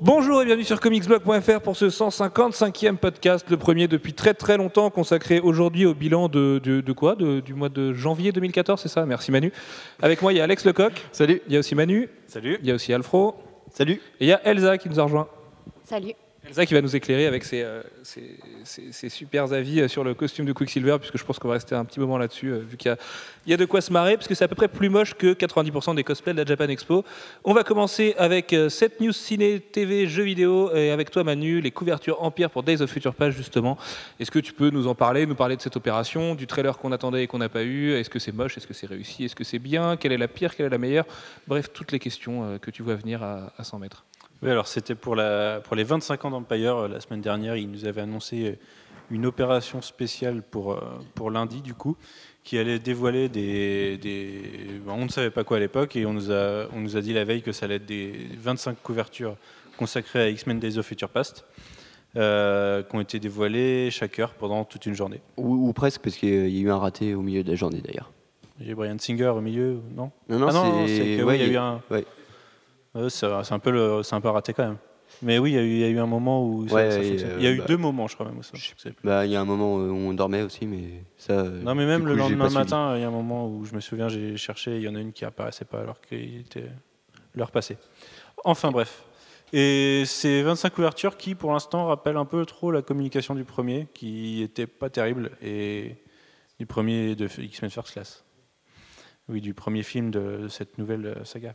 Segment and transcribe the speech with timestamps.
[0.00, 4.90] Bonjour et bienvenue sur comicsblog.fr pour ce 155e podcast, le premier depuis très très longtemps,
[4.90, 8.88] consacré aujourd'hui au bilan de, de, de quoi de, Du mois de janvier 2014, c'est
[8.88, 9.04] ça?
[9.06, 9.52] Merci Manu.
[10.02, 10.92] Avec moi, il y a Alex Lecoq.
[11.12, 11.42] Salut.
[11.46, 12.08] Il y a aussi Manu.
[12.26, 12.58] Salut.
[12.62, 13.36] Il y a aussi Alfro.
[13.72, 14.00] Salut.
[14.20, 15.28] Et il y a Elsa qui nous a rejoint.
[15.84, 16.14] Salut.
[16.50, 20.14] Elsa qui va nous éclairer avec ses, euh, ses, ses super avis euh, sur le
[20.14, 22.76] costume de Quicksilver, puisque je pense qu'on va rester un petit moment là-dessus, euh, vu
[22.76, 22.96] qu'il
[23.46, 25.32] y a, de quoi se marrer, parce que c'est à peu près plus moche que
[25.32, 27.04] 90% des cosplays de la Japan Expo.
[27.44, 31.60] On va commencer avec euh, cette news ciné, TV, jeux vidéo, et avec toi Manu,
[31.60, 33.78] les couvertures Empire pour Days of Future Past, justement.
[34.18, 36.90] Est-ce que tu peux nous en parler, nous parler de cette opération, du trailer qu'on
[36.90, 37.92] attendait et qu'on n'a pas eu?
[37.92, 38.56] Est-ce que c'est moche?
[38.56, 39.24] Est-ce que c'est réussi?
[39.24, 39.96] Est-ce que c'est bien?
[39.96, 40.56] Quelle est la pire?
[40.56, 41.06] Quelle est la meilleure?
[41.46, 44.04] Bref, toutes les questions euh, que tu vois venir à, à 100 mètres.
[44.42, 46.76] Oui, alors c'était pour, la, pour les 25 ans d'Empire.
[46.76, 48.52] euh, La semaine dernière, ils nous avaient annoncé euh,
[49.10, 50.80] une opération spéciale pour, euh,
[51.14, 51.96] pour lundi, du coup,
[52.42, 53.98] qui allait dévoiler des.
[53.98, 54.42] des
[54.88, 57.12] on ne savait pas quoi à l'époque, et on nous, a, on nous a dit
[57.12, 59.36] la veille que ça allait être des 25 couvertures
[59.76, 61.44] consacrées à X-Men Days of Future Past,
[62.16, 65.20] euh, qui ont été dévoilées chaque heure pendant toute une journée.
[65.36, 67.82] Ou, ou presque, parce qu'il y a eu un raté au milieu de la journée
[67.82, 68.10] d'ailleurs.
[68.60, 70.10] J'ai Brian Singer au milieu, non?
[70.28, 71.22] Non, non, Ah non, c'est.
[71.22, 71.80] ouais, oui, il y a eu un.
[71.90, 72.04] ouais.
[73.08, 74.78] C'est un, peu le- c'est un peu raté quand même.
[75.22, 77.36] Mais oui, il y a eu, il y a eu un moment où Ouais, euh,
[77.38, 78.40] Il y a eu bah, deux moments, je crois même.
[79.04, 81.32] Bah, il y a un moment où on dormait aussi, mais ça.
[81.34, 83.80] euh, Non, mais même le lendemain matin, il y a un moment où je me
[83.80, 86.68] souviens, j'ai cherché, il y en a une qui apparaissait pas alors qu'il était
[87.34, 87.76] l'heure passée.
[88.44, 89.04] Enfin bref.
[89.52, 93.88] Et ces 25 couvertures qui, pour l'instant, rappellent un peu trop la communication du premier,
[93.92, 95.96] qui était pas terrible, et
[96.60, 98.24] du premier de X-Men First Class.
[99.28, 101.54] Oui, du premier film de, de cette nouvelle euh, saga.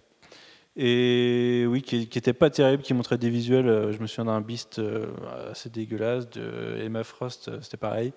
[0.77, 3.67] Et oui, qui, qui était pas terrible, qui montrait des visuels.
[3.67, 5.07] euh, Je me souviens d'un Beast euh,
[5.51, 8.11] assez dégueulasse, de Emma Frost, euh, c'était pareil.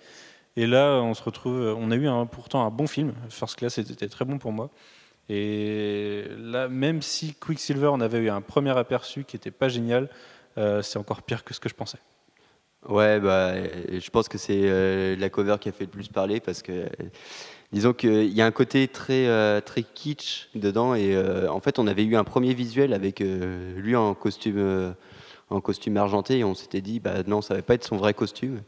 [0.56, 1.76] Et là, on se retrouve.
[1.78, 3.14] On a eu pourtant un bon film.
[3.30, 4.70] First Class était très bon pour moi.
[5.28, 10.08] Et là, même si Quicksilver, on avait eu un premier aperçu qui était pas génial,
[10.56, 11.98] c'est encore pire que ce que je pensais.
[12.88, 16.62] Ouais, bah, je pense que c'est la cover qui a fait le plus parler parce
[16.62, 16.88] que.
[17.72, 21.78] Disons qu'il y a un côté très, euh, très kitsch dedans et euh, en fait
[21.78, 24.92] on avait eu un premier visuel avec euh, lui en costume, euh,
[25.50, 28.14] en costume argenté et on s'était dit bah non ça va pas être son vrai
[28.14, 28.62] costume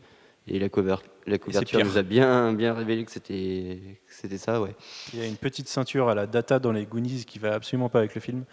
[0.47, 0.97] et la, cover,
[1.27, 4.75] la couverture nous a bien, bien révélé que c'était ça ouais.
[5.15, 7.89] Il y a une petite ceinture à la data dans les Goonies qui va absolument
[7.89, 8.44] pas avec le film.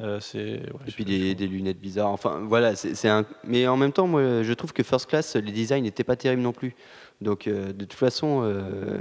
[0.00, 2.10] Euh, ouais, Et puis des, des lunettes bizarres.
[2.10, 3.24] Enfin, voilà, c'est c'est un.
[3.44, 6.42] Mais en même temps, moi, je trouve que First Class, les designs n'étaient pas terribles
[6.42, 6.74] non plus.
[7.22, 9.00] Donc, euh, de toute façon, euh,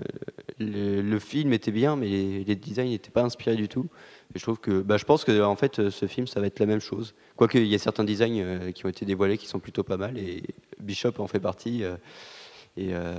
[0.60, 3.88] le, le film était bien, mais les, les designs n'étaient pas inspirés du tout.
[4.34, 6.60] Et je trouve que, bah, je pense que en fait, ce film, ça va être
[6.60, 7.14] la même chose.
[7.36, 9.98] Quoique, il y a certains designs euh, qui ont été dévoilés qui sont plutôt pas
[9.98, 10.44] mal, et
[10.80, 11.84] Bishop en fait partie.
[11.84, 11.98] euh,
[12.78, 13.14] et euh,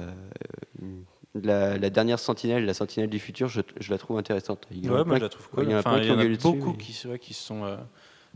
[1.34, 4.66] la, la dernière Sentinelle, la Sentinelle du futur, je, je la trouve intéressante.
[4.70, 5.64] Il y en a Ouais, moi je la trouve cool.
[5.64, 6.70] il y en a Enfin, plein il qui y en ont a gueulé dessus, beaucoup
[6.72, 7.76] mais- qui, c'est vrai, qui se sont euh,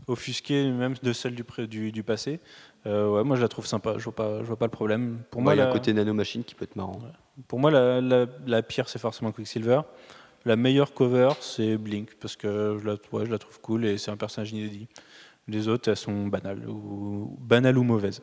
[0.07, 2.39] offusqués, même de celles du, pré- du, du passé.
[2.87, 5.19] Euh, ouais, moi je la trouve sympa, je vois pas, je vois pas le problème.
[5.29, 6.99] Pour moi, il y a un la, côté nanomachine qui peut être marrant.
[7.47, 9.81] pour moi la, la- la pire c'est forcément Quicksilver.
[10.45, 13.97] La meilleure cover c'est Blink parce que je la, ouais, je la trouve cool et
[13.99, 14.87] c'est un personnage inédit.
[15.47, 18.21] Les autres elles sont banales ou, banales ou mauvaises.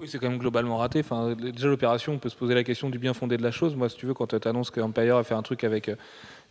[0.00, 0.98] Oui, c'est quand même globalement raté.
[0.98, 3.76] Enfin, déjà, l'opération, on peut se poser la question du bien fondé de la chose.
[3.76, 5.94] Moi, si tu veux, quand tu annonces qu'Empire a fait un truc avec, euh,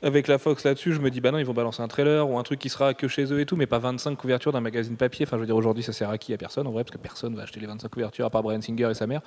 [0.04, 2.40] avec la Fox là-dessus, je me dis, bah non, ils vont balancer un trailer ou
[2.40, 4.98] un truc qui sera que chez eux et tout, mais pas 25 couvertures d'un magazine
[4.98, 5.26] papier.
[5.28, 6.34] Enfin, je veux dire, aujourd'hui, ça sert à qui?
[6.34, 8.62] À personne, en vrai, parce que personne va acheter les 25 couvertures à part Brian
[8.62, 9.22] Singer et sa mère.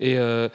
[0.00, 0.48] Et, euh,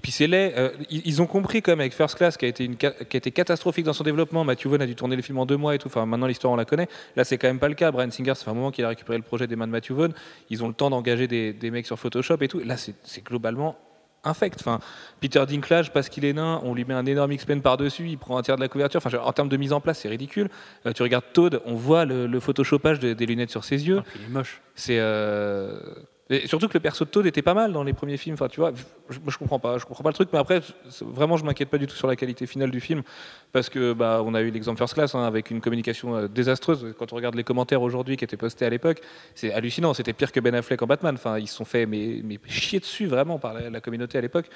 [0.00, 0.54] puis, c'est laid.
[0.56, 3.30] Euh, ils, ont compris, quand même, avec First Class, qui a, été qui a été
[3.32, 4.44] catastrophique dans son développement.
[4.44, 5.88] Matthew Vaughn a dû tourner les films en deux mois et tout.
[5.88, 6.88] Enfin, maintenant, l'histoire, on la connaît.
[7.16, 7.90] Là, c'est quand même pas le cas.
[7.90, 10.12] Brian Singer, ça un moment qu'il a récupéré le projet des mains de Matthew Vaughn.
[10.50, 12.60] Ils ont le temps d'engager des, des mecs sur Photoshop et tout.
[12.60, 13.76] Là, c'est globalement
[14.24, 14.58] infect.
[14.60, 14.80] Enfin,
[15.20, 18.36] Peter Dinklage, parce qu'il est nain, on lui met un énorme X-Men par-dessus, il prend
[18.38, 19.00] un tiers de la couverture.
[19.04, 20.48] Enfin, en termes de mise en place, c'est ridicule.
[20.86, 24.02] Euh, tu regardes Toad, on voit le, le photoshopage de- des lunettes sur ses yeux.
[24.06, 24.60] Puis il est moche.
[24.74, 25.78] C'est euh,
[26.28, 28.34] et surtout que le perso de Toad était pas mal dans les premiers films.
[28.34, 28.72] Enfin, tu vois,
[29.08, 30.28] je, je comprends pas, je comprends pas le truc.
[30.32, 30.60] Mais après,
[31.00, 33.02] vraiment, je m'inquiète pas du tout sur la qualité finale du film
[33.52, 36.94] parce que bah, on a eu l'exemple First Class hein, avec une communication euh, désastreuse.
[36.98, 39.00] Quand on regarde les commentaires aujourd'hui qui étaient postés à l'époque,
[39.36, 39.94] c'est hallucinant.
[39.94, 41.14] C'était pire que Ben Affleck en Batman.
[41.14, 44.50] Enfin, ils se sont fait mais, mais chier dessus vraiment par la communauté à l'époque.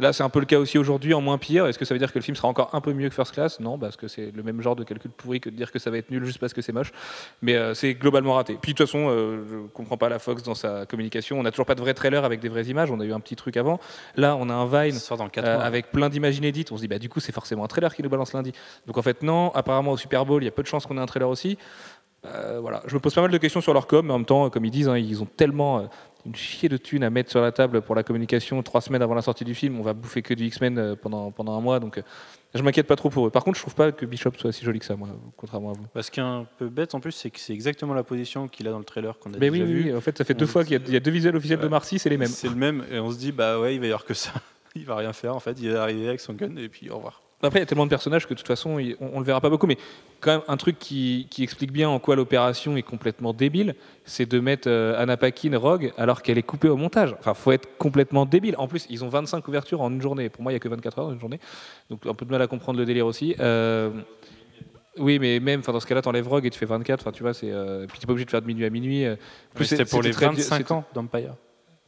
[0.00, 1.66] Là, c'est un peu le cas aussi aujourd'hui, en moins pire.
[1.66, 3.32] Est-ce que ça veut dire que le film sera encore un peu mieux que First
[3.32, 3.60] Class?
[3.60, 5.90] Non, parce que c'est le même genre de calcul pourri que de dire que ça
[5.90, 6.92] va être nul juste parce que c'est moche.
[7.42, 8.58] Mais euh, c'est globalement raté.
[8.60, 11.38] Puis de toute façon, euh, je comprends pas la Fox dans sa communication.
[11.38, 12.90] On n'a toujours pas de vrai trailer avec des vraies images.
[12.90, 13.78] On a eu un petit truc avant.
[14.16, 16.72] Là, on a un Vine Ça sort dans 4 euh, avec plein d'images inédites.
[16.72, 18.52] On se dit, bah, du coup, c'est forcément un trailer qui nous balance lundi.
[18.86, 19.50] Donc en fait, non.
[19.54, 21.58] Apparemment, au Super Bowl, il y a peu de chances qu'on ait un trailer aussi.
[22.26, 22.82] Euh, voilà.
[22.86, 24.64] Je me pose pas mal de questions sur leur com, mais en même temps, comme
[24.64, 25.82] ils disent, hein, ils ont tellement, euh,
[26.26, 29.14] une chier de thunes à mettre sur la table pour la communication trois semaines avant
[29.14, 29.78] la sortie du film.
[29.78, 32.02] On va bouffer que du X-Men euh, pendant, pendant un mois, donc euh,
[32.54, 33.30] je m'inquiète pas trop pour eux.
[33.30, 35.72] Par contre, je trouve pas que Bishop soit si joli que ça, moi, contrairement à
[35.74, 35.86] vous.
[35.94, 38.48] Bah, ce qui est un peu bête en plus, c'est que c'est exactement la position
[38.48, 39.84] qu'il a dans le trailer qu'on a Mais déjà oui, vu.
[39.90, 41.36] oui, en fait, ça fait deux fois qu'il y, a- il y a deux visuels
[41.36, 41.68] officiels de.
[41.68, 42.28] Marcy, c'est les mêmes.
[42.28, 44.32] C'est le même, et on se dit, bah ouais, il va y avoir que ça.
[44.76, 46.94] Il va rien faire en fait, il est arrivé avec son gun et puis au
[46.96, 47.22] revoir.
[47.42, 49.40] Après, il y a tellement de personnages que de toute façon, on, on le verra
[49.40, 49.66] pas beaucoup.
[49.66, 49.78] Mais
[50.20, 54.26] quand même, un truc qui, qui explique bien en quoi l'opération est complètement débile, c'est
[54.30, 57.16] de mettre euh, Anna Paquin Rogue alors qu'elle est coupée au montage.
[57.18, 58.54] Enfin, faut être complètement débile.
[58.58, 60.28] En plus, ils ont 25 couvertures en une journée.
[60.28, 61.40] Pour moi, il y a que 24 heures dans une journée.
[61.88, 63.34] Donc, un peu de mal à comprendre le délire aussi.
[63.40, 63.90] Euh,
[64.98, 67.00] oui, mais même enfin, dans ce cas-là, t'enlèves Rogue et tu fais 24.
[67.00, 67.50] Enfin, tu vois, c'est.
[67.50, 69.06] euh, puis t'es pas obligé de faire de minuit à minuit.
[69.06, 69.16] euh.
[69.54, 71.34] Plus c'était c'est- pour les très- 25 c'était- ans d'Empire.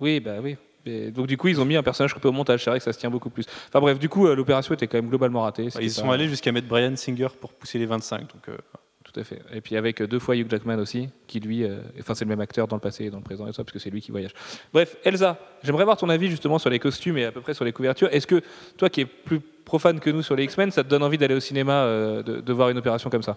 [0.01, 0.57] Oui, bah oui.
[0.87, 2.65] Et donc du coup, ils ont mis un personnage coupé au montage.
[2.65, 3.45] C'est vrai que ça se tient beaucoup plus.
[3.69, 5.69] Enfin bref, du coup, euh, l'opération était quand même globalement ratée.
[5.81, 8.21] Ils sont allés jusqu'à mettre Brian Singer pour pousser les 25.
[8.23, 8.57] Donc, euh,
[9.05, 9.41] Tout à fait.
[9.53, 12.31] Et puis avec euh, deux fois Hugh Jackman aussi, qui lui, euh, enfin c'est le
[12.31, 14.01] même acteur dans le passé et dans le présent et ça, parce que c'est lui
[14.01, 14.33] qui voyage.
[14.73, 17.65] Bref, Elsa, j'aimerais voir ton avis justement sur les costumes et à peu près sur
[17.65, 18.09] les couvertures.
[18.13, 18.41] Est-ce que
[18.77, 21.35] toi qui es plus profane que nous sur les X-Men, ça te donne envie d'aller
[21.35, 23.37] au cinéma, euh, de, de voir une opération comme ça?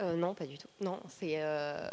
[0.00, 0.66] Euh, non, pas du tout.
[0.80, 1.34] Non, c'est.
[1.36, 1.86] euh,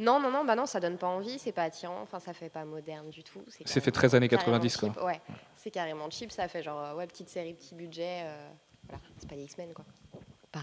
[0.00, 2.48] non, non, non, bah non, ça donne pas envie, c'est pas attirant, enfin, ça fait
[2.48, 3.40] pas moderne du tout.
[3.48, 4.88] C'est fait carrément- 13 années carrément 90, quoi.
[4.94, 5.20] cheap, Ouais,
[5.56, 8.22] c'est carrément cheap, ça fait genre, euh, ouais, petite série, petit budget.
[8.24, 8.48] euh,
[8.88, 9.84] voilà, c'est pas les X-Men, quoi.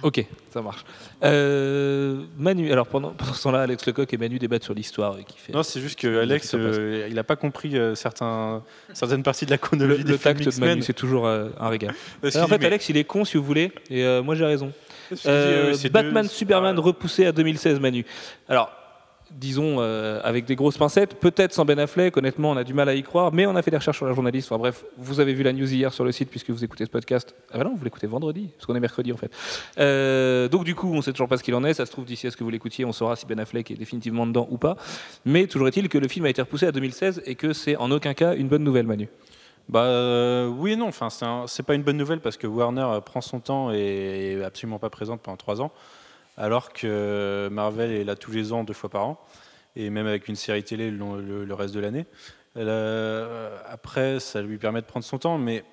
[0.04, 0.24] Ok,
[0.54, 0.86] ça marche.
[1.24, 5.18] Euh, Manu, alors pendant, pendant ce temps-là, Alex Lecoq et Manu débattent sur l'histoire.
[5.28, 9.24] Qui fait, Non, c'est juste que Alex, euh, il n'a pas compris euh, certains, certaines
[9.24, 10.60] parties de la le, chronologie le des films tact de.
[10.64, 11.96] Manu, c'est toujours euh, un régal.
[12.24, 14.46] Alors, en fait, mais- Alex, il est con si vous voulez, et euh, moi j'ai
[14.46, 14.72] raison.
[15.92, 18.06] Batman deux- Superman Ah, repoussé à 2016 Manu.
[18.48, 18.72] Alors
[19.32, 22.90] disons euh, avec des grosses pincettes, peut-être sans Ben Affleck, honnêtement on a du mal
[22.90, 24.52] à y croire, mais on a fait des recherches sur la journaliste.
[24.52, 26.90] Enfin bref, vous avez vu la news hier sur le site puisque vous écoutez ce
[26.90, 27.36] podcast.
[27.52, 29.32] Ah bah non, vous l'écoutez vendredi, parce qu'on est mercredi en fait.
[29.78, 32.06] Euh, donc du coup on sait toujours pas ce qu'il en est, ça se trouve
[32.06, 34.58] d'ici à ce que vous l'écoutiez, on saura si Ben Affleck est définitivement dedans ou
[34.58, 34.78] pas.
[35.26, 37.92] Mais toujours est-il que le film a été repoussé à 2016 et que c'est en
[37.92, 39.10] aucun cas une bonne nouvelle Manu.
[39.70, 41.10] Bah euh, oui et non, enfin,
[41.46, 44.90] c'est pas une bonne nouvelle parce que Warner prend son temps et est absolument pas
[44.90, 45.72] présente pendant trois ans,
[46.40, 49.20] alors que Marvel est là tous les ans, deux fois par an,
[49.76, 52.06] et même avec une série télé le, reste de l'année.
[52.58, 55.64] Euh, après, ça lui permet de prendre son temps, mais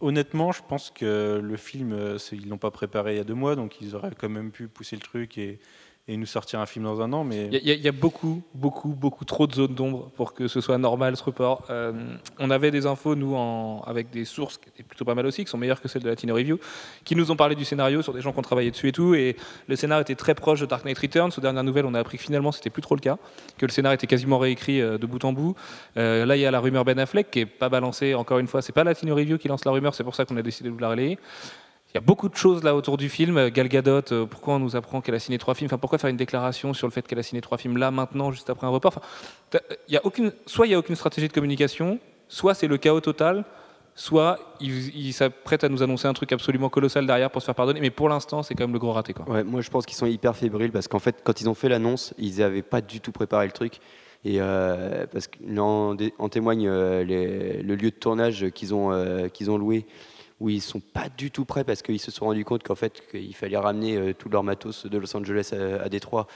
[0.00, 3.34] honnêtement, je pense que le film, euh, ils l'ont pas préparé il y a deux
[3.34, 5.58] mois, donc ils auraient quand même pu pousser le truc et,
[6.10, 7.26] et nous sortir un film dans un an.
[7.30, 11.16] Il y, a- beaucoup, beaucoup, beaucoup trop de zones d'ombre pour que ce soit normal
[11.18, 11.64] ce report.
[11.68, 11.92] Euh,
[12.38, 13.36] on avait des infos, nous,
[13.86, 16.08] avec des sources qui étaient plutôt pas mal aussi, qui sont meilleures que celles de
[16.08, 16.58] Latino Review,
[17.04, 19.14] qui nous ont parlé du scénario sur des gens qui ont travaillé dessus et tout.
[19.14, 21.30] Et le scénario était très proche de Dark Knight Returns.
[21.36, 23.18] Aux dernières nouvelles, on a appris que finalement, c'était plus trop le cas,
[23.58, 25.54] que le scénario était quasiment réécrit euh, de bout en bout.
[25.98, 28.14] Euh, là, il y a la rumeur Ben Affleck qui est pas balancée.
[28.14, 30.36] Encore une fois, c'est pas Latino Review qui lance la rumeur, c'est pour ça qu'on
[30.38, 31.18] a décidé de vous la relayer.
[31.90, 33.38] Il y a beaucoup de choses là autour du film.
[33.38, 35.68] Euh, Gal Gadot, euh, pourquoi on nous apprend qu'elle a signé trois films?
[35.68, 38.30] Enfin, pourquoi faire une déclaration sur le fait qu'elle a signé trois films là, maintenant,
[38.30, 38.92] juste après un report?
[38.96, 41.98] Enfin, il aucune, Soit il n'y a aucune stratégie de communication,
[42.28, 43.44] soit c'est le chaos total,
[43.94, 47.54] soit ils il s'apprêtent à nous annoncer un truc absolument colossal derrière pour se faire
[47.54, 47.80] pardonner.
[47.80, 49.14] Mais pour l'instant, c'est quand même le gros raté.
[49.14, 49.28] Quoi.
[49.28, 51.70] Ouais, moi je pense qu'ils sont hyper fébriles parce qu'en fait, quand ils ont fait
[51.70, 53.80] l'annonce, ils n'avaient pas du tout préparé le truc.
[54.24, 59.86] Et euh, parce qu'en en témoigne euh, le lieu de tournage euh, qu'ils ont loué,
[60.40, 63.02] où ils sont pas du tout prêts parce qu'ils se sont rendus compte qu'en fait,
[63.10, 66.26] qu'il fallait ramener euh, tout leur matos de Los Angeles à, Détroit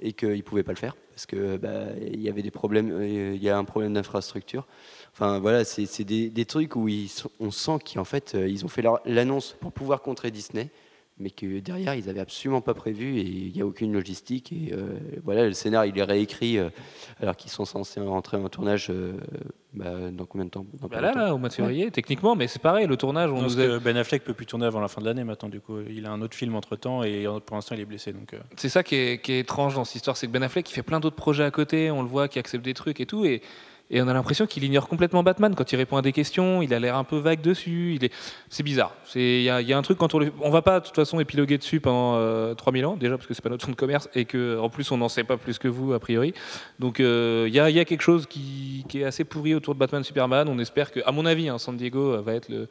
[0.00, 3.34] et qu'ils pouvaient pas le faire parce que bah, il y avait des problèmes, euh,
[3.34, 4.66] il y a un problème d'infrastructure.
[5.14, 6.88] Enfin voilà, c'est des, trucs où
[7.40, 10.68] on sent qu'en fait euh, ils ont fait l'annonce pour pouvoir contrer Disney
[11.18, 14.72] mais que derrière ils avaient absolument pas prévu et il n'y a aucune logistique et
[14.74, 16.68] euh, voilà le scénario il est réécrit euh,
[17.20, 19.14] alors qu'ils sont censés rentrer en tournage euh,
[19.72, 20.64] bah, dans combien de temps?
[20.80, 23.36] Dans Bah là, là, au mois de février, techniquement, mais c'est pareil, le tournage, on
[23.36, 25.60] Non, nous a- Ben Affleck peut plus tourner avant la fin de l'année maintenant, du
[25.60, 25.80] coup.
[25.90, 28.12] Il a un autre film entre temps et pour l'instant il est blessé.
[28.14, 30.42] Donc, euh, C'est ça qui est, qui est étrange dans cette histoire, c'est que Ben
[30.42, 33.00] Affleck il fait plein d'autres projets à côté, on le voit, qui accepte des trucs
[33.00, 33.42] et tout, et,
[33.90, 36.74] et on a l'impression qu'il ignore complètement Batman quand il répond à des questions, il
[36.74, 37.98] a l'air un peu vague dessus,
[38.48, 38.94] c'est bizarre.
[39.14, 41.58] Il y y a un truc quand on le, va pas de toute façon épiloguer
[41.58, 44.24] dessus pendant euh, 3000 ans déjà parce que c'est pas notre fonds de commerce et
[44.24, 46.34] que en plus on n'en sait pas plus que vous a priori.
[46.78, 50.48] Donc euh, il y, a, quelque chose qui, est assez pourri autour de Batman Superman.
[50.48, 52.68] On espère que, à mon avis, hein, San Diego euh, va être le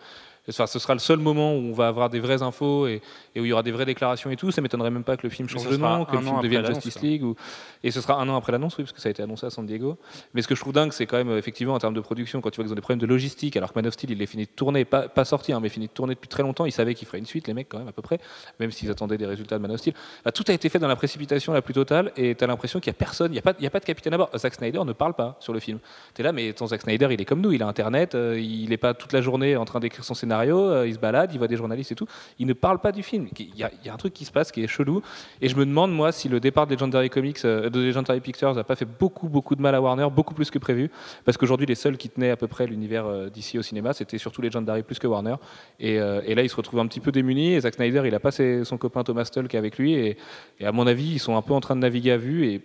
[0.48, 2.88] Enfin, ce sera le seul moment où on va avoir des vraies infos
[3.36, 4.51] et où il y aura des vraies déclarations et tout.
[4.51, 7.01] Ça m'étonnerait même pas que le film change de nom, que le film devienne Justice.
[7.01, 7.24] League.
[7.24, 7.36] Ou...
[7.84, 9.50] Et ce sera un an après l'annonce, oui, parce que ça a été annoncé à
[9.50, 9.98] San Diego.
[10.34, 12.42] Mais ce que je trouve dingue, c'est quand même, euh, effectivement, en termes de production,
[12.42, 14.22] quand tu vois qu'ils ont des problèmes de logistique, alors que Man of Steel, il
[14.22, 16.65] est fini de tourner, pas, pas sorti, hein, mais fini de tourner depuis très longtemps.
[16.65, 18.20] Ils savaient qu'ils feraient une suite, les mecs, quand même, à peu près,
[18.60, 19.94] même s'ils attendaient des résultats de Man of Steel.
[20.24, 22.80] Bah, tout a été fait dans la précipitation la plus totale, et tu as l'impression
[22.80, 24.30] qu'il n'y a personne, il n'y a, pas- a de capitaine à bord.
[24.38, 25.80] Zack Snyder ne parle pas sur le film.
[26.13, 28.39] Tu es là, mais ton Zack Snyder, il est comme nous, il a Internet, euh,
[28.39, 31.00] il n'est pas toute la journée en train d'écrire son scénario scénario, euh, il se
[31.00, 32.08] balade, il voit des journalistes et tout.
[32.39, 33.25] Il ne parle pas du film.
[33.39, 35.01] Il y, a, un truc qui se passe qui est chelou.
[35.41, 38.53] Et je me demande, moi, si le départ de Legendary Comics, euh, de Legendary Pictures
[38.53, 40.89] n'a pas fait beaucoup, beaucoup de mal à Warner, beaucoup plus que prévu.
[41.24, 44.17] Parce qu'aujourd'hui, les seuls qui tenaient à peu près l'univers euh, d'ici au cinéma, c'était
[44.17, 45.36] surtout Legendary plus que Warner.
[45.79, 47.53] Et, euh, et là, il se retrouve un petit peu démuni.
[47.53, 49.94] Et Zack Snyder, il a pas ses- son copain Thomas Tull qui est avec lui.
[49.94, 50.17] Et,
[50.60, 52.48] et à mon avis, ils sont un peu en train de naviguer à vue.
[52.48, 52.62] Et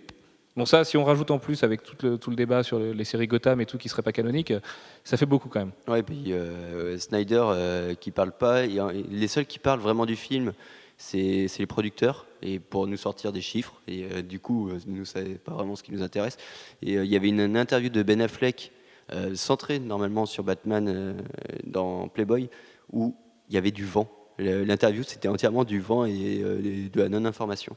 [0.55, 2.93] bon, ça, si on rajoute en plus avec tout le, tout le débat sur le-
[2.93, 4.53] les séries Gotham et tout qui serait pas canonique,
[5.03, 5.71] ça fait beaucoup quand même.
[5.87, 8.65] Ouais, et puis euh, Snyder euh, qui parle pas.
[8.65, 10.53] les seuls qui parlent vraiment du film,
[10.97, 13.81] c'est les producteurs, et pour nous sortir des chiffres.
[13.87, 16.37] Et euh, du coup, euh, nous, c'est pas vraiment ce qui nous intéresse.
[16.81, 18.71] Et il y avait une, interview de Ben Affleck,
[19.33, 21.21] centrée normalement sur Batman
[21.65, 22.49] dans Playboy,
[22.93, 23.13] où
[23.49, 24.09] il y avait du vent.
[24.37, 26.41] L'interview, c'était entièrement du vent et
[26.93, 27.75] de la non-information.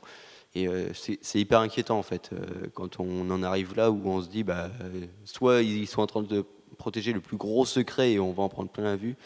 [0.54, 4.22] Et euh, c'est hyper inquiétant en fait, euh, quand on en arrive là où on
[4.22, 6.44] se dit, bah, euh, soit ils sont en train de
[6.78, 9.16] protéger le plus gros secret et on va en prendre plein la vue,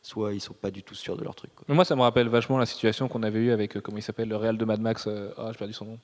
[0.00, 1.50] soit ils sont pas du tout sûrs de leur truc.
[1.66, 4.36] moi, ça me rappelle vachement la situation qu'on avait eue avec, comment il s'appelle, le
[4.36, 5.98] Real de Mad Max, euh, ah, j'ai perdu son nom,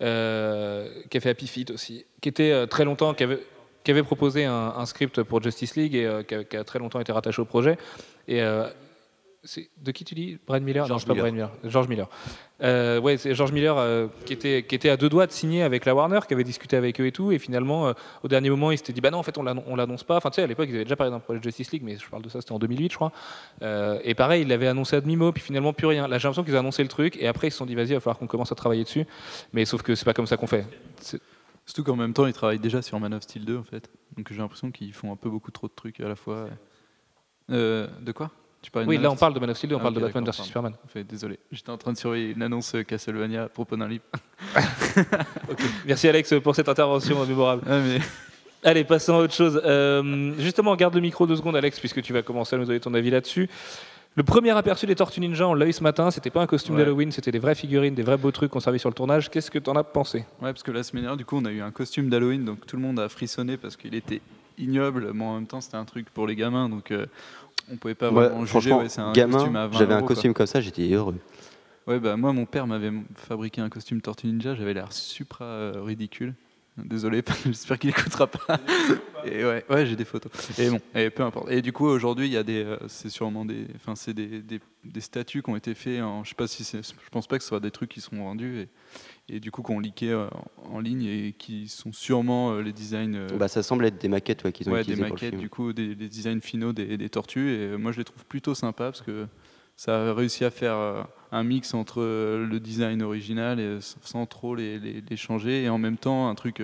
[0.00, 5.22] qui a fait Happy Feet aussi, qui était très longtemps, qui avait, proposé un, script
[5.22, 7.78] pour Justice League et qui, a, qui a très longtemps été rattaché au projet.
[8.26, 8.42] Et
[9.82, 10.82] de qui tu dis Brian Miller?
[10.84, 11.30] Non, George c'est pas Miller.
[11.32, 11.70] Brian Miller.
[11.72, 12.08] George Miller.
[12.62, 15.62] Euh, ouais, c'est George Miller euh, qui, était, qui était à deux doigts de signer
[15.62, 17.30] avec la Warner, qui avait discuté avec eux et tout.
[17.32, 19.62] Et finalement, euh, au dernier moment, il s'était dit Bah non, en fait, on l'annon-
[19.66, 20.16] on l'annonce pas.
[20.16, 21.96] Enfin, tu sais, à l'époque, ils avaient déjà parlé d'un projet de Justice League, mais
[21.96, 23.12] je parle de ça, c'était en 2008, je crois.
[23.62, 26.08] Euh, et pareil, ils l'avaient annoncé à demi-mot, puis finalement, plus rien.
[26.08, 27.88] Là, j'ai l'impression qu'ils ont annoncé le truc, et après, ils se sont dit Vas-y,
[27.90, 29.04] il va falloir qu'on commence à travailler dessus.
[29.52, 30.66] Mais sauf que c'est pas comme ça qu'on fait.
[31.00, 31.20] C'est-
[31.66, 33.90] Surtout qu'en même temps, ils travaillent déjà sur Man of Steel 2, en fait.
[34.16, 36.46] Donc j'ai l'impression qu'ils font un peu beaucoup trop de trucs à la fois.
[37.50, 38.30] Euh, de quoi?
[38.72, 40.24] Tu Oui, là, on parle de Man of Steel 2, on Ah, parle de Batman
[40.24, 40.72] vs Superman.
[40.88, 44.04] Fait, Désolé, j'étais en train de surveiller une annonce euh, Castlevania à propos d'un livre.
[45.86, 47.62] Merci, Alex, pour cette intervention mémorable.
[47.68, 47.98] Ah, mais...
[48.64, 49.60] Allez, passons à autre chose.
[49.64, 52.80] Euh, justement, garde le micro deux secondes, Alex, puisque tu vas commencer à nous donner
[52.80, 53.48] ton avis là-dessus.
[54.16, 56.10] Le premier aperçu des Tortues Ninja, on l'a eu ce matin.
[56.10, 56.80] C'était pas un costume Ouais.
[56.82, 59.30] d'Halloween, c'était des vraies figurines, des vrais beaux trucs qu'on servait sur le tournage.
[59.30, 60.20] Qu'est-ce que t'en as pensé?
[60.40, 62.66] Ouais, parce que la semaine dernière, du coup, on a eu un costume d'Halloween, donc
[62.66, 64.22] tout le monde a frissonné parce qu'il était
[64.58, 67.04] ignoble, mais en même temps, c'était un truc pour les gamins, donc euh,
[67.72, 68.50] on pouvait pas vraiment juger.
[68.50, 70.08] franchement, Ouais, c'est un gamin, 20 j'avais un quoi.
[70.08, 71.16] costume comme ça, j'étais heureux.
[71.86, 75.82] Ouais, bah moi, mon père m'avait fabriqué un costume Tortue Ninja, j'avais l'air supra euh,
[75.82, 76.34] ridicule.
[76.78, 78.60] Désolé, j'espère qu'il écoutera pas.
[79.24, 80.30] Et ouais, ouais j'ai des photos.
[80.58, 81.50] Et bon, et peu importe.
[81.50, 84.42] Et du coup, aujourd'hui, il y a des, euh, c'est sûrement des, enfin, c'est des,
[84.42, 86.02] des, des statues qui ont été faits.
[86.02, 88.02] En, je sais pas si c'est, je pense pas que ce soit des trucs qui
[88.02, 88.60] seront vendus
[89.28, 90.26] et, et du coup qu'on liqué euh,
[90.70, 93.14] en ligne et qui sont sûrement euh, les designs.
[93.14, 95.14] euh, Bah, ça semble être des maquettes ouais, qu'ils ont ouais, des utilisées pour le
[95.14, 95.40] maquettes, film.
[95.40, 97.52] du coup, des, des designs finaux des, des tortues.
[97.54, 99.26] Et moi, je les trouve plutôt sympas parce que
[99.76, 101.02] ça a réussi à faire euh,
[101.32, 105.62] un mix entre euh, le design original et euh, sans trop les, les- les changer
[105.64, 106.62] et en même temps un truc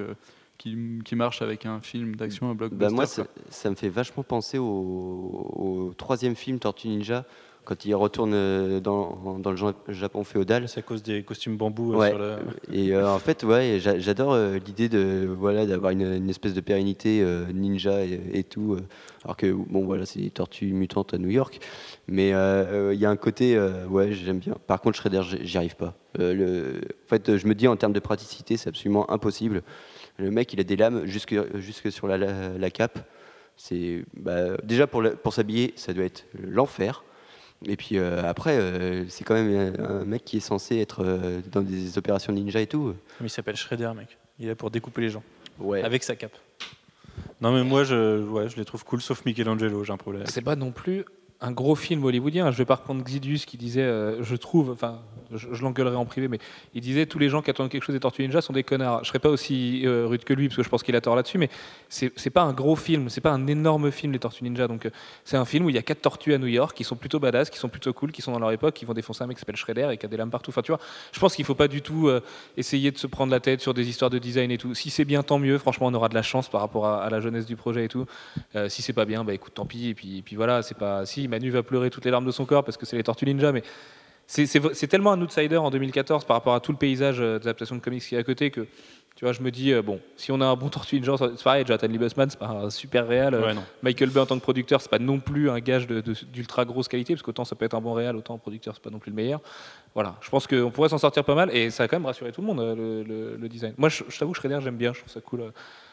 [0.59, 2.85] qui, qui marche avec un film d'action, un blockbuster.
[2.87, 7.25] Bah, moi, ça, ça me fait vachement penser au, au troisième film Tortue Ninja,
[7.65, 10.69] quand il retourne euh, dans, dans le Ja- Japon féodal.
[10.69, 12.09] C'est à cause des costumes bambou Ouais.
[12.11, 12.37] sur le.
[12.73, 16.55] Et euh, en fait, ouais, j'a- j'adore euh, l'idée de voilà d'avoir une, une espèce
[16.55, 18.77] de pérennité ninja et, et tout.
[19.25, 21.61] alors que bon, voilà, c'est des tortues mutantes à New York,
[22.09, 24.57] mais euh, il y a un côté, euh, ouais, j'aime bien.
[24.67, 25.95] Par contre, Shredder, j'y j'y arrive pas.
[26.19, 29.63] Le, en fait, je me dis en termes de praticité, c'est absolument impossible.
[30.19, 32.99] Le mec, il a des lames jusque jusque sur la, la, la cape.
[33.57, 37.05] C'est bah, déjà pour s'habiller, ça doit être l'enfer.
[37.67, 41.05] Et puis euh, après, euh, c'est quand même un, un mec qui est censé être
[41.05, 42.95] euh, dans des opérations ninja et tout.
[43.21, 44.19] Mais il s'appelle Shredder, mec.
[44.39, 45.23] Il est là pour découper les gens.
[45.59, 45.83] Ouais.
[45.83, 46.37] Avec sa cape.
[47.41, 50.25] Non, mais moi, je, ouais, je les trouve cool, sauf Michelangelo, j'ai un problème.
[50.27, 51.05] C'est pas non plus
[51.41, 52.51] un gros film hollywoodien.
[52.51, 55.01] Je vais pas reprendre Xidius qui disait, euh, je trouve, enfin,
[55.37, 56.39] je, l'engueulerai en privé, mais
[56.75, 59.05] il disait tous les gens qui attendent quelque chose des Tortues Ninja sont des connards.
[59.05, 61.17] Je serais pas aussi euh, rude que lui parce que je pense qu'il a tort
[61.17, 61.49] là-dessus, mais
[61.89, 64.69] c'est c'est pas un gros film, c'est pas un énorme film les Tortues Ninja.
[64.69, 64.91] Donc euh,
[65.25, 67.19] c'est un film où il y a quatre tortues à New York qui sont plutôt
[67.19, 69.37] badass, qui sont plutôt cool, qui sont dans leur époque, qui vont défoncer un mec
[69.37, 70.51] qui s'appelle Shredder et qui a des lames partout.
[70.51, 70.81] Enfin, tu vois,
[71.13, 72.21] je pense qu'il faut pas du tout euh,
[72.57, 74.75] essayer de se prendre la tête sur des histoires de design et tout.
[74.75, 75.59] Si c'est bien, tant mieux.
[75.59, 78.07] Franchement, on aura de la chance par rapport à, la jeunesse du projet et tout.
[78.69, 79.89] Si c'est pas bien, bah écoute, tant pis.
[79.89, 81.05] Et puis voilà, c'est pas.
[81.07, 83.27] Si Manu va pleurer toutes les larmes de son corps parce que c'est les Tortues
[83.27, 83.63] Ninja, mais
[84.27, 87.81] c'est- tellement un outsider en 2014 par rapport à tout le paysage euh, d'adaptation de
[87.81, 88.67] comics qui est à côté que.
[89.23, 91.45] Tu vois, je me dis, euh, bon, si on a un bon Tortue Ninja, c'est
[91.45, 93.37] pareil, Jonathan Liebesman, c'est pas un super réal.
[93.37, 93.55] Ouais.
[93.81, 97.15] Michael Bay en tant que producteur, c'est pas non plus un gage d'ultra grosse qualité,
[97.15, 99.11] parce qu'autant ça peut être un bon réal, autant en producteur, c'est pas non plus
[99.11, 99.41] le meilleur.
[99.95, 102.33] Voilà, je pense qu'on pourrait s'en sortir pas mal, et ça a quand même rassuré
[102.33, 103.75] tout le monde, euh, le, le- le design.
[103.79, 105.43] Moi, je, je t'avoue, Shredder, j'aime bien, je trouve ça cool.
[105.43, 105.51] euh.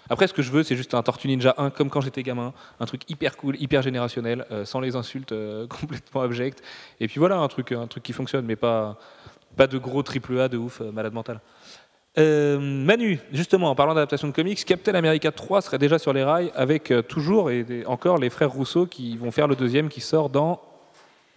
[0.09, 2.51] Après, ce que je veux, c'est juste un Tortue Ninja 1, comme quand j'étais gamin,
[2.79, 6.63] un truc hyper cool, hyper générationnel, euh, sans les insultes euh, complètement abjectes.
[6.99, 8.97] Et puis voilà, un truc, un truc qui fonctionne, mais pas,
[9.55, 11.41] pas de gros triple A de ouf, malade mental.
[12.17, 16.23] Euh, Manu, justement, en parlant d'adaptation de comics, Captain America 3 serait déjà sur les
[16.23, 20.01] rails avec euh, toujours et, encore les frères Rousseau qui vont faire le deuxième qui
[20.01, 20.59] sort dans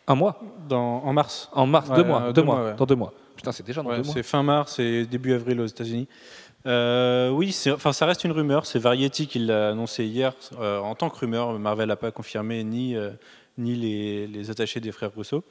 [0.09, 1.50] Un mois dans, en mars.
[1.52, 2.75] En mars, Ouais, deux mois, euh, deux deux mois, mois, ouais.
[2.75, 3.12] dans deux mois.
[3.37, 4.14] Putain, c'est déjà dans Ouais, deux mois.
[4.14, 6.09] c'est fin mars et début avril aux États-Unis.
[6.67, 8.67] Euh, oui, c'est- enfin, ça reste une rumeur.
[8.67, 11.59] C'est Variety qui l'a annoncé hier euh, en tant que rumeur.
[11.59, 13.11] Marvel n'a pas confirmé ni, euh,
[13.59, 15.45] ni les, les attachés des frères Russo.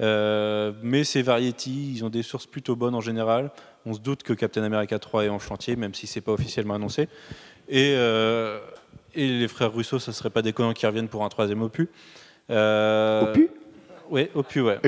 [0.00, 3.50] Euh, mais c'est Variety, ils ont des sources plutôt bonnes en général.
[3.86, 6.74] On se doute que Captain America 3 est en chantier, même si c'est pas officiellement
[6.74, 7.08] annoncé.
[7.68, 8.58] Et, euh,
[9.14, 11.88] et les frères Russo, ça serait pas déconnant qu'ils reviennent pour un troisième opus.
[12.50, 13.48] Euh, Opus?
[14.10, 14.78] Oui, opus, ouais.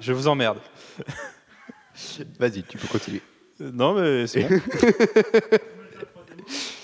[0.00, 0.58] Je vous emmerde.
[2.38, 3.22] Vas-y, tu peux continuer.
[3.60, 4.60] Non, mais c'est bon.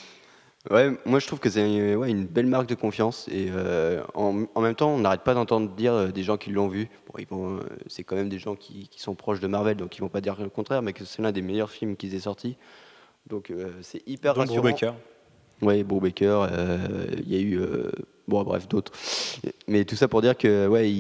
[0.71, 4.45] Ouais, moi je trouve que c'est ouais, une belle marque de confiance et euh, en,
[4.55, 6.89] en même temps on n'arrête pas d'entendre dire euh, des gens qui l'ont vu.
[7.07, 9.77] Bon, ils vont, euh, c'est quand même des gens qui, qui sont proches de Marvel
[9.77, 12.15] donc ils vont pas dire le contraire, mais que c'est l'un des meilleurs films qu'ils
[12.15, 12.57] aient sorti.
[13.29, 14.63] Donc euh, c'est hyper Donc, rassurant.
[14.63, 14.95] Brubaker.
[15.61, 16.49] Ouais, Brubaker,
[17.19, 17.61] il y a eu,
[18.27, 18.93] bon bref d'autres.
[19.69, 20.91] Mais tout ça pour dire que ouais,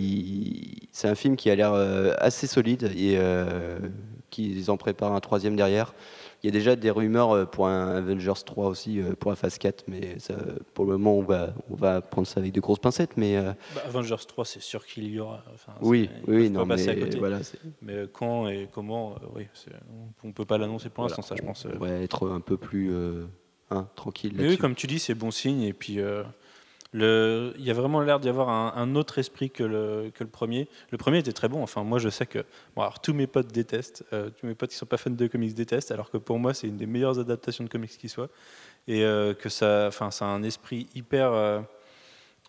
[0.93, 1.73] c'est un film qui a l'air
[2.19, 3.19] assez solide et
[4.31, 5.93] qu'ils en préparent un troisième derrière.
[6.45, 9.37] Il y a déjà des rumeurs euh, pour un Avengers 3 aussi, euh, pour la
[9.37, 10.35] phase 4, mais ça,
[10.75, 13.17] pour le moment, on va, on va prendre ça avec de grosses pincettes.
[13.17, 15.43] Mais euh, Bah, Avengers 3, c'est sûr qu'il y aura.
[15.55, 17.19] Enfin, oui, oui, non, passer à mais côté.
[17.19, 17.39] voilà,
[17.81, 19.49] Mais quand et comment, oui,
[20.23, 21.67] on ne peut pas l'annoncer pour l'instant, ça, je pense.
[21.75, 22.93] on va être un peu plus
[23.71, 24.35] hein, tranquille.
[24.37, 25.63] Mais oui, comme tu dis, c'est bon signe.
[25.63, 26.23] Et puis, euh,
[26.95, 30.69] il y a vraiment l'air d'y avoir un, autre esprit que le, premier.
[30.91, 31.63] Le premier était très bon.
[31.63, 32.45] Enfin, moi, je sais que
[32.77, 34.05] alors, tous mes potes détestent.
[34.13, 35.91] euh, tous mes potes qui sont pas fans de comics détestent.
[35.91, 38.31] Alors que pour moi, c'est une des meilleures adaptations de comics qui soit.
[38.87, 41.33] Et euh, que ça, enfin, ça a un esprit hyper.
[41.33, 41.61] euh,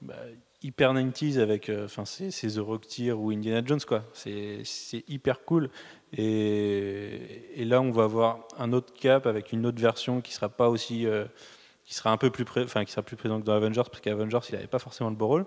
[0.01, 0.15] bah,
[0.61, 4.63] hyper 90s avec enfin c'est The Rocketeer ou Indiana Jones quoi c'est
[5.07, 5.69] hyper cool
[6.17, 10.67] et, là on va avoir un autre cap avec une autre version qui sera pas
[10.69, 11.05] aussi
[11.85, 14.01] qui sera un peu plus près enfin qui sera plus présent que dans Avengers parce
[14.01, 15.45] qu'Avengers il avait pas forcément le beau rôle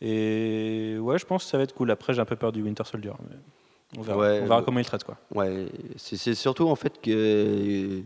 [0.00, 2.62] et ouais je pense que ça va être cool après j'ai un peu peur du
[2.62, 3.36] Winter Soldier mais
[3.98, 8.02] on verra, Ouais, on verra comment il traite quoi Ouais, c'est surtout en fait que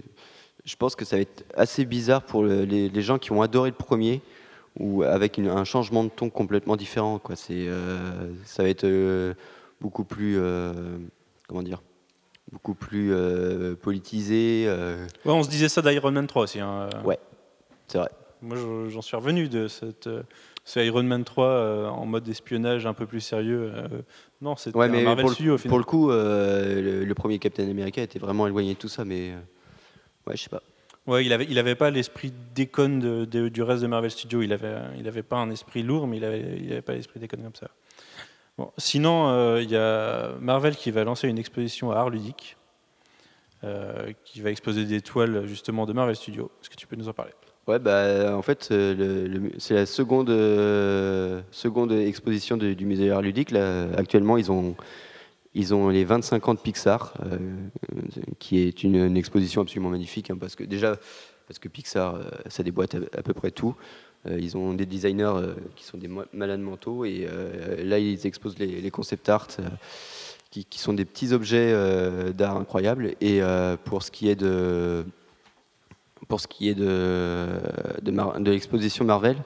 [0.65, 3.43] je pense que ça va être assez bizarre pour le- les, les gens qui ont
[3.43, 4.21] adoré le premier
[4.79, 7.19] ou avec une- un changement de ton complètement différent.
[7.19, 7.35] Quoi.
[7.35, 9.33] C'est, euh, ça va être euh,
[9.81, 10.99] beaucoup plus, euh,
[11.49, 11.83] comment dire,
[12.53, 13.13] beaucoup plus
[13.81, 14.67] politisé.
[14.69, 16.89] ouais on se disait ça d'Iron Man 3 aussi hein.
[17.05, 17.19] Ouais.
[17.91, 18.11] C'est vrai.
[18.43, 20.23] Moi, je- j'en suis revenu de cette, euh,
[20.65, 23.71] ce Iron Man 3 euh, en mode espionnage un peu plus sérieux.
[23.75, 23.89] euh,
[24.41, 25.69] non, c'était Ouais, mais Marvel pour le, Studio au final.
[25.71, 29.05] pour le coup, euh, le, le premier Captain America était vraiment éloigné de tout ça,
[29.05, 29.35] mais
[30.27, 30.63] ouais, je sais pas.
[31.07, 34.41] Ouais, il avait, il avait pas l'esprit déconne de- de- du reste de Marvel Studios.
[34.43, 37.21] Il avait, il avait pas un esprit lourd, mais il avait, il avait pas l'esprit
[37.21, 37.69] déconne comme ça.
[38.57, 42.57] Bon, sinon, il y a Marvel qui va lancer une exposition à Art Ludique,
[44.25, 46.51] qui va exposer des toiles justement de Marvel Studios.
[46.63, 47.33] Est-ce que tu peux nous en parler?
[47.71, 53.53] Ouais, bah, en fait, euh, c'est la seconde, euh, seconde exposition du musée Art Ludique.
[53.53, 54.75] Là, actuellement, ils ont,
[55.55, 57.39] ils ont les 25 ans de Pixar, euh,
[58.41, 60.97] qui est une, exposition absolument magnifique, hein, parce que déjà,
[61.47, 63.77] parce que Pixar, ça déboîte à, peu près tout.
[64.29, 67.29] Ils ont des designers qui sont des malades mentaux, et
[67.85, 69.47] là, ils exposent les, concept art.
[70.51, 71.73] qui, qui sont des petits objets
[72.33, 73.15] d'art incroyables.
[73.21, 73.41] Et
[73.85, 75.05] pour ce qui est de,
[76.29, 77.49] pour ce qui est de,
[78.03, 79.37] de, Mar- de l'exposition Marvel,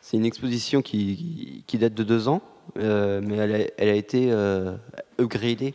[0.00, 2.42] c'est une exposition qui, date de deux ans,
[2.78, 4.74] euh, mais elle a, elle a été euh,
[5.20, 5.74] upgradée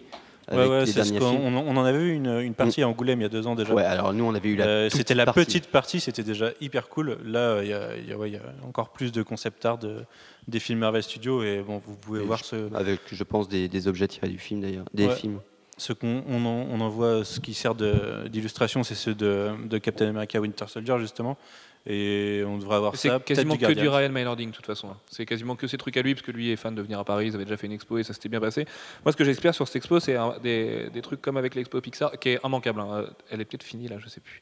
[0.51, 3.25] Ouais, ouais, ce on, on en avait vu une, une partie à Angoulême il y
[3.25, 3.73] a deux ans déjà.
[3.73, 5.45] Ouais, alors nous on avait eu la Euh, c'était la partie.
[5.45, 7.17] petite partie, c'était déjà hyper cool.
[7.23, 9.65] Là, il y, a- il y a- ouais, il y a encore plus de concept
[9.65, 10.03] art de-
[10.49, 13.69] des films Marvel Studios et bon, vous pouvez Et voir ce, avec, je pense, des,
[13.69, 15.39] des objets tirés du film d'ailleurs, des films.
[15.77, 19.77] Ce qu'on on en, on en voit, ce qui sert d'illustration, c'est ceux de, de
[19.77, 21.38] Captain America Winter Soldier justement.
[21.86, 23.15] Et on devrait avoir C'est ça.
[23.19, 23.89] peut-être quasiment du que du.
[23.89, 24.88] Ryan Maynarding de toute façon.
[24.91, 24.97] hein.
[25.12, 27.03] C'est quasiment que ces trucs à lui, parce que lui est fan de venir à
[27.03, 28.65] Paris, ils avaient déjà fait une expo et ça s'était bien passé.
[29.03, 32.17] Moi, ce que j'espère sur cette expo, c'est des, des trucs comme avec l'expo Pixar,
[32.19, 32.79] qui est immanquable.
[32.79, 33.05] hein.
[33.29, 34.39] Elle est peut-être finie là, je sais plus.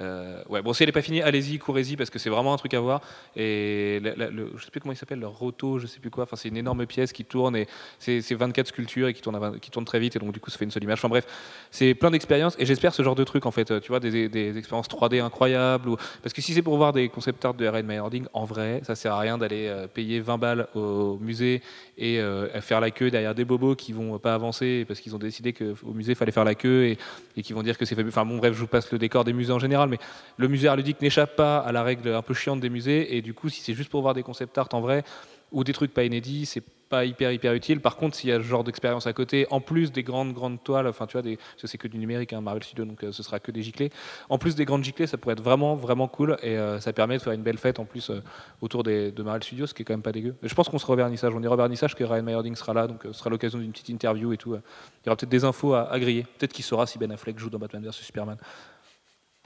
[0.00, 2.56] Euh, ouais, bon, si elle n'est pas finie, allez-y, courez-y, parce que c'est vraiment un
[2.56, 3.00] truc à voir.
[3.34, 6.24] Et le, je sais plus comment il s'appelle, leur roto, je sais plus quoi.
[6.24, 7.66] Enfin, c'est une énorme pièce qui tourne et
[7.98, 10.32] c'est c'est 24 sculptures et qui tourne, à 20 qui tourne très vite et donc
[10.32, 10.98] du coup, ça fait une seule image.
[10.98, 11.26] Enfin bref,
[11.70, 13.70] c'est plein d'expériences et j'espère ce genre de truc en fait.
[13.70, 15.88] euh, Tu vois, des, des expériences 3D incroyables.
[15.88, 15.96] Ou...
[16.22, 17.86] Parce que si c'est pour voir des concept art de R.N.
[17.86, 21.62] Meyerding, en vrai, ça sert à rien d'aller euh, payer 20 balles au musée
[22.00, 22.20] et
[22.60, 25.92] faire la queue derrière des bobos qui vont pas avancer parce qu'ils ont décidé qu'au
[25.92, 26.98] musée, il fallait faire la queue et,
[27.36, 28.12] et qui vont dire que c'est fabuleux.
[28.12, 29.98] Enfin bon, bref, je vous passe le décor des musées en général, mais
[30.36, 33.22] le musée art ludique n'échappe pas à la règle un peu chiante des musées et
[33.22, 35.04] du coup, si c'est juste pour voir des concept art en vrai,
[35.52, 37.80] ou des trucs pas inédits, c'est pas hyper hyper utile.
[37.80, 40.62] Par contre, s'il y a ce genre d'expérience à côté, en plus des grandes grandes
[40.62, 43.04] toiles, enfin tu vois, des, parce que c'est que du numérique, hein, Marvel Studios, donc
[43.04, 43.90] euh, ce sera que des giclées.
[44.28, 47.18] En plus des grandes giclées, ça pourrait être vraiment vraiment cool et euh, ça permet
[47.18, 48.22] de faire une belle fête en plus euh,
[48.62, 50.34] autour de Marvel Studios, ce qui est quand même pas dégueu.
[50.42, 53.02] Je pense qu'on sera au vernissage, on ira au que Ryan Meyerding sera là, donc
[53.04, 54.54] ce sera l'occasion d'une petite interview et tout.
[54.54, 56.24] Il y aura peut-être des infos à, à griller.
[56.38, 58.38] Peut-être qu'il saura si Ben Affleck joue dans Batman vs Superman.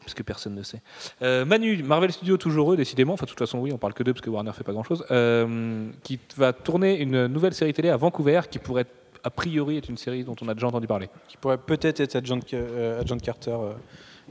[0.05, 0.81] Parce que personne ne sait.
[1.23, 3.13] Euh, Manu, Marvel Studios toujours eux, décidément.
[3.15, 5.05] Enfin, de toute façon, oui, on parle que d'eux parce que Warner fait pas grand-chose.
[5.13, 8.87] Euh, qui va tourner une nouvelle série télé à Vancouver, qui pourrait
[9.25, 11.09] a priori être une série dont on a déjà entendu parler.
[11.29, 13.53] qui pourrait peut-être être Agent, euh, Agent Carter.
[13.53, 13.73] euh,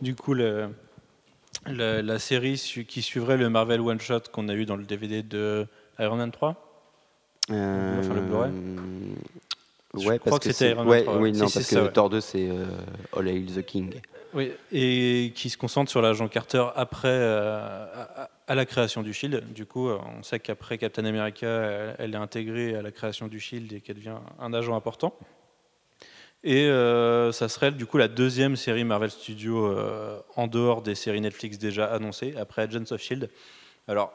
[0.02, 0.68] du coup, le-
[1.68, 4.84] le- la série su- qui suivrait le Marvel One Shot qu'on a eu dans le
[4.84, 5.66] DVD de
[6.00, 6.56] Iron Man 3.
[7.50, 8.52] Enfin, le Blu-ray?
[9.94, 10.72] Je Ouais, crois parce que que c'était c'est.
[10.72, 11.22] Iron Man Ouais, 3, ouais.
[11.22, 11.92] oui, non, parce c'est que vrai.
[11.92, 12.66] Thor 2, c'est euh,
[13.18, 13.94] All Hail the King.
[14.34, 17.86] Oui, et qui se concentre sur l'agent Carter après euh,
[18.48, 19.52] à, la création du Shield.
[19.54, 21.48] Du coup, euh, on sait qu'après Captain America,
[21.98, 25.14] elle, est intégrée à la création du Shield et qu'elle devient un agent important.
[26.44, 29.76] Et euh, ça serait du coup la deuxième série Marvel Studios
[30.38, 33.30] en dehors des séries Netflix déjà annoncées après Agents of Shield.
[33.88, 34.14] Alors,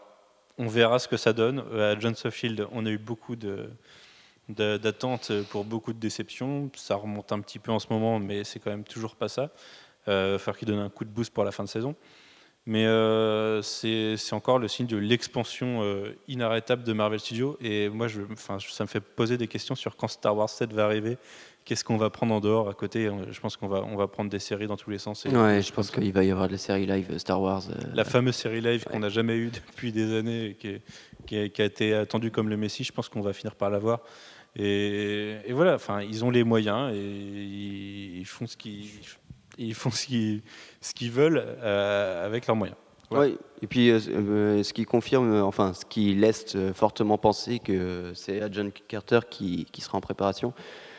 [0.57, 1.63] on verra ce que ça donne.
[1.79, 3.69] À Agents of Shield, on a eu beaucoup de
[4.49, 6.71] d'attentes pour beaucoup de déceptions.
[6.77, 9.51] Ça remonte un petit peu en ce moment, mais c'est quand même toujours pas ça.
[10.09, 11.95] Euh, il va falloir qu'il donne un coup de boost pour la fin de saison.
[12.69, 17.57] Mais euh, c'est encore le signe de l'expansion euh, inarrêtable de Marvel Studios.
[17.61, 20.73] Et moi, je, enfin, ça me fait poser des questions sur quand Star Wars 7
[20.73, 21.17] va arriver.
[21.65, 24.09] Qu'est-ce qu'on va prendre en dehors à côté Euh, Je pense qu'on va, on va
[24.09, 25.27] prendre des séries dans tous les sens.
[25.27, 27.63] Et Ouais, je pense qu'il va y avoir de la série live euh, Star Wars.
[27.71, 30.83] euh, la fameuse série live qu'on n'a jamais eue depuis des années et qui, est-
[31.27, 33.71] qui a, qui a été attendue comme le Messie, je pense qu'on va finir par
[33.71, 34.01] l'avoir.
[34.57, 38.89] Et, et voilà, enfin, ils ont les moyens et ils, ils font ce qu'ils
[39.59, 40.43] ils font ce qu'ils
[40.81, 42.79] ce qu'ils veulent euh, avec leurs moyens.
[43.11, 43.27] Voilà.
[43.31, 48.13] Ouais, et puis euh, euh, ce qui confirme, enfin ce qui laisse fortement penser que
[48.15, 50.53] c'est Agent Carter qui, qui sera en préparation,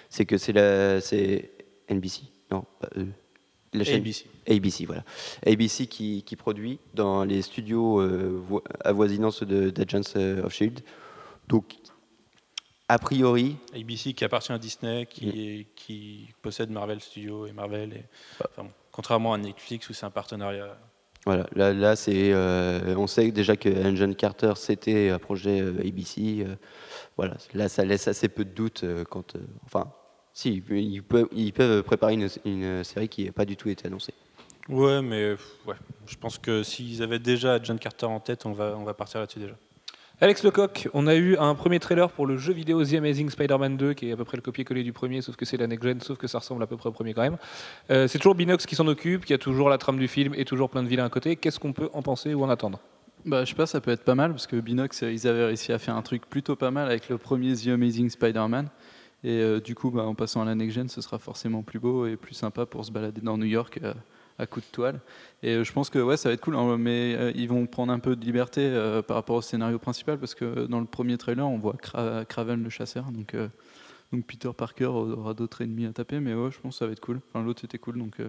[0.09, 1.51] c'est que c'est la c'est
[1.89, 3.07] NBC, non, pas eux.
[3.73, 4.25] La chaîne ABC.
[4.49, 5.03] ABC, voilà.
[5.45, 10.79] ABC qui, qui produit dans les studios euh, vo- avoisinant ceux de- d'Agents of Shield.
[11.49, 11.75] Donc,
[12.89, 15.29] a priori, ABC qui appartient à Disney, qui, Mm.
[15.35, 17.93] est- qui possède Marvel Studios et Marvel.
[17.93, 18.05] Et,
[18.41, 20.77] enfin, bon, contrairement à Netflix où c'est un partenariat.
[21.25, 25.79] Voilà, là, là c'est, euh, on sait déjà que Agent Carter c'était un projet euh,
[25.81, 26.45] ABC.
[26.47, 26.55] euh,
[27.17, 29.91] voilà, là ça laisse assez peu de doutes quand, euh, enfin,
[30.31, 33.87] si ils peuvent, ils peuvent préparer une, une série qui n'a pas du tout été
[33.87, 34.13] annoncée.
[34.69, 35.33] Ouais, mais
[35.65, 38.93] ouais, je pense que s'ils avaient déjà Agent Carter en tête, on va, on va
[38.93, 39.55] partir là-dessus déjà.
[40.19, 43.77] Alex Lecoq, on a eu un premier trailer pour le jeu vidéo The Amazing Spider-Man
[43.77, 46.01] 2, qui est à peu près le copier-coller du premier, sauf que c'est la next-gen,
[46.01, 47.37] sauf que ça ressemble à peu près au premier quand même.
[47.91, 50.43] Euh, c'est toujours Binox qui s'en occupe, qui a toujours la trame du film et
[50.43, 51.35] toujours plein de vilains à côté.
[51.35, 52.79] Qu'est-ce qu'on peut en penser ou en attendre?
[53.25, 55.45] Bah, je sais pas, ça peut être pas mal parce que Binox, euh, ils avaient
[55.45, 58.69] réussi à faire un truc plutôt pas mal avec le premier The Amazing Spider-Man.
[59.23, 61.77] Et euh, du coup, bah, en passant à la next gen, ce sera forcément plus
[61.77, 63.79] beau et plus sympa pour se balader dans New York
[64.39, 64.99] à coup de toile.
[65.43, 67.65] Et euh, je pense que ouais, ça va être cool, hein, mais euh, ils vont
[67.65, 70.85] prendre un peu de liberté euh, par rapport au scénario principal parce que dans le
[70.85, 73.33] premier trailer, on voit Cra- Kraven le chasseur, donc.
[73.33, 73.47] euh,
[74.13, 76.93] donc Peter Parker aura d'autres ennemis à taper, mais ouais, je pense que ça va
[76.93, 77.19] être cool.
[77.29, 78.21] Enfin, l'autre était cool, donc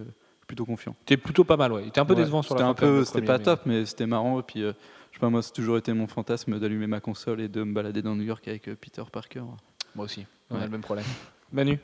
[0.49, 0.97] plutôt confiant.
[1.07, 1.83] T'es plutôt pas mal, ouais.
[1.85, 3.61] Il était un peu Ouais, décevant sur la fin un le c'était pas mais- top,
[3.65, 4.41] mais c'était marrant.
[4.41, 7.47] Et puis, je sais pas, moi, c'est toujours été mon fantasme d'allumer ma console et
[7.49, 9.43] de me balader dans New York avec Peter Parker.
[9.95, 11.05] Moi aussi, on a le même problème.
[11.53, 11.79] Manu?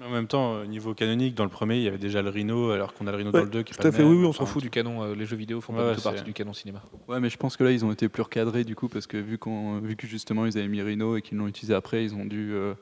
[0.00, 2.70] En même temps, au niveau canonique, dans le premier, il y avait déjà le Rhino,
[2.70, 3.96] alors qu'on a le Rhino dans Ouais, le 2 qui est Tout pas à le
[3.96, 4.12] fait, même.
[4.12, 5.02] oui, oui, on s'en fout du canon.
[5.02, 6.82] euh, les jeux vidéo font Ouais, pas du tout c'est- partie du canon cinéma.
[7.08, 9.16] Ouais, mais je pense que là, ils ont été plus recadrés du coup, parce que
[9.16, 12.14] vu, qu'on, vu que justement ils avaient mis Rhino et qu'ils l'ont utilisé après, ils
[12.14, 12.74] ont dû, euh,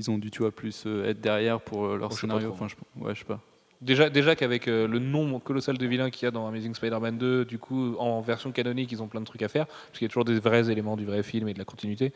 [0.00, 2.50] ils ont dû, tu vois, plus euh, être derrière pour euh, leur Oh, scénario.
[2.52, 2.74] Enfin, je,
[3.04, 3.40] ouais, je sais pas.
[3.82, 7.18] Déjà, déjà qu'avec euh, le nombre colossal de vilains qu'il y a dans Amazing Spider-Man
[7.18, 10.02] 2, du coup, en version canonique, ils ont plein de trucs à faire, parce qu'il
[10.02, 12.12] y a toujours des vrais éléments du vrai film et de la continuité.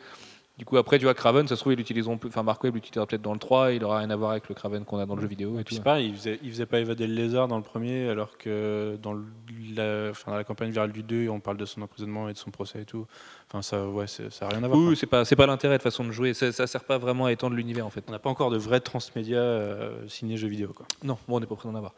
[0.61, 2.75] Du coup, après, tu vois, Craven, ça se trouve, ils l'utiliseront, peu- enfin, Mark Webb
[2.75, 5.07] l'utilisera peut-être dans le 3, il aura rien à voir avec le Craven qu'on a
[5.07, 5.57] dans le jeu vidéo.
[5.57, 5.81] Et Et puis tout.
[5.81, 8.99] c'est pareil, il faisait, il faisait pas évader le lézard dans le premier, alors que
[9.03, 9.25] dans, le-
[9.75, 12.39] la, enfin, dans la campagne virale du 2, on parle de son emprisonnement et de
[12.39, 13.07] son procès et tout.
[13.53, 14.79] Enfin, ça, ouais, c'est- ça n'a rien à voir.
[14.79, 17.27] Oui, c'est pas, c'est pas l'intérêt de façon de jouer, ça, ça sert pas vraiment
[17.27, 18.05] à étendre l'univers en fait.
[18.07, 20.73] On n'a pas encore de vrai transmédia euh, signé jeux vidéo.
[20.73, 20.87] Quoi.
[21.03, 21.93] Non, bon, on n'est pas prêt d'en avoir.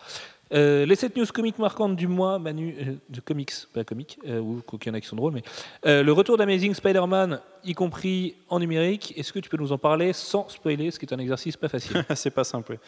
[0.54, 4.38] Euh, les 7 news comiques marquantes du mois, Manu, euh, de comics, pas comiques, euh,
[4.40, 5.42] ou qu'il y en a qui sont drôles, mais
[5.86, 9.78] euh, le retour d'Amazing Spider-Man, y compris en numérique, est-ce que tu peux nous en
[9.78, 12.02] parler sans spoiler, ce qui est un exercice pas facile?
[12.14, 12.78] C'est pas simple.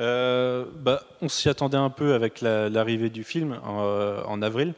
[0.00, 4.42] Euh, bah, on s'y attendait un peu avec la- l'arrivée du film en, euh, en
[4.42, 4.74] avril.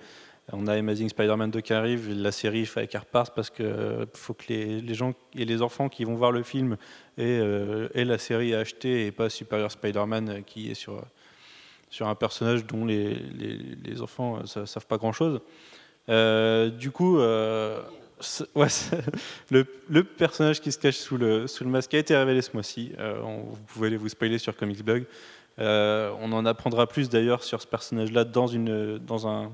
[0.52, 4.44] On a Amazing Spider-Man 2 qui arrive, la série il parce que euh, faut que
[4.48, 6.76] les, gens et les enfants qui vont voir le film
[7.18, 11.02] aient, euh, la série à acheter et pas Superior Spider-Man euh, qui est sur,
[11.88, 15.40] sur un personnage dont les, les, enfants ne savent pas grand-chose.
[16.08, 17.66] Du coup, le,
[19.50, 22.92] le personnage qui se cache sous le, sous le masque a été révélé ce mois-ci.
[22.98, 24.84] Vous pouvez aller vous spoiler sur Comics
[25.58, 28.46] on en apprendra plus d'ailleurs sur ce personnage-là dans,
[28.98, 29.52] dans un,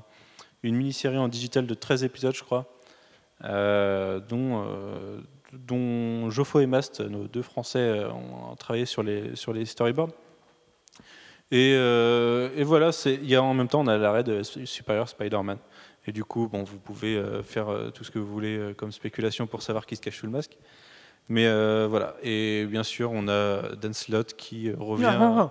[0.63, 2.65] une mini-série en digital de 13 épisodes, je crois,
[3.43, 9.53] euh, dont, euh, Joffo et Mast, nos deux Français, euh, ont travaillé sur les, sur
[9.53, 10.11] les storyboards.
[11.51, 15.57] Et, euh, voilà, y en même temps, on a l'arrêt de Superior Spider-Man.
[16.05, 19.61] Et du coup, bon, vous pouvez faire tout ce que vous voulez comme spéculation pour
[19.61, 20.57] savoir qui se cache sous le masque.
[21.27, 21.45] Mais
[21.85, 22.15] voilà.
[22.23, 25.49] Et bien sûr, on a Dan Slott qui revient,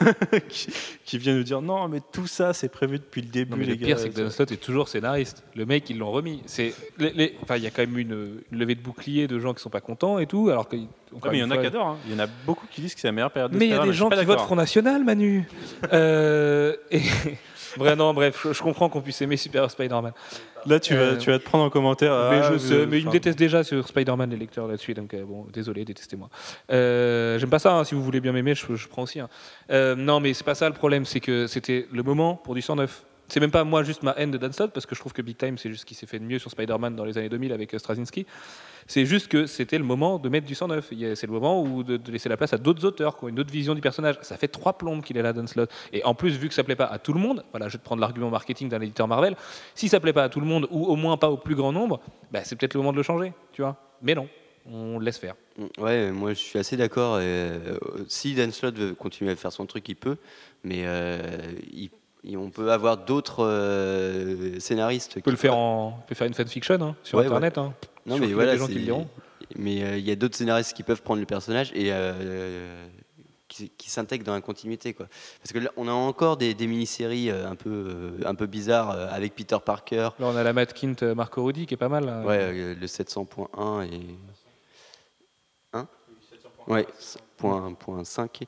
[0.48, 0.68] qui,
[1.04, 3.64] qui vient nous dire non, mais tout ça, c'est prévu depuis le début, Non, mais
[3.64, 3.86] les le gars.
[3.86, 5.42] pire, c'est que Dan Slott est toujours scénariste.
[5.54, 6.42] Le mec, ils l'ont remis.
[6.46, 6.74] C'est,
[7.42, 9.70] enfin, il y a quand même une, une levée de bouclier de gens qui sont
[9.70, 10.76] pas contents et tout, alors que.
[11.22, 11.88] Ah, mais il y en a qui adorent.
[11.88, 11.96] hein.
[12.06, 13.70] Il y en a beaucoup qui disent que c'est la meilleure période de Mais il
[13.70, 14.38] y a des gens qui votent.
[14.40, 15.48] Front National, Manu.
[15.92, 17.00] Euh, et
[17.76, 20.12] Bref, non, bref, je, je comprends qu'on puisse aimer Super Spider-Man.
[20.66, 22.12] Là, tu, vas, tu vas te prendre en commentaire.
[22.30, 25.14] mais ah, je sais, mais ils me détestent déjà sur Spider-Man, les lecteurs là-dessus, donc
[25.14, 26.28] euh, bon, désolé, détestez-moi.
[26.70, 29.20] Euh, J'aime pas ça, hein, si vous voulez bien m'aimer, je, je prends aussi.
[29.20, 29.28] hein.
[29.70, 32.62] Euh, non, mais c'est pas ça le problème, c'est que c'était le moment pour du
[32.62, 33.04] 109.
[33.28, 35.22] C'est même pas moi juste ma haine de Dan Slott, parce que je trouve que
[35.22, 37.28] Big Time, c'est juste ce qui s'est fait de mieux sur Spider-Man dans les années
[37.28, 38.26] 2000 avec Straczynski.
[38.86, 40.88] C'est juste que c'était le moment de mettre du 109.
[40.92, 43.24] Il y a- C'est le moment où de, laisser la place à d'autres auteurs, qui
[43.24, 44.16] ont une autre vision du personnage.
[44.22, 45.70] Ça fait trois plombes qu'il est là, Dan Slott.
[45.92, 47.78] Et en plus, vu que ça plaît pas à tout le monde, voilà, je vais
[47.78, 49.36] te prendre l'argument marketing d'un éditeur Marvel,
[49.74, 51.72] si ça plaît pas à tout le monde, ou au moins pas au plus grand
[51.72, 52.00] nombre,
[52.32, 53.76] bah, c'est peut-être le moment de le changer, tu vois.
[54.02, 54.28] Mais non,
[54.66, 55.34] on le laisse faire.
[55.78, 57.16] Ouais, moi je suis assez d'accord.
[57.20, 57.76] euh,
[58.08, 60.16] si Dan Slott veut continuer à faire son truc, il peut,
[60.64, 61.18] mais euh,
[61.72, 61.90] il-
[62.36, 65.14] on peut avoir d'autres euh, scénaristes.
[65.16, 67.58] On peut le faire en, on peut faire une fanfiction hein, sur Ouais, Internet.
[67.58, 67.72] hein.
[68.06, 69.08] Non, sûr mais qu'il y a voilà, des gens qui c'est- le diront.
[69.56, 72.86] Mais euh, il y a d'autres scénaristes qui peuvent prendre le personnage et euh,
[73.48, 75.06] qui, qui s'intègrent dans la continuité, quoi.
[75.42, 78.46] Parce que là, on a encore des, des mini-séries euh, un peu euh, un peu
[78.46, 80.10] bizarres euh, avec Peter Parker.
[80.20, 82.04] Là, on a la Matt Kint Marco Rudy qui est pas mal.
[82.04, 82.20] là.
[82.22, 84.00] Ouais, euh, le 700.1 et.
[85.72, 85.88] Hein?
[86.68, 86.86] Ouais,
[87.40, 88.42] point, point 5.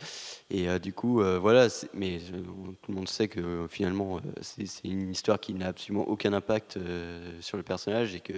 [0.50, 2.42] Et euh, du coup, euh, voilà, mais euh,
[2.82, 6.76] tout le monde sait que finalement, euh, c'est une histoire qui n'a absolument aucun impact
[6.76, 8.32] euh, sur le personnage et que,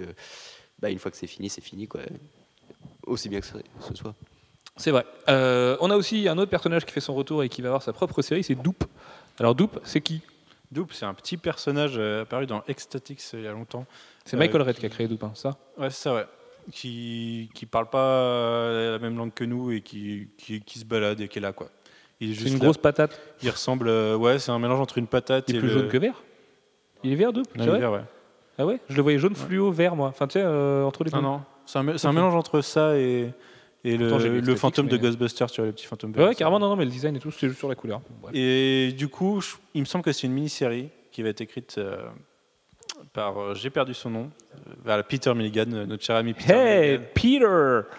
[0.79, 2.01] bah, une fois que c'est fini, c'est fini, quoi.
[3.05, 3.53] Aussi bien que ce,
[3.93, 4.15] soit.
[4.77, 5.05] C'est vrai.
[5.29, 7.83] Euh, on a aussi un autre personnage qui fait son retour et qui va avoir
[7.83, 8.83] sa propre série, c'est Doop.
[9.39, 10.21] Alors Doop, c'est qui?
[10.71, 13.85] Doop, c'est un petit personnage euh, apparu dans Ecstatics il y a longtemps.
[14.25, 15.57] C'est Euh, Michael Red qui- qui a créé Doop, hein, ça?
[15.77, 16.25] Ouais, c'est ça, ouais.
[16.71, 20.85] Qui, qui parle pas euh, la même langue que nous et qui, qui, qui se
[20.85, 21.69] balade et qui est là, quoi.
[22.19, 22.59] C'est une là.
[22.59, 23.19] grosse patate.
[23.43, 25.73] Il ressemble, euh, ouais, c'est un mélange entre une patate Il est et plus le-
[25.73, 26.23] jaune que vert
[27.03, 28.01] Il est vert, c'est il est vert, ouais.
[28.57, 28.79] Ah ouais?
[28.89, 30.07] Je le voyais jaune fluo vert, moi.
[30.07, 31.17] Enfin, tu sais, euh, entre les deux.
[31.17, 33.31] Non, non, c'est un, c'est un mélange entre ça et,
[33.83, 36.27] et le, Pourtant, le fantôme de Ghostbusters, tu vois, le petit fantôme Ouais, vert.
[36.29, 38.01] ouais, carrément, non, non, mais le design et tout, c'est juste sur la couleur.
[38.21, 38.33] Bref.
[38.33, 41.75] Et du coup, je- il me semble que c'est une mini-série qui va être écrite
[41.77, 41.97] euh,
[43.13, 46.53] par, euh, j'ai perdu son nom, euh, voilà, Peter Milligan, euh, notre cher ami Peter
[46.53, 47.03] Hey, Milligan.
[47.13, 47.95] Peter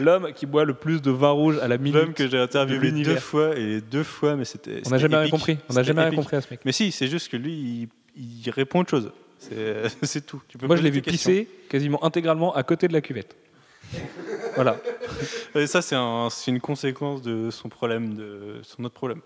[0.00, 1.94] L'homme qui boit le plus de vin rouge à la minute.
[1.94, 3.14] L'homme que j'ai interviewé l'univers.
[3.14, 4.70] deux fois et deux fois, mais c'était.
[4.70, 5.30] On n'a c'était jamais rien épique.
[5.32, 5.52] compris.
[5.52, 6.18] On n'a C'était jamais rien épique.
[6.18, 6.60] compris à ce mec.
[6.64, 9.12] Mais si, c'est juste que lui, il, il répond autre chose.
[9.38, 10.42] C'est c'est tout.
[10.48, 11.30] Tu peux Moi, je poser l'ai vu tes questions.
[11.30, 13.36] pisser quasiment intégralement à côté de la cuvette.
[14.56, 14.76] voilà.
[15.54, 19.20] Et ça, c'est un- c'est une conséquence de son problème, de son autre problème.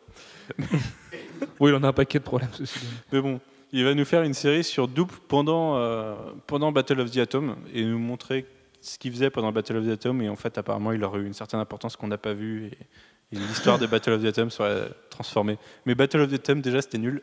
[1.60, 2.86] Oui, il en a un paquet de problèmes, ceci dit.
[3.12, 3.40] Mais bon,
[3.72, 6.14] il va nous faire une série sur Doop pendant, euh,
[6.46, 8.46] pendant Battle of the Atom et nous montrer
[8.80, 10.20] ce qu'il faisait pendant Battle of the Atom.
[10.22, 12.66] Et en fait, apparemment, il aurait eu une certaine importance qu'on n'a pas vue.
[12.66, 15.56] Et, et l'histoire de Battle of the Atom serait transformée.
[15.86, 17.22] Mais Battle of the Atom, déjà, c'était nul.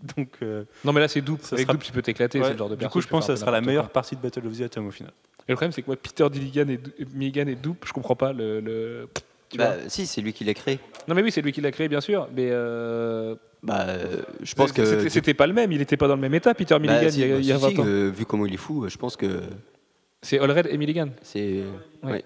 [0.16, 1.40] Donc, euh, Non, mais là, c'est Doop.
[1.42, 2.40] Ça Avec sera- Doop, tu peux t'éclater.
[2.40, 3.92] ouais, genre de du coup, je pense que ça sera la meilleure quoi.
[3.94, 5.12] partie de Battle of the Atom au final.
[5.48, 6.78] Et le problème, c'est que moi, Peter Dilligan et,
[7.14, 8.60] Milligan et Doop, je comprends pas le.
[8.60, 9.08] le-
[9.48, 9.88] tu Bah, vois.
[9.88, 10.78] si, c'est lui qui l'a créé.
[11.08, 12.28] Non, mais oui, c'est lui qui l'a créé, bien sûr.
[12.36, 12.48] Mais.
[12.50, 15.08] euh, Bah, euh, je pense que.
[15.08, 15.72] c'était- pas le même.
[15.72, 17.40] Il était pas dans le même état, Peter Bah, Milligan, si, il y a, bah,
[17.40, 17.84] il y a si, 20 si, ans.
[17.86, 19.40] euh, vu comment il est fou, je pense que
[20.22, 21.08] C'est Allred et Milligan.
[21.22, 21.62] c'est.
[22.02, 22.10] Ouais.
[22.12, 22.24] ouais.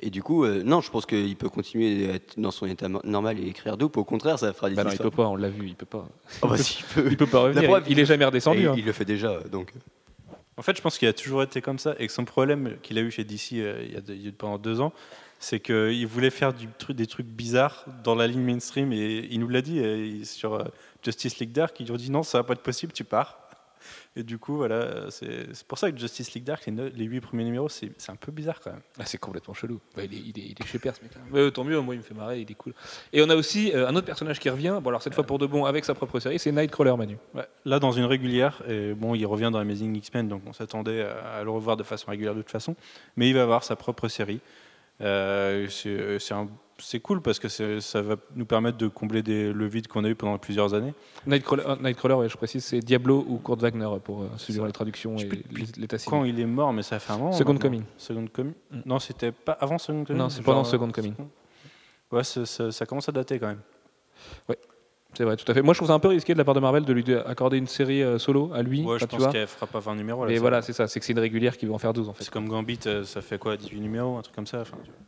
[0.00, 2.88] Et du coup, euh, non, je pense qu'il peut continuer à être dans son état
[2.88, 3.96] normal et écrire Doop.
[3.96, 5.86] Au contraire, ça fera des Bah non, il peut pas, on l'a vu, il peut
[5.86, 6.06] pas.
[6.40, 7.08] Ah bah, si, il peut.
[7.10, 7.68] Il peut pas revenir.
[7.68, 8.68] preuve, il, il est jamais redescendu.
[8.68, 8.74] Hein.
[8.78, 9.72] il le fait déjà, donc.
[10.56, 12.96] En fait, je pense qu'il a toujours été comme ça et que son problème qu'il
[12.98, 14.92] a eu chez DC euh, il y a de- il y a pendant deux ans,
[15.38, 19.48] c'est qu'il voulait faire du des trucs bizarres dans la ligne mainstream et il nous
[19.48, 20.64] l'a dit sur euh,
[21.02, 21.78] Justice League Dark.
[21.80, 23.38] Ils lui ont dit non, ça va pas être possible, tu pars.
[24.16, 27.68] Et du coup, voilà, c'est pour ça que Justice League Dark, les, huit premiers numéros,
[27.68, 28.80] c'est un peu bizarre quand même.
[28.98, 29.80] Ah, c'est complètement chelou.
[29.96, 31.20] Bah, il, est, il, est, il est chez Père, ce mec-là.
[31.30, 32.74] Mais, tant mieux, moi, il me fait marrer, il est cool.
[33.12, 35.38] Et on a aussi euh, un autre personnage qui revient, bon, alors cette fois pour
[35.38, 37.16] de bon, avec sa propre série, c'est Nightcrawler Manu.
[37.34, 41.02] Ouais, Là, dans une régulière, et bon, il revient dans Amazing X-Men, donc on s'attendait
[41.02, 42.74] à, à le revoir de façon régulière de toute façon,
[43.16, 44.40] mais il va avoir sa propre série.
[45.00, 46.18] Euh, c'est
[46.80, 47.48] c'est cool parce que
[47.80, 50.94] ça va nous permettre de combler des, le vide qu'on a eu pendant plusieurs années.
[51.26, 54.70] Nightcrawler, euh, Nightcrawler, ouais, je précise, c'est Diablo ou Kurt Wagner pour euh, suivre les
[54.72, 55.28] traductions et
[55.76, 57.32] l'état Quand il est mort, mais ça fait un moment.
[57.32, 57.56] Second.
[57.58, 57.82] Coming.
[57.96, 58.54] Second Coming.
[58.70, 58.78] Mm.
[58.86, 60.22] Non, c'était pas avant Second Coming.
[60.22, 61.14] Non, c'est pendant Second Coming.
[62.12, 63.60] Ouais, ça, ça- ça commence à dater quand même.
[65.18, 65.62] C'est vrai, tout à fait.
[65.62, 67.16] Moi, je trouve ça un peu risqué de la part de Marvel de lui de-
[67.26, 68.84] accorder une série euh, solo à lui.
[68.84, 69.32] Ouais, je tu pense vois.
[69.32, 70.22] qu'elle fera pas 20 numéros.
[70.24, 70.40] là, Mais ça.
[70.40, 70.86] voilà, c'est ça.
[70.86, 72.22] C'est que c'est une régulière qui veut en faire 12 en fait.
[72.22, 74.90] C'est comme Gambit, euh, ça fait quoi 18 numéros, un truc comme ça enfin, tu
[74.90, 74.98] vois.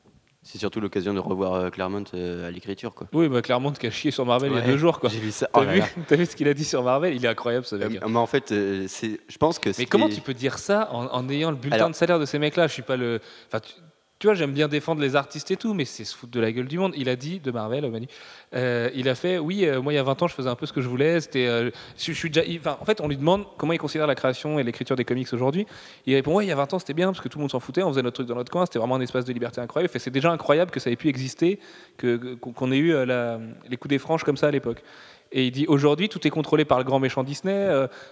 [0.42, 2.92] C'est surtout l'occasion de revoir euh, Claremont euh, à l'écriture.
[2.92, 3.07] quoi.
[3.12, 4.99] Oui, bah, Claremont qui a chié sur Marvel il y a Ouais, deux jours.
[4.99, 5.11] quoi.
[5.12, 5.49] J'ai vu ça.
[5.53, 5.87] T'as Oh là vu, là.
[6.09, 7.14] t'as vu ce qu'il a dit sur Marvel?
[7.14, 8.03] Il est incroyable ce mec.
[8.03, 10.88] Euh, mais en fait, euh, c'est- je pense que Mais comment tu peux dire ça
[10.92, 12.66] en, en ayant le bulletin Alors- de salaire de ces mecs-là?
[12.66, 13.20] Je suis pas le.
[13.46, 13.75] Enfin, tu,
[14.21, 16.53] tu vois, j'aime bien défendre les artistes et tout, mais c'est se foutre de la
[16.53, 16.93] gueule du monde.
[16.95, 18.07] Il a dit de Marvel, Manu,
[18.55, 20.55] euh, il a fait, oui, euh, moi il y a 20 ans, je faisais un
[20.57, 21.21] peu ce que je voulais.
[21.37, 22.45] Euh, je, suis déjà.
[22.79, 25.67] en fait, on lui demande comment il considère la création et l'écriture des comics aujourd'hui.
[26.05, 27.51] Il répond, ouais, il y a 20 ans, c'était bien parce que tout le monde
[27.51, 29.63] s'en foutait, on faisait notre truc dans notre coin, c'était vraiment un espace de liberté
[29.63, 29.91] incroyable.
[29.99, 31.59] C'est déjà incroyable que ça ait pu exister,
[31.99, 33.39] qu'on ait eu euh,
[33.71, 34.83] les coups des franges comme ça à l'époque.
[35.33, 37.71] Et il dit aujourd'hui tout est contrôlé par le grand méchant Disney.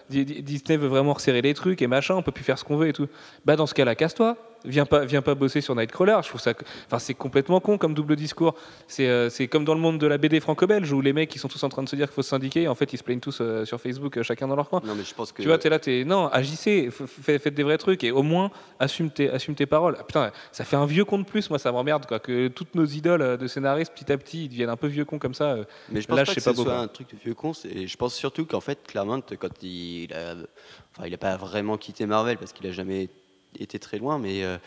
[0.08, 2.14] Di- Di- Disney veut vraiment resserrer les trucs et machin.
[2.14, 3.08] On peut plus faire ce qu'on veut et tout.
[3.44, 4.36] Bah dans ce cas-là, casse-toi.
[4.64, 6.18] Viens pas, viens pas bosser sur Nightcrawler.
[6.24, 6.52] Je trouve ça,
[6.86, 8.54] enfin c'est complètement con comme double discours.
[8.88, 11.38] C'est euh, c'est comme dans le monde de la BD franco-belge où les mecs ils
[11.38, 12.62] sont tous en train de se dire qu'il faut se syndiquer.
[12.62, 14.80] Et en fait ils se plaignent tous euh, sur Facebook, euh, chacun dans leur coin.
[14.84, 15.42] Non, mais je pense que.
[15.42, 19.10] Tu vois, t'es là, t'es non, agissez, faites des vrais trucs et au moins assume
[19.10, 19.96] tes, assume tes paroles.
[20.00, 22.74] Ah, putain, ça fait un vieux con de plus, moi ça m'emmerde quoi, que toutes
[22.74, 25.56] nos idoles de scénaristes petit à petit ils deviennent un peu vieux cons comme ça.
[25.90, 27.34] Mais je pense Là, pas je que sais ce pas soit un truc de vieux
[27.34, 27.52] con.
[27.52, 30.34] c'est- Je pense surtout qu'en fait, Claremont, quand il a,
[30.96, 33.08] enfin, il a pas vraiment quitté Marvel parce qu'il a jamais
[33.64, 34.58] été très loin, mais euh,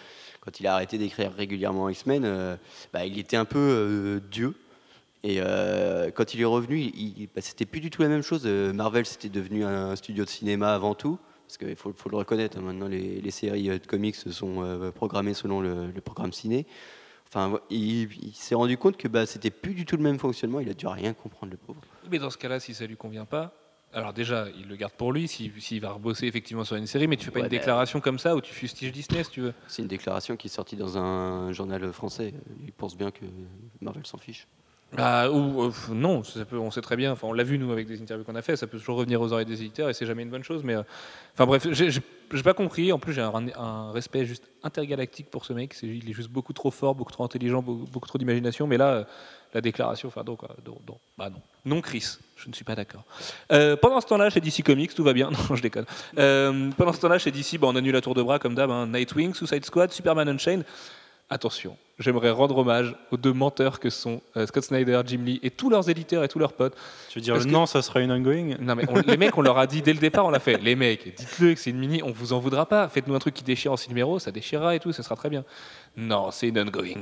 [0.41, 2.55] quand il a arrêté d'écrire régulièrement X-Men, euh,
[2.93, 4.55] bah, il était un peu euh, Dieu.
[5.23, 5.39] Et
[6.15, 6.91] quand il est revenu,
[7.35, 8.47] bah, c'était plus du tout la même chose.
[8.47, 11.19] Marvel, c'était devenu un studio de cinéma avant tout.
[11.51, 15.59] Parce qu'il faut, le reconnaître, hein, maintenant les, séries de comics sont euh, programmées selon
[15.59, 16.65] le, programme ciné.
[17.27, 20.61] Enfin, il, il s'est rendu compte que bah, c'était plus du tout le même fonctionnement.
[20.61, 21.81] Il a dû rien comprendre, le pauvre.
[22.09, 23.53] Mais dans ce cas-là, si ça lui convient pas,
[23.93, 27.07] alors déjà, il le garde pour lui, s'il s'il va rebosser effectivement sur une série,
[27.07, 29.31] mais tu fais pas Ouais, une bah- déclaration comme ça où tu fustiges Disney, si
[29.31, 29.53] tu veux.
[29.67, 32.33] C'est une déclaration qui est sortie dans un journal français.
[32.65, 33.25] Il pense bien que
[33.81, 34.47] Marvel s'en fiche.
[34.93, 37.71] Bah, ou euh, non, ça peut, on sait très bien, enfin, on l'a vu nous
[37.71, 39.93] avec des interviews qu'on a fait, ça peut toujours revenir aux oreilles des éditeurs et
[39.93, 40.63] c'est jamais une bonne chose.
[40.63, 40.83] Mais euh,
[41.33, 42.91] enfin bref, j'ai pas compris.
[42.91, 45.75] En plus, j'ai un, respect juste intergalactique pour ce mec.
[45.83, 48.67] Il est juste beaucoup trop fort, beaucoup trop intelligent, beaucoup, trop d'imagination.
[48.67, 49.03] Mais là, euh,
[49.53, 50.41] la déclaration, enfin donc,
[51.17, 53.03] bah non, non, Chris, je ne suis pas d'accord.
[53.51, 55.29] Euh, pendant ce temps-là, chez DC Comics, tout va bien.
[55.49, 55.85] Non, je déconne.
[56.17, 58.69] Euh, pendant ce temps-là, chez DC, bah, on annule la tour de bras comme d'hab.
[58.69, 58.87] hein.
[58.87, 60.63] Nightwing, Suicide Squad, Superman Unchained.
[61.33, 65.49] Attention, j'aimerais rendre hommage aux deux menteurs que sont euh, Scott Snyder, Jim Lee et
[65.49, 66.75] tous leurs éditeurs et tous leurs potes.
[67.09, 68.57] Tu veux dire Parce que- non, ça sera une ongoing?
[68.59, 70.57] Non mais on- les mecs, on leur a dit dès le départ, on l'a fait.
[70.57, 72.89] Les mecs, dites-le que c'est une mini, on vous en voudra pas.
[72.89, 75.29] Faites-nous un truc qui déchire en six numéros, ça déchirera et tout, ça sera très
[75.29, 75.45] bien.
[75.95, 76.99] Non, c'est une ongoing.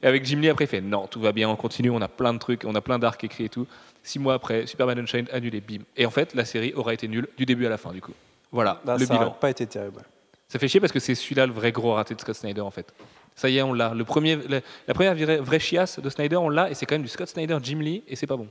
[0.00, 2.06] Et avec Jim Lee après, il fait non, tout va bien, on continue, on a
[2.08, 3.66] plein de trucs, on a plein d'arcs écrits et tout.
[4.04, 5.82] Six mois après, Superman Unchained annulé, bim.
[5.96, 8.12] Et en fait, la série aura été nulle du début à la fin du coup.
[8.52, 9.30] Voilà, Là, le ça n'a bilan.
[9.32, 10.02] pas été terrible.
[10.46, 12.70] Ça fait chier parce que c'est celui-là le vrai gros raté de Scott Snyder en
[12.70, 12.92] fait.
[13.34, 13.94] Ça y est, on l'a.
[13.94, 16.94] Le premier, la, la première vraie, vraie chiasse de Snyder, on l'a et c'est quand
[16.94, 18.48] même du Scott Snyder, Jim Lee et c'est pas bon.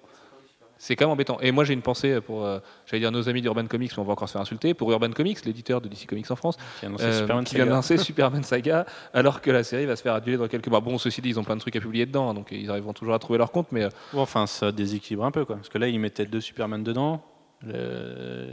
[0.77, 1.39] C'est quand même embêtant.
[1.41, 4.03] Et moi j'ai une pensée pour, euh, j'allais dire nos amis d'Urban Comics, mais on
[4.03, 6.87] va encore se faire insulter, pour Urban Comics, l'éditeur de DC Comics en France, qui
[6.87, 10.47] euh, qui vient d'annoncer Superman Saga, alors que la série va se faire annuler dans
[10.47, 10.79] quelques mois.
[10.79, 12.93] Bon, ceci dit, ils ont plein de trucs à publier dedans, hein, donc ils arriveront
[12.93, 15.57] toujours à trouver leur compte, mais euh, Bon, enfin, ça déséquilibre un peu, quoi.
[15.57, 17.21] Parce que là, ils mettaient deux Superman dedans.
[17.61, 18.47] Le-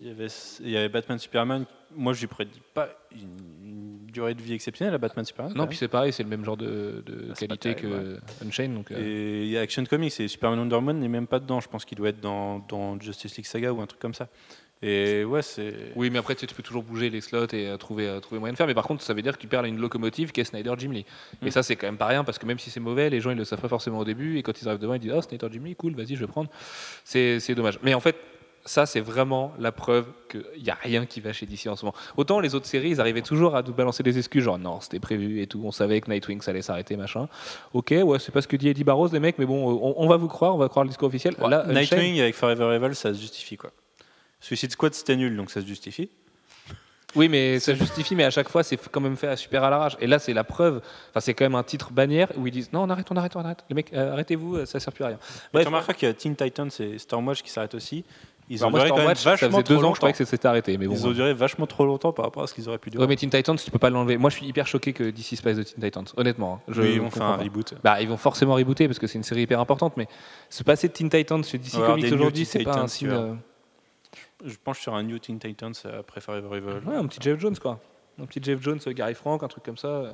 [0.00, 0.28] Il, y avait...
[0.60, 1.64] il y avait Batman Superman.
[1.96, 5.52] Moi, je lui prédis pas une durée de vie exceptionnelle à Batman Superman.
[5.56, 8.74] non, puis c'est pareil, c'est le même genre de, de Ah, qualité terrible, que Unchained,
[8.74, 8.90] donc.
[8.90, 11.60] euh, Et il y a Action Comics et Superman Wonder Woman n'est même pas dedans.
[11.60, 14.28] Je pense qu'il doit être dans, dans Justice League Saga ou un truc comme ça.
[14.80, 15.74] Et ouais, c'est.
[15.96, 18.20] Oui, mais après, tu, sais, tu peux toujours bouger les slots et euh, trouver, euh,
[18.20, 18.66] trouver moyen de faire.
[18.68, 20.92] Mais par contre, ça veut dire que tu perds une locomotive qui est Snyder Jim
[20.92, 21.04] Lee.
[21.42, 21.50] Et Mm.
[21.50, 23.36] ça, c'est quand même pas rien parce que même si c'est mauvais, les gens ils
[23.36, 24.38] le savent pas forcément au début.
[24.38, 26.28] Et quand ils arrivent devant, ils disent Oh, Snyder Jim Lee, cool, vas-y, je vais
[26.28, 26.48] prendre.
[27.04, 27.78] C'est dommage.
[27.82, 28.14] Mais en fait,
[28.64, 31.84] ça, c'est vraiment la preuve qu'il n'y a rien qui va chez DC en ce
[31.84, 31.96] moment.
[32.16, 35.00] Autant les autres séries, ils arrivaient toujours à nous balancer des excuses, genre non, c'était
[35.00, 35.62] prévu et tout.
[35.64, 37.28] On savait que Nightwing, ça allait s'arrêter, machin.
[37.72, 40.06] Ok, ouais, c'est pas ce que dit Eddie Barros, les mecs, mais bon, on, on
[40.08, 41.34] va vous croire, on va croire le discours officiel.
[41.38, 43.70] Là, Unchained- Nightwing avec Forever Evil, ça se justifie, quoi.
[44.40, 46.10] Suicide Squad, c'était nul, donc ça se justifie.
[47.16, 49.70] Oui, mais ça justifie, mais à chaque fois, c'est quand même fait à super à
[49.70, 49.96] l'arrache.
[49.98, 50.82] Et là, c'est la preuve.
[51.10, 53.34] Enfin, c'est quand même un titre bannière où ils disent non, on arrête, on arrête,
[53.34, 53.64] on arrête.
[53.70, 55.18] Les mecs, euh, arrêtez-vous, euh, ça sert plus à rien.
[55.54, 58.04] Bref, tu remarqueras qu'il y a Teen Titans et Stormwatch qui s'arrêtent aussi.
[58.50, 60.18] Ils alors ont duré quand même ça vachement faisait deux trop ans, je croyais longtemps.
[60.18, 60.78] que c'était arrêté.
[60.78, 60.94] Mais bon.
[60.94, 63.02] Ils ont duré vachement trop longtemps par rapport à ce qu'ils auraient pu durer.
[63.04, 64.16] Ouais, mais Teen Titans, tu peux pas l'enlever.
[64.16, 66.54] Moi, je suis hyper choqué que DC se passe de Teen Titans, honnêtement.
[66.66, 66.72] hein.
[66.72, 67.42] Je oui, ils vont faire comprends un pas.
[67.44, 67.74] reboot.
[67.84, 70.08] Bah, ils vont forcément rebooter parce que c'est une série hyper importante, mais
[70.48, 72.64] se passer de Teen Titans chez DC On va avoir Comics New aujourd'hui, Teen c'est
[72.64, 73.08] pas un signe.
[73.08, 73.18] vois.
[73.18, 73.34] euh,
[74.46, 76.88] Je penche sur un New Teen Titans après Forever Evil.
[76.88, 77.80] Ouais, un petit Jeff Jones, quoi.
[78.20, 79.88] Un petit Jeff Jones, euh, Gary Frank, un truc comme ça.
[79.88, 80.12] euh.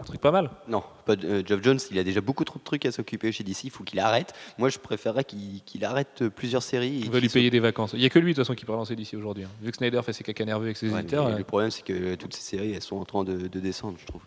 [0.00, 0.50] Un truc pas mal.
[0.68, 3.42] Non, pas euh, Geoff Jones, il a déjà beaucoup trop de trucs à s'occuper chez
[3.44, 4.32] DC, il faut qu'il arrête.
[4.56, 7.04] Moi, je préférerais qu'il arrête euh, plusieurs séries.
[7.08, 7.92] On va lui payer des vacances.
[7.94, 9.44] Il y a que lui de toute façon qui peut relancer d'ici aujourd'hui.
[9.44, 9.50] hein.
[9.60, 11.26] Vu que Snyder fait ses caca nerveux avec ses Ouais, éditeurs.
[11.26, 13.96] euh, Le problème, c'est que toutes ces séries, elles sont en train de, de descendre,
[14.00, 14.22] je trouve.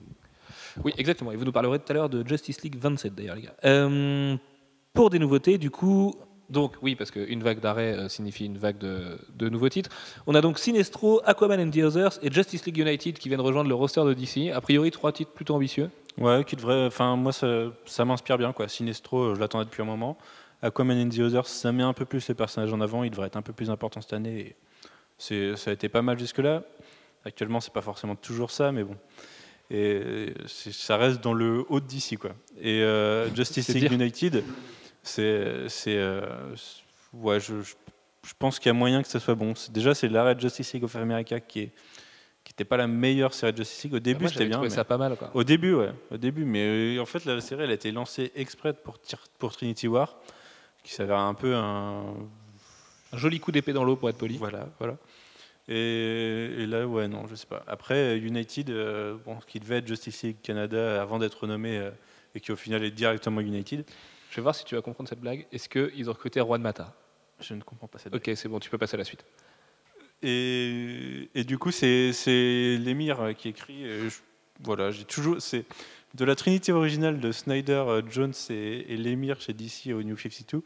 [0.84, 1.32] Oui, exactement.
[1.32, 3.56] Et vous nous parlerez tout à l'heure de Justice League 27 d'ailleurs, les gars.
[3.66, 4.36] Euh,
[4.94, 6.14] pour des nouveautés, du coup.
[6.52, 9.90] Donc oui, parce qu'une vague d'arrêt euh, signifie une vague de, de nouveaux titres.
[10.28, 13.70] On a donc Sinestro, Aquaman and the Others et Justice League United qui viennent rejoindre
[13.70, 14.52] le roster de DC.
[14.54, 15.90] A priori, trois titres plutôt ambitieux.
[16.18, 16.86] Ouais, qui devrait.
[16.86, 17.48] Enfin, moi, ça,
[17.86, 18.68] ça m'inspire bien, quoi.
[18.68, 20.18] Sinestro, je l'attendais depuis un moment.
[20.62, 23.04] Aquaman and the Others, ça met un peu plus les personnages en avant.
[23.04, 24.56] Il devrait être un peu plus important cette année.
[25.30, 26.64] et ça a été pas mal jusque-là.
[27.24, 28.98] Actuellement, c'est pas forcément toujours ça, mais bon.
[29.70, 32.32] Et ça reste dans le haut de DC, quoi.
[32.60, 33.94] Et euh, Justice League dire.
[33.94, 34.44] United,
[35.04, 36.22] c'est, c'est, euh,
[37.14, 37.74] ouais, je, je,
[38.26, 39.56] je pense qu'il y a moyen que ça soit bon.
[39.56, 41.72] C'est- déjà, c'est l'arrêt de Justice League of America qui est
[42.44, 43.94] qui n'était pas la meilleure série de Justice League.
[43.94, 44.54] Au début, Moi, c'était bien.
[44.58, 45.16] trouvé mais- ça pas mal.
[45.16, 45.30] Quoi.
[45.36, 48.32] au début, ouais, au début, mais euh, en fait la série elle a été lancée
[48.36, 48.98] exprès pour,
[49.38, 50.18] pour Trinity War,
[50.84, 52.16] qui s'avère un peu un
[53.14, 54.38] Un joli coup d'épée dans l'eau pour être poli.
[54.38, 54.98] voilà, voilà.
[55.68, 57.64] Et, et là, ouais, non, je sais pas.
[57.68, 61.92] Après United, euh, bon, qui devait être Justice League Canada avant d'être nommé euh,
[62.34, 63.86] et qui au final est directement United,
[64.32, 65.46] Je vais voir si tu vas comprendre cette blague.
[65.52, 66.96] Est-ce qu'ils ont recruté Juan Mata?
[67.40, 68.16] Je ne comprends pas cette.
[68.16, 69.24] Ok, c'est bon, tu peux passer à la suite.
[70.24, 73.84] Et, et du coup, c'est c'est l'émir qui écrit.
[74.10, 74.20] je-
[74.64, 75.42] voilà, j'ai toujours.
[75.42, 75.66] C'est
[76.14, 80.18] de la Trinité originale de Snyder, euh, Jones et, et l'émir chez DC au New
[80.18, 80.62] 52.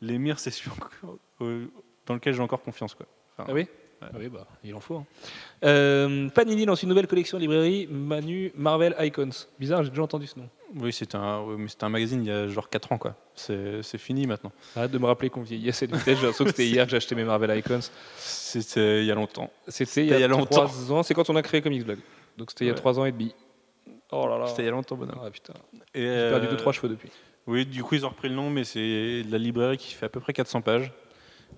[0.00, 0.70] L'émir, c'est celui
[2.06, 2.94] dans lequel j'ai encore confiance.
[2.94, 3.06] Quoi.
[3.36, 3.66] Enfin, Ah oui?
[4.18, 4.96] Oui, bah, il en faut.
[4.96, 5.06] hein.
[5.64, 9.30] Euh, Panini lance une nouvelle collection librairie Manu Marvel Icons.
[9.58, 10.48] Bizarre, j'ai déjà entendu ce nom.
[10.76, 12.98] Oui, c'est un, oui, mais c'était un magazine il y a genre 4 ans.
[12.98, 13.14] quoi.
[13.34, 14.52] C'est c'est fini maintenant.
[14.76, 15.96] Arrête de me rappeler qu'on vieillit assez vite.
[16.04, 17.80] J'ai l'impression que c'était hier que j'ai acheté mes Marvel Icons.
[18.16, 19.50] C'était il y a longtemps.
[19.68, 20.66] C'était il y a, il y a longtemps.
[20.66, 21.02] 3 ans.
[21.02, 21.98] C'est quand on a créé Comics Blog.
[22.38, 22.78] Donc c'était il y a Ouais.
[22.80, 23.34] 3 ans et demi.
[24.12, 24.46] Oh là là.
[24.46, 25.20] C'était il y a longtemps, bonhomme.
[25.24, 25.52] Ah, putain.
[25.94, 27.10] Et, J'ai perdu euh, 2-3 cheveux depuis.
[27.46, 28.78] Oui, du coup, ils ont repris le nom, mais c'est
[29.24, 30.92] de la librairie qui fait à peu près 400 pages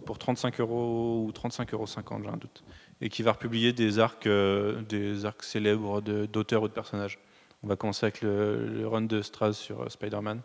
[0.05, 2.63] pour 35 euros ou 35,50 euros, j'ai un doute.
[3.01, 7.19] Et qui va republier des arcs, euh, des arcs célèbres d'auteurs ou de personnages.
[7.65, 10.41] On va commencer avec le, le run de Straz sur euh, Spider-Man.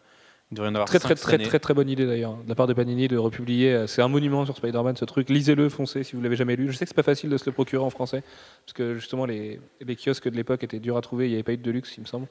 [0.49, 2.55] Il devrait y en avoir Très très très très très bonne idée d'ailleurs de la
[2.55, 3.73] part de Panini de republier.
[3.73, 5.29] euh, C'est un monument sur Spider-Man ce truc.
[5.29, 6.71] Lisez-le, foncez si vous l'avez jamais lu.
[6.71, 8.23] Je sais que c'est pas facile de se le procurer en français
[8.65, 11.25] parce que justement les, les kiosques de l'époque étaient durs à trouver.
[11.25, 12.27] Il n'y avait pas eu de luxe, il me semble.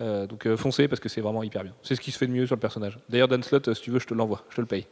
[0.00, 1.72] Euh, donc euh, foncez parce que c'est vraiment hyper bien.
[1.82, 2.98] C'est ce qui se fait de mieux sur le personnage.
[3.08, 4.86] D'ailleurs Dan Slott, si tu veux, je te l'envoie, je te le paye.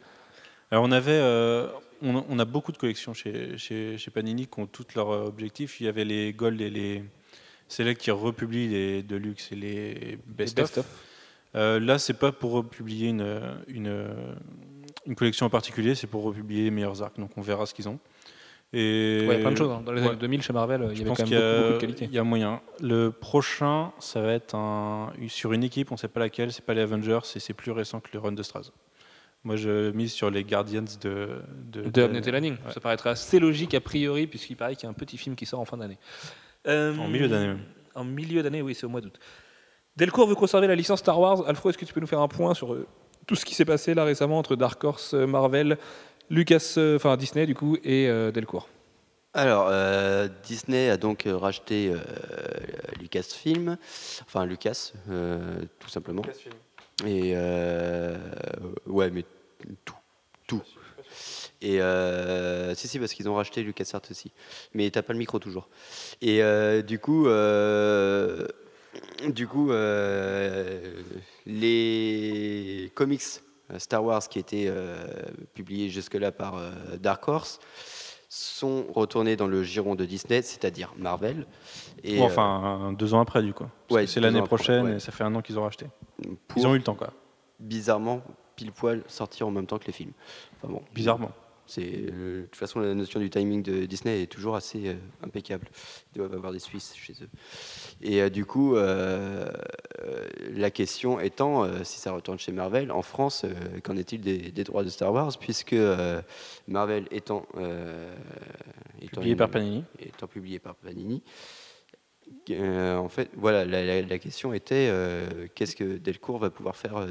[0.71, 1.67] Alors on avait, euh,
[2.01, 5.09] on, a- on a beaucoup de collections chez, chez, chez Panini qui ont tous leurs
[5.09, 5.79] objectifs.
[5.79, 7.03] Il y avait les Gold et les
[7.67, 10.69] Select qui republient les Deluxe et les Best, Les of.
[10.69, 10.85] best-of.
[11.55, 14.07] Euh, là, c'est pas pour republier une, une,
[15.05, 17.17] une collection en particulier, c'est pour republier les meilleurs arcs.
[17.17, 17.99] Donc on verra ce qu'ils ont.
[18.73, 19.71] Et Ouais, il y a plein de choses.
[19.71, 19.81] hein.
[19.85, 20.09] Dans les Ouais.
[20.09, 22.05] années 2000 chez Marvel, il y avait quand même y, a- beaucoup de qualité.
[22.05, 22.61] il y a moyen.
[22.81, 26.73] Le prochain, ça va être un, sur une équipe, on sait pas laquelle, c'est pas
[26.73, 28.71] les Avengers, et c'est plus récent que le run de Straz.
[29.45, 31.29] Moi, je mise sur les Guardians de.
[31.71, 32.53] De, De Abnett et Lanning.
[32.53, 32.73] Ouais.
[32.73, 35.45] Ça paraîtrait assez logique a priori, puisqu'il paraît qu'il y a un petit film qui
[35.45, 35.97] sort en fin d'année.
[36.67, 37.59] Euh, En milieu d'année.
[37.93, 39.17] En milieu d'année, oui, c'est au mois d'août.
[39.95, 41.47] Delcourt veut conserver la licence Star Wars.
[41.47, 42.87] Alfred, est-ce que tu peux nous faire un point sur euh,
[43.27, 45.77] tout ce qui s'est passé là récemment entre Dark Horse, euh, Marvel,
[46.29, 48.67] Lucas, euh, enfin Disney du coup, et euh, Delcourt?
[49.33, 51.99] Alors, euh, Disney a donc racheté euh,
[52.99, 53.77] Lucasfilm,
[54.25, 56.23] enfin Lucas, euh, tout simplement.
[57.05, 58.17] Et euh,
[58.85, 59.25] ouais, mais
[59.83, 59.95] tout,
[60.47, 60.61] tout.
[61.61, 64.31] Et euh, si, si, parce qu'ils ont racheté LucasArts aussi.
[64.73, 65.67] Mais t'as pas le micro toujours.
[66.21, 68.45] Et euh, du coup, euh,
[69.27, 71.01] du coup, euh,
[71.45, 73.23] les comics
[73.77, 74.71] Star Wars qui étaient
[75.53, 76.61] publiés jusque-là par
[76.99, 77.59] Dark Horse
[78.29, 81.47] sont retournés dans le giron de Disney, c'est-à-dire Marvel.
[82.03, 83.65] Et, Bon, enfin, deux ans après, du coup.
[83.89, 84.95] Ouais, c'est l'année après, prochaine ouais.
[84.97, 85.85] et ça fait un an qu'ils ont racheté.
[86.57, 87.13] Ils ont eu le temps, quoi.
[87.59, 88.21] bizarrement,
[88.55, 90.13] pile poil, sortir en même temps que les films.
[90.61, 91.31] Enfin bon, Bizarrement.
[91.67, 94.93] C'est, euh, de toute façon, la notion du timing de Disney est toujours assez euh,
[95.23, 95.67] impeccable.
[96.13, 97.29] Ils doivent avoir des Suisses chez eux.
[98.03, 99.51] Et euh, du coup, euh,
[100.53, 103.45] la question étant, si ça retourne chez Marvel, en France,
[103.83, 105.75] qu'en est-il des, des droits de Star Wars Puisque
[106.67, 107.47] Marvel étant,
[109.01, 109.83] étant Publié une- par Panini.
[109.99, 111.23] étant publié par Panini,
[112.51, 117.07] euh, en fait, voilà, la, question était euh, qu'est-ce que Delcourt va pouvoir faire euh,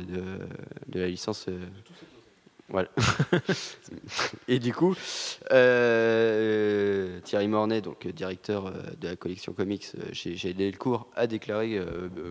[0.88, 1.48] de, la licence
[2.68, 2.88] voilà.
[4.48, 4.94] Et du coup,
[5.50, 11.78] Thierry Mornay, donc directeur de la collection comics chez, chez Delcourt, a déclaré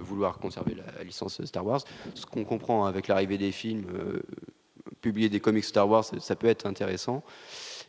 [0.01, 1.81] vouloir conserver la licence Star Wars.
[2.15, 3.85] Ce qu'on comprend avec l'arrivée des films,
[5.01, 7.23] publier des comics Star Wars, ça peut être intéressant.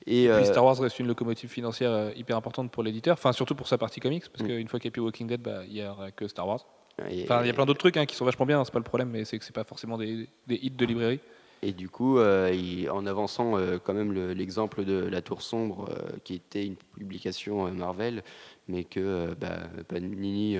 [0.06, 3.32] Et, Puis euh, Star Wars reste une locomotive financière euh, hyper importante pour l'éditeur, enfin
[3.32, 4.46] surtout pour sa partie comics, parce Mm.
[4.48, 6.64] qu'une fois qu'il n'y a plus Walking Dead, bah, il n'y aura que Star Wars.
[7.00, 8.84] Enfin, il y a plein d'autres trucs hein, qui sont vachement bien, c'est pas le
[8.84, 11.20] problème, mais c'est que c'est pas forcément des, des hits de librairie.
[11.62, 15.40] et du coup, euh, il- en avançant euh, quand même le- l'exemple de La Tour
[15.40, 18.22] Sombre, euh, qui était une publication Marvel,
[18.68, 20.58] mais que bah, Panini,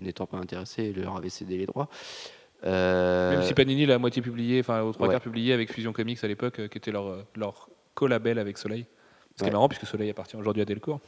[0.00, 1.88] n'étant pas intéressé, leur avait cédé les droits.
[2.64, 6.28] Même si Panini l'a moitié publié, enfin aux trois quarts publié avec Fusion Comics à
[6.28, 8.86] l'époque, qui était leur, leur co-label avec Soleil.
[9.36, 11.00] Ce qui est marrant puisque Soleil appartient aujourd'hui à Delcourt.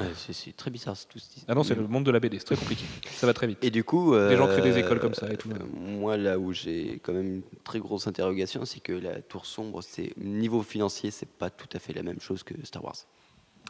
[0.00, 2.38] ouais, c'est très bizarre, c'est tout ce- Ah non, c'est le monde de la BD,
[2.38, 2.86] c'est très compliqué.
[3.10, 3.58] Ça va très vite.
[3.62, 5.50] Et du coup, Des gens créent des euh, écoles comme ça et tout.
[5.50, 9.44] euh, Moi, là où j'ai quand même une très grosse interrogation, c'est que la Tour
[9.44, 12.96] Sombre, c'est niveau financier, c'est pas tout à fait la même chose que Star Wars.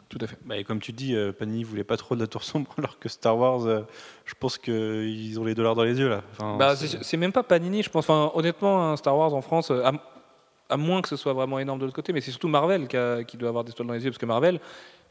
[0.07, 0.37] Tout à fait.
[0.45, 2.99] Bah, et comme tu dis, euh, Panini voulait pas trop de la tour sombre, alors
[2.99, 3.81] que Star Wars, euh,
[4.23, 6.23] je pense qu'ils ont les dollars dans les yeux là.
[6.31, 8.05] Enfin, Bah, c'est- même pas Panini, je pense.
[8.09, 9.91] Enfin, honnêtement, un Star Wars en France, euh, à,
[10.69, 13.37] à moins que ce soit vraiment énorme de l'autre côté, mais c'est surtout Marvel qui,
[13.37, 14.59] doit avoir des toiles dans les yeux, parce que Marvel,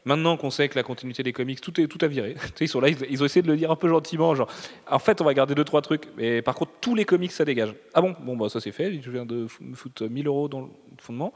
[0.05, 2.35] maintenant qu'on sait que la continuité des comics, tout est tout a viré.
[2.39, 4.35] Tu sais, ils sont là, ils, ils ont essayé de le dire un peu gentiment,
[4.35, 4.49] genre.
[4.89, 7.45] En fait, on va garder deux trois trucs, mais par contre, tous les comics, ça
[7.45, 7.73] dégage.
[7.93, 9.01] Ah bon, bon, bah ça c'est fait.
[9.01, 10.67] Je viens de me foutre 1000 euros dans le
[11.01, 11.33] fondement.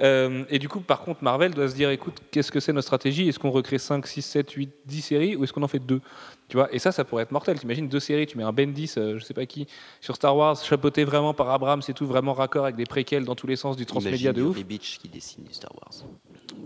[0.00, 2.86] Euh, et du coup, par contre, Marvel doit se dire, écoute, qu'est-ce que c'est notre
[2.86, 3.28] stratégie?
[3.28, 6.00] Est-ce qu'on recrée 5, 6, 7, 8, 10 séries, ou est-ce qu'on en fait deux?
[6.48, 7.58] Tu vois, et ça, ça pourrait être mortel.
[7.58, 9.66] T'imagines deux séries, tu mets un Bendis, euh, je sais pas qui,
[10.00, 13.34] sur Star Wars, chapeauté vraiment par Abrams, c'est tout, vraiment raccord avec des préquels dans
[13.34, 14.56] tous les sens, du transmédia de ouf.
[14.56, 16.04] Yuri Beach qui dessine du Star Wars.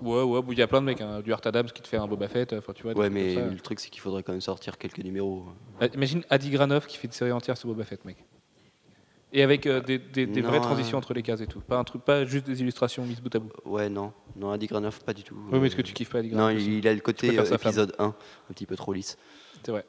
[0.03, 1.97] Ouais, ouais, il y a plein de mecs, hein, du Art Adams qui te fait
[1.97, 2.93] un Boba Fett, enfin tu vois.
[2.97, 3.47] Ouais, mais ça.
[3.47, 5.45] le truc, c'est qu'il faudrait quand même sortir quelques numéros.
[5.82, 8.24] Euh, Imagine Adi Granov qui fait une série entière sur Boba Fett, mec.
[9.32, 11.61] Et avec euh, des, des- des Non, vraies transitions entre les cases et tout.
[11.61, 13.51] Pas un truc, pas juste des illustrations mises bout à bout.
[13.66, 14.12] Ouais, non.
[14.36, 15.36] Non, Adi Granov, pas du tout.
[15.53, 17.01] Oui, mais est-ce que tu kiffes pas Adi Non, Granov il, aussi il a le
[17.01, 18.14] côté euh, épisode 1, un
[18.55, 19.18] petit peu trop lisse.
[19.62, 19.84] C'est vrai.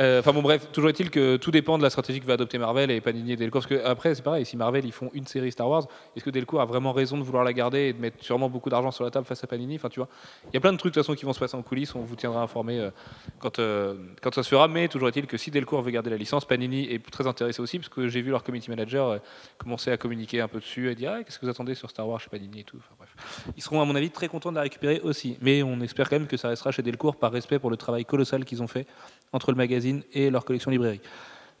[0.00, 2.58] Euh, Enfin bon bref, toujours est-il que tout dépend de la stratégie que va adopter
[2.58, 3.60] Marvel et Panini et Delcourt.
[3.60, 5.86] Parce que après c'est pareil, si Marvel ils font une série Star Wars,
[6.16, 8.70] est-ce que Delcourt a vraiment raison de vouloir la garder et de mettre sûrement beaucoup
[8.70, 9.76] d'argent sur la table face à Panini?
[9.76, 10.08] Enfin tu vois,
[10.48, 11.94] il y a plein de trucs de toute façon qui vont se passer en coulisses.
[11.94, 12.90] On vous tiendra informé euh,
[13.38, 14.66] quand euh, quand ça se fera.
[14.66, 17.78] Mais toujours est-il que si Delcourt veut garder la licence, Panini est très intéressé aussi
[17.78, 19.20] parce que j'ai vu leur community manager
[19.58, 22.08] commencer à communiquer un peu dessus et dire ah, qu'est-ce que vous attendez sur Star
[22.08, 22.78] Wars chez Panini et tout?
[22.78, 23.14] Enfin bref,
[23.56, 25.38] ils seront à mon avis très contents de la récupérer aussi.
[25.40, 28.04] Mais on espère quand même que ça restera chez Delcourt par respect pour le travail
[28.04, 28.88] colossal qu'ils ont fait
[29.34, 31.00] entre le magazine et leur collection librairie.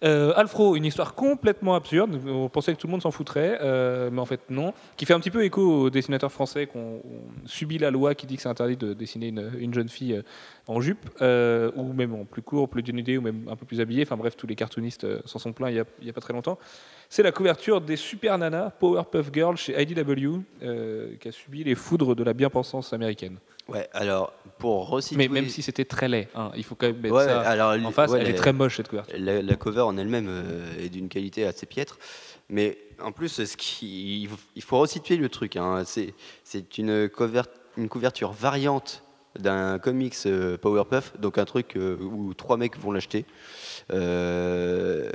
[0.02, 2.20] Euh, Alfro, une histoire complètement absurde.
[2.26, 4.74] On pensait que tout le monde s'en foutrait, euh, mais en fait non.
[4.96, 8.26] Qui fait un petit peu écho aux dessinateurs français qu'on on subit la loi qui
[8.26, 10.22] dit que c'est interdit de dessiner une, une jeune fille euh,
[10.66, 13.80] en jupe, euh, ou même en plus court, plus dénudée, ou même un peu plus
[13.80, 14.02] habillée.
[14.02, 16.58] Enfin bref, tous les cartoonistes euh, s'en sont plaints il n'y a, pas très longtemps.
[17.10, 21.74] C'est la couverture des Super Nana Powerpuff Girls chez IDW, euh, qui a subi les
[21.74, 23.38] foudres de la bien-pensance américaine.
[23.68, 25.16] Ouais, alors, pour resituer...
[25.16, 27.72] Mais même si c'était très laid, hein, il faut quand même mettre Ouais, ça alors,
[27.72, 28.10] en face.
[28.10, 29.16] ouais, elle est très moche cette couverture.
[29.18, 30.30] La, la cover en elle-même
[30.78, 31.98] est d'une qualité assez piètre.
[32.48, 35.56] Mais en plus, ce qui, il faut- resituer le truc.
[35.56, 35.82] hein.
[35.86, 37.42] C'est c'est une, cover-
[37.76, 39.02] une couverture variante
[39.38, 43.24] d'un comics euh, Powerpuff, donc un truc euh, où trois mecs vont l'acheter.
[43.92, 45.10] Euh,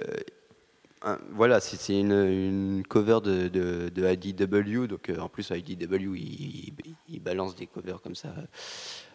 [1.32, 4.88] voilà, c'est une, cover de, IDW.
[4.88, 6.74] Donc en plus, IDW, il,
[7.08, 8.34] il- balance des covers comme ça,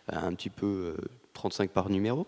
[0.09, 2.26] un petit peu euh, 35 par numéro.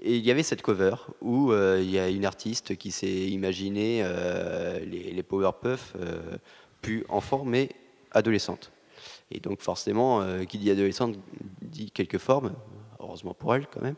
[0.00, 4.00] Et il y avait cette cover où il y a une artiste qui s'est imaginé
[4.02, 6.36] euh, les, Powerpuff euh,
[6.82, 7.70] plus enfants mais
[8.10, 8.70] adolescentes.
[9.30, 11.16] Et donc forcément, euh, qui dit adolescente
[11.62, 12.52] dit quelques formes,
[13.00, 13.96] heureusement pour elle quand même.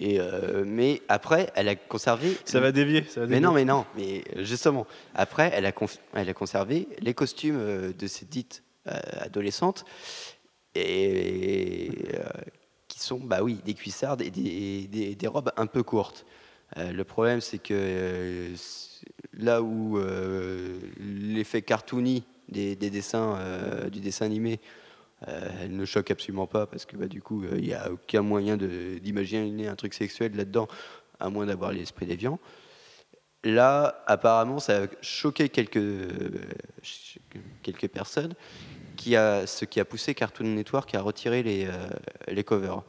[0.00, 2.36] Et euh, mais après, elle a conservé.
[2.44, 3.04] Ça va dévier.
[3.04, 3.46] Ça va Mais dévier.
[3.46, 5.72] non, mais non, mais justement, après, elle a,
[6.14, 9.84] elle a conservé les costumes euh, de ces dites euh, adolescentes,
[10.74, 12.24] et euh,
[12.88, 16.24] qui sont, bah oui, des cuissardes et des, des- des robes un peu courtes.
[16.76, 18.54] Euh, le problème, c'est que euh,
[19.32, 24.60] là où euh, l'effet cartoony des, des dessins, euh, du dessin animé,
[25.26, 27.90] euh, elle ne choque absolument pas parce que bah, du coup, euh, il n'y a
[27.90, 30.68] aucun moyen d'imaginer un truc sexuel là-dedans,
[31.20, 32.38] à moins d'avoir l'esprit déviant.
[33.44, 35.80] Là, apparemment, ça a choqué quelques,
[37.62, 38.34] quelques personnes,
[38.96, 41.68] qui a, ce qui a poussé Cartoon Network à retirer les,
[42.26, 42.82] les covers.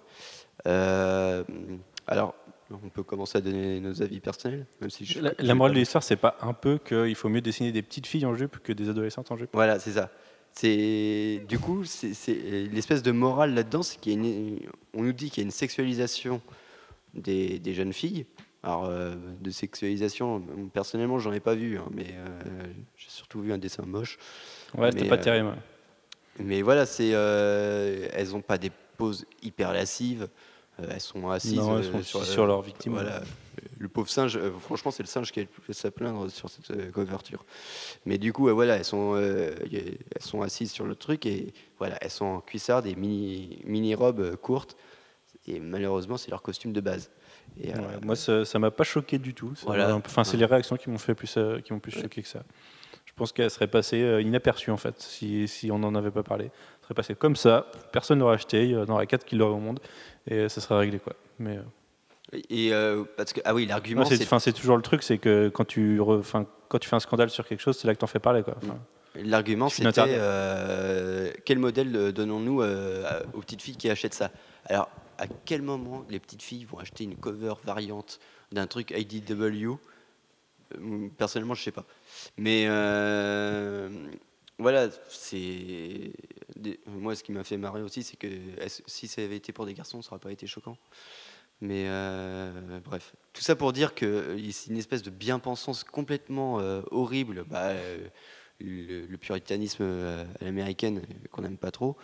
[0.66, 2.34] Alors,
[2.72, 6.04] on peut commencer à donner nos avis personnels, même si je, La, morale de l'histoire,
[6.04, 8.90] c'est pas un peu qu'il faut mieux dessiner des petites filles en jupe que des
[8.90, 9.50] adolescentes en jupe.
[9.54, 10.12] Voilà, c'est ça.
[10.54, 12.34] C'est du coup, c'est
[12.72, 14.60] l'espèce de morale là-dedans, c'est qu'il y a une-
[14.94, 16.42] on nous dit qu'il y a une sexualisation
[17.14, 18.26] des, des jeunes filles.
[18.62, 20.44] Alors, euh, de sexualisation,
[20.74, 22.64] personnellement, j'en ai pas vu, hein, mais euh,
[22.98, 24.18] j'ai surtout vu un dessin moche.
[24.78, 25.56] Ouais, c'était pas euh, terrible.
[26.40, 30.28] Mais voilà, c'est, elles n'ont pas des poses hyper lascives.
[30.80, 32.94] Euh, elles sont assises Non, elles euh, sont sur leur victime.
[32.94, 33.22] Voilà.
[33.78, 36.50] Le pauvre singe, euh, franchement, c'est le singe qui a le plus à plaindre sur
[36.50, 37.46] cette euh, couverture.
[38.06, 41.54] Mais du coup, euh, voilà, elles sont, euh, elles sont assises sur le truc et
[41.78, 44.76] voilà, elles sont en cuissardes et mini, mini robes euh, courtes.
[45.48, 47.10] Et malheureusement, c'est leur costume de base.
[47.60, 49.54] Et, euh, moi, ça ça m'a pas choqué du tout.
[49.64, 49.96] Voilà.
[49.96, 52.44] Enfin, c'est les réactions qui m'ont fait plus, euh, qui m'ont plus choqué que ça.
[53.06, 56.24] Je pense qu'elle serait passée euh, inaperçue en fait, si, si on n'en avait pas
[56.24, 56.52] parlé.
[56.90, 59.60] Serait passée comme ça, personne n'aurait acheté, il y en aurait quatre qui l'auraient au
[59.60, 59.80] monde,
[60.26, 61.14] et ça serait réglé quoi.
[61.38, 65.20] Mais euh, et euh, parce que ah oui, l'argument, ouais, c'est, toujours le truc, c'est
[65.20, 66.24] que quand tu, re-
[66.68, 68.56] quand tu fais un scandale sur quelque chose, c'est là que t'en fais parler quoi.
[69.14, 74.32] L'argument, c'était euh, quel modèle euh, donnons-nous aux petites filles qui achètent ça?
[74.66, 78.20] Alors, à quel moment les petites filles vont acheter une cover variante
[78.52, 79.76] d'un truc IDW
[81.20, 81.86] Personnellement, je sais pas.
[82.36, 83.90] Mais euh,
[84.60, 86.12] voilà, c'est
[86.88, 88.28] moi ce qui m'a fait marrer aussi, c'est que
[88.86, 90.78] si ça avait été pour des garçons, ça aurait pas été choquant.
[91.62, 96.60] Mais euh, bref, tout ça pour dire que euh, c'est une espèce de bien-pensance complètement
[96.60, 97.44] euh, horrible.
[97.50, 97.74] Bah,
[98.62, 101.02] le, le puritanisme à l'américaine
[101.32, 101.96] qu'on n'aime pas trop.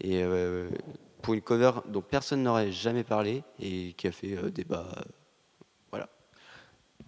[0.00, 0.24] Et
[1.22, 4.88] pour une cover dont personne n'aurait jamais parlé et qui a fait débat.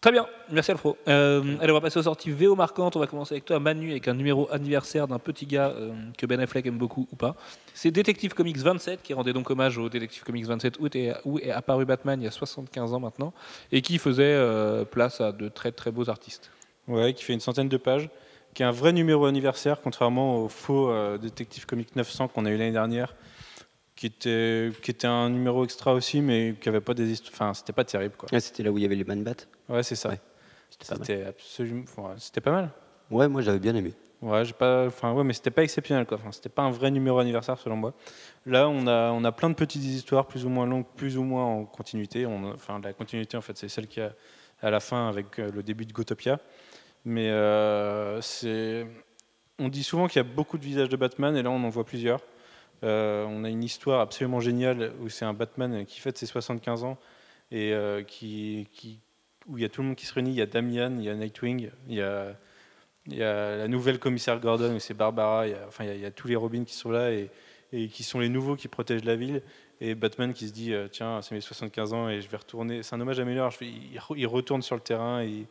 [0.01, 0.97] Très bien, merci Alfro.
[1.09, 2.97] Euh, allez, on va passer aux sorties VO marquantes.
[2.97, 6.27] On va commencer avec toi, Manu, avec un numéro anniversaire d'un petit gars euh, que
[6.27, 7.37] Ben Affleck aime beaucoup ou pas.
[7.73, 11.39] C'est Detective Comics 27, qui rendait donc hommage au Detective Comics 27 où est, où
[11.39, 13.33] est apparu Batman il y a 75 ans maintenant,
[13.73, 16.51] et qui faisait euh, place à de très très beaux artistes.
[16.89, 18.11] ouais, qui fait une centaine de pages,
[18.53, 22.57] qui est un vrai numéro anniversaire, contrairement au faux Détective Comic 900 qu'on a eu
[22.57, 23.15] l'année dernière,
[23.97, 27.33] qui était, qui était un numéro extra aussi, mais qui avait pas des histoires.
[27.35, 28.29] Enfin, c'était pas terrible quoi.
[28.33, 29.35] Ah, C'était là où il y avait les Man Bat.
[29.69, 30.11] Ouais, c'est ça.
[30.11, 30.21] Ouais,
[30.71, 31.07] C'était pas mal.
[31.07, 32.71] C'était absolument, ouais, c'était pas mal.
[33.11, 33.93] Ouais, moi j'avais bien aimé.
[34.23, 36.17] Ouais, j'ai pas, enfin ouais, mais c'était pas exceptionnel quoi.
[36.17, 37.93] Enfin, c'était pas un vrai numéro anniversaire selon moi.
[38.47, 41.23] Là, on a, on a plein de petites histoires plus ou moins longues, plus ou
[41.23, 42.25] moins en continuité.
[42.27, 44.13] On, enfin, la continuité en fait, c'est celle qui a
[44.63, 46.41] à la fin avec euh, le début de Gotopia.
[47.05, 48.87] Mais euh, c'est,
[49.59, 51.69] on dit souvent qu'il y a beaucoup de visages de Batman et là on en
[51.69, 52.21] voit plusieurs.
[52.85, 56.85] Euh, on a une histoire absolument géniale où c'est un Batman qui fête ses 75
[56.85, 56.99] ans
[57.51, 58.03] et euh,
[59.47, 60.31] où il y a tout le monde qui se réunit.
[60.31, 62.37] Il y a Damian, il y a Nightwing, il y a
[63.07, 66.29] la nouvelle commissaire Gordon, où c'est Barbara, il y, a, enfin, il, y a, tous
[66.29, 67.31] les Robins qui sont là et,
[67.89, 69.43] qui sont les nouveaux qui protègent la ville.
[69.81, 72.83] Et Batman qui se dit euh, Tiens, c'est mes 75 ans et je vais retourner.
[72.83, 73.51] C'est un hommage à Miller.
[73.61, 75.47] Il, re- il retourne sur le terrain et,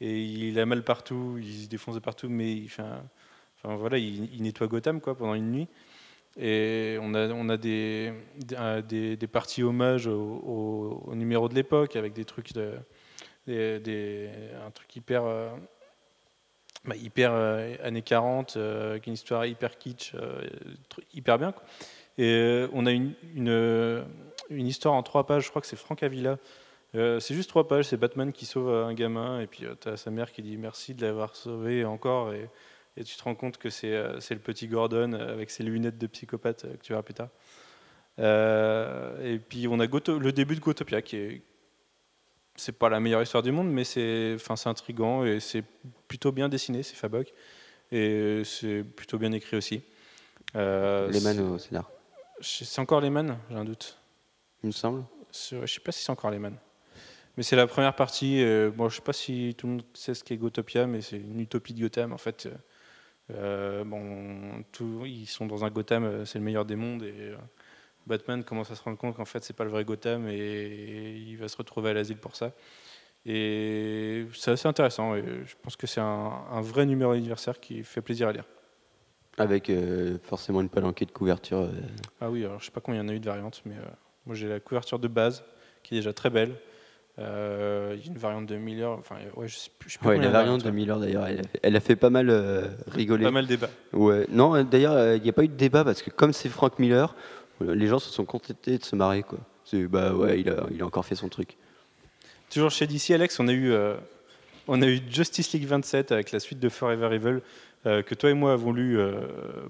[0.00, 2.70] il a mal partout, il se défonce partout, mais il,
[3.62, 5.68] voilà, il, il nettoie Gotham quoi, pendant une nuit.
[6.38, 8.12] Et on a, on a des,
[8.88, 12.72] des, parties hommages au, au- numéro de l'époque avec des trucs de.
[13.46, 14.30] Des,
[14.66, 15.24] un truc hyper.
[15.24, 15.50] euh,
[16.84, 20.42] bah, hyper euh, années 40, euh, avec une histoire hyper kitsch, euh,
[21.14, 21.54] hyper bien.
[22.18, 24.04] Et on a une, une,
[24.50, 26.38] une histoire en trois pages, je crois que c'est Franck Avila.
[26.92, 30.12] C'est juste trois pages, c'est Batman qui sauve un gamin, et puis tu as sa
[30.12, 32.32] mère qui dit merci de l'avoir sauvé encore,
[32.96, 35.98] et tu te rends compte que c'est euh, le petit Gordon euh, avec ses lunettes
[35.98, 37.28] de psychopathe euh, que tu verras plus tard.
[38.20, 41.42] Euh, et puis on a Goto- le début de Gotopia qui est
[42.56, 45.64] c'est pas la meilleure histoire du monde, mais c'est enfin c'est intrigant et c'est
[46.06, 47.32] plutôt bien dessiné, c'est Fabok
[47.90, 49.82] et c'est plutôt bien écrit aussi.
[50.54, 51.90] Euh, les Man c'est- au scénar,
[52.40, 53.98] c'est encore Lehman, j'ai un doute.
[54.62, 55.04] il me semble.
[55.32, 56.56] Je sais pas si c'est encore Lehman.
[57.36, 58.40] Mais c'est la première partie.
[58.44, 61.16] euh, bon, je sais pas si tout le monde sait ce qu'est Gotopia, mais c'est
[61.16, 62.12] une utopie de Gotham.
[62.12, 62.50] En fait, euh,
[63.30, 67.02] bon, tout- ils sont dans un Gotham, euh, c'est le meilleur des mondes.
[67.02, 67.36] Et euh,
[68.06, 71.36] Batman commence à se rendre compte qu'en fait, c'est pas le vrai Gotham et, il
[71.36, 72.52] va se retrouver à l'asile pour ça.
[73.26, 75.14] Et c'est assez intéressant.
[75.14, 78.44] Et je pense que c'est un, un vrai numéro anniversaire qui fait plaisir à lire.
[79.38, 81.58] Avec euh, forcément une palanquée de couverture.
[81.58, 81.72] euh,
[82.20, 83.74] Ah oui, alors je sais pas combien il y en a eu de variantes, mais
[83.74, 83.84] euh,
[84.26, 85.44] moi j'ai la couverture de base
[85.82, 86.54] qui est déjà très belle.
[87.18, 89.88] Euh, Il y a une variante de Miller, enfin ouais, je sais plus.
[89.88, 92.28] je sais plus Ouais, la variante de Miller d'ailleurs, elle, elle a fait pas mal
[92.28, 93.24] euh, rigoler.
[93.24, 93.70] Pas mal débat.
[93.92, 94.26] Ouais.
[94.30, 96.48] Non, euh, d'ailleurs, euh, il n'y a pas eu de débat parce que comme c'est
[96.48, 97.14] Frank Miller,
[97.60, 99.22] les gens se sont contentés de se marrer.
[99.22, 99.38] Quoi.
[99.64, 101.56] C'est, bah ouais, il a, il a encore fait son truc.
[102.50, 103.94] Toujours chez DC, Alex, on a eu, euh,
[104.66, 107.40] on a eu Justice League 27 avec la suite de Forever Evil
[107.86, 108.98] euh, que toi et moi avons lu.
[108.98, 109.12] euh,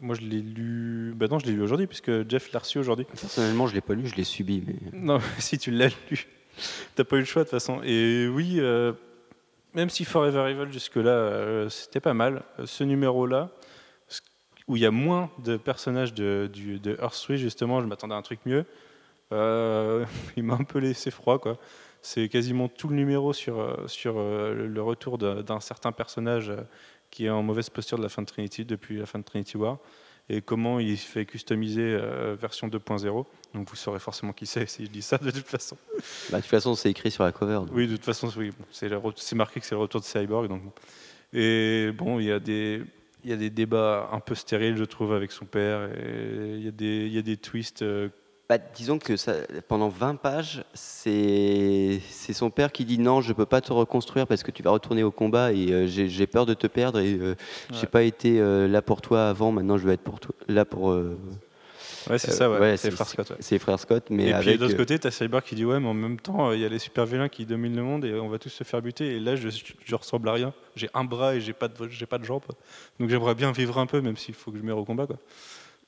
[0.01, 1.13] moi je l'ai lu.
[1.17, 3.05] Bah non, je l'ai lu aujourd'hui puisque Jeff l'a reçu aujourd'hui.
[3.05, 4.63] Personnellement, je l'ai pas lu, je l'ai subi.
[4.67, 4.75] Mais...
[4.99, 6.27] Non, si tu l'as lu,
[6.95, 7.81] t'as pas eu le choix de toute façon.
[7.85, 8.93] Et oui, euh,
[9.75, 13.51] même si Forever Evil jusque-là, euh, c'était pas mal, euh, ce numéro-là,
[14.67, 18.15] où il y a moins de personnages de, du, de Earth 3, justement, je m'attendais
[18.15, 18.65] à un truc mieux,
[20.37, 21.59] il m'a un peu laissé froid, quoi.
[22.03, 26.53] C'est quasiment tout le numéro sur, sur le retour d'un certain personnage
[27.11, 29.57] qui est en mauvaise posture de la fin de Trinity, depuis la fin de Trinity
[29.57, 29.79] War,
[30.29, 33.27] et comment il se fait customiser euh, version 2.0.
[33.55, 35.77] Donc vous saurez forcément qui c'est si je dis ça de toute façon.
[36.31, 37.55] Bah, de toute façon, c'est écrit sur la cover.
[37.55, 37.71] donc.
[37.73, 38.53] Oui, de toute façon, oui.
[38.71, 40.49] c'est marqué que c'est le retour de Cyborg.
[40.49, 40.63] Donc.
[41.33, 42.83] Et bon, il y a des.
[43.23, 45.89] Il y a des débats un peu stériles, je trouve, avec son père.
[45.97, 48.11] Et il y a des, il y a des twists euh,
[48.49, 49.33] Bah, disons que ça,
[49.69, 52.01] pendant 20 pages, c'est
[52.33, 55.03] son père qui dit non, je peux pas te reconstruire parce que tu vas retourner
[55.03, 57.35] au combat et euh, j'ai j'ai peur de te perdre et euh,
[57.73, 57.87] j'ai Ouais.
[57.87, 60.91] pas été euh, là pour toi avant, maintenant je vais être pour toi, là pour.
[60.91, 61.19] euh,
[62.11, 62.59] Ouais, c'est ça, ouais.
[62.59, 63.33] ouais, c'est Frère Scott.
[63.41, 65.89] C'est frère Scott, mais Et puis de l'autre côté, t'as Cyborg qui dit ouais, mais
[65.89, 68.29] en même temps, il y a les super vilains qui dominent le monde et on
[68.29, 69.17] va tous se faire buter.
[69.17, 70.53] Et là, je, je ressemble à rien.
[70.77, 72.43] J'ai un bras et j'ai pas de, j'ai pas de jambes.
[73.01, 75.17] Donc j'aimerais bien vivre un peu, même s'il faut que je meure au combat, quoi.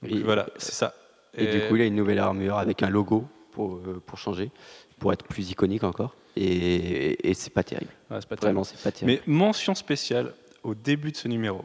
[0.03, 0.95] Donc Et- voilà, c'est ça.
[1.37, 4.51] Et, du coup, il a une nouvelle armure avec un logo pour, euh, pour changer,
[4.99, 6.15] pour être plus iconique encore.
[6.37, 7.91] Et, et c'est pas terrible.
[8.11, 8.37] Ouais, pas.
[8.37, 9.23] Vraiment, c'est pas terrible.
[9.27, 10.33] Mais mention spéciale
[10.63, 11.65] au début de ce numéro,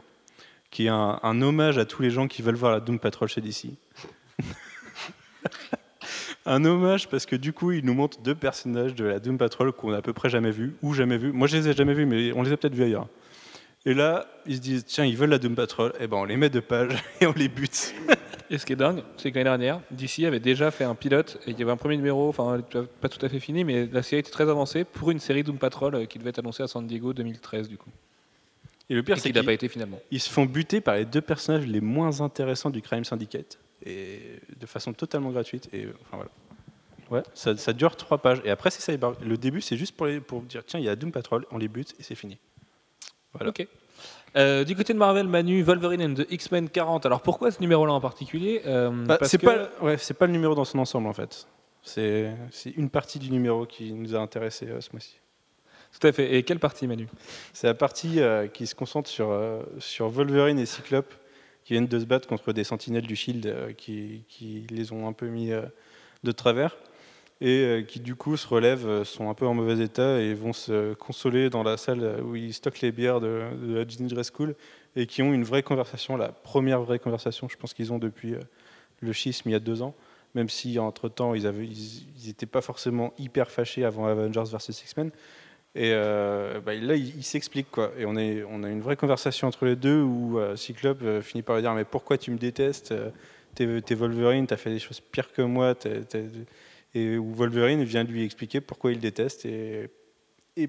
[0.70, 3.28] qui est un, un hommage à tous les gens qui veulent voir la Doom Patrol
[3.28, 3.66] chez DC.
[6.46, 9.72] un hommage parce que du coup, il nous montre deux personnages de la Doom Patrol
[9.72, 11.32] qu'on a à peu près jamais vus, ou jamais vus.
[11.32, 13.08] Moi, je les ai jamais vus, mais on les a peut-être vus ailleurs.
[13.84, 16.36] Et là, ils se disent, tiens, ils veulent la Doom Patrol, et ben on les
[16.36, 17.94] met de page et on les bute.
[18.48, 21.40] Et ce qui est dingue, c'est que l'année dernière, DC avait déjà fait un pilote
[21.46, 22.60] et il y avait un premier numéro, enfin
[23.00, 25.56] pas tout à fait fini, mais la série était très avancée pour une série Doom
[25.56, 27.88] Patrol euh, qui devait être annoncée à San Diego 2013 du coup.
[28.90, 29.98] Et le pire, c'est n'a qu'ils pas été finalement.
[30.10, 34.20] ils se font buter par les deux personnages les moins intéressants du Crime Syndicate, et
[34.54, 35.70] de façon totalement gratuite.
[35.72, 36.30] Et euh, enfin voilà.
[37.10, 38.42] Ouais, ça, ça dure trois pages.
[38.44, 39.16] Et après, c'est Cyborg.
[39.24, 41.58] Le début, c'est juste pour, les, pour dire tiens, il y a Doom Patrol, on
[41.58, 42.38] les bute et c'est fini.
[43.34, 43.50] Voilà.
[43.50, 43.66] Ok.
[44.36, 47.04] Euh, du côté de Marvel, Manu, Wolverine and the X-Men 40.
[47.06, 50.26] Alors pourquoi ce numéro-là en particulier Euh, Bah, parce c'est que- pas, ouais, c'est pas
[50.26, 51.46] le numéro dans son ensemble en fait.
[51.82, 55.16] C'est c'est une partie du numéro qui nous a intéressés euh, ce mois-ci.
[56.00, 56.34] Tout à fait.
[56.36, 57.06] Et quelle partie, Manu?
[57.52, 61.12] C'est la partie euh, qui se concentre sur, euh, sur Wolverine et Cyclope
[61.64, 65.06] qui viennent de se battre contre des sentinelles du Shield euh, qui, qui les ont
[65.06, 65.62] un peu mis euh,
[66.24, 66.76] de travers
[67.42, 70.32] et euh, qui du coup se relèvent, euh, sont un peu en mauvais état et
[70.32, 74.22] vont se consoler dans la salle où ils stockent les bières de, de la Ginger
[74.32, 74.54] School
[74.94, 78.34] et qui ont une vraie conversation, la première vraie conversation je pense qu'ils ont depuis
[78.34, 78.40] euh,
[79.00, 79.92] le schisme il y a deux ans,
[80.36, 81.50] même si entre-temps ils
[82.24, 85.10] n'étaient pas forcément hyper fâchés avant Avengers vs X-Men.
[85.74, 87.92] Et bah, là, il, il s'explique quoi.
[87.98, 91.62] Et on, a une vraie conversation entre les deux où euh, Cyclope finit par lui
[91.62, 92.94] dire mais pourquoi tu me détestes
[93.54, 95.74] T'es Wolverine, t'as fait des choses pires que moi.
[96.94, 99.88] Et où Wolverine vient lui expliquer pourquoi il déteste et,
[100.56, 100.68] et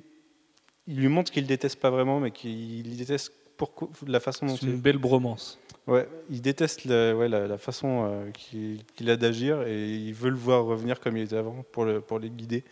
[0.88, 4.66] il lui montre qu'il déteste pas vraiment, mais qu'il déteste pour la façon dont C'est
[4.66, 5.60] une belle bromance.
[5.86, 10.14] Ouais, il déteste la, ouais, la, la façon euh, qu'il qu'il a d'agir et il
[10.14, 12.64] veut le voir revenir comme il était avant pour, le, pour les guider.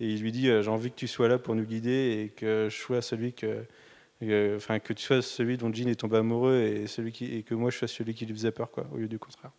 [0.00, 2.28] Et il lui dit euh, J'ai envie que tu sois là pour nous guider et
[2.30, 3.64] que je sois celui que.
[4.22, 7.42] euh, Enfin, que tu sois celui dont Jean est tombé amoureux et, celui qui, et
[7.42, 9.52] que moi je sois celui qui lui faisait peur, quoi, au lieu du contraire.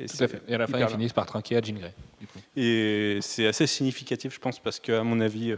[0.00, 0.42] Et Tout à fait.
[0.48, 1.94] Et à la fin, ils finissent par trinquer à Jean Grey.
[2.20, 2.38] Du coup.
[2.56, 5.56] Et c'est assez significatif, je pense, parce qu'à mon avis, euh,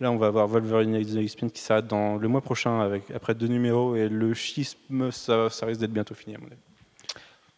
[0.00, 3.10] là, on va avoir Wolverine et the X-Men qui s'arrête dans le mois prochain avec,
[3.10, 6.56] après deux numéros et le schisme, ça, ça risque d'être bientôt fini, à mon avis.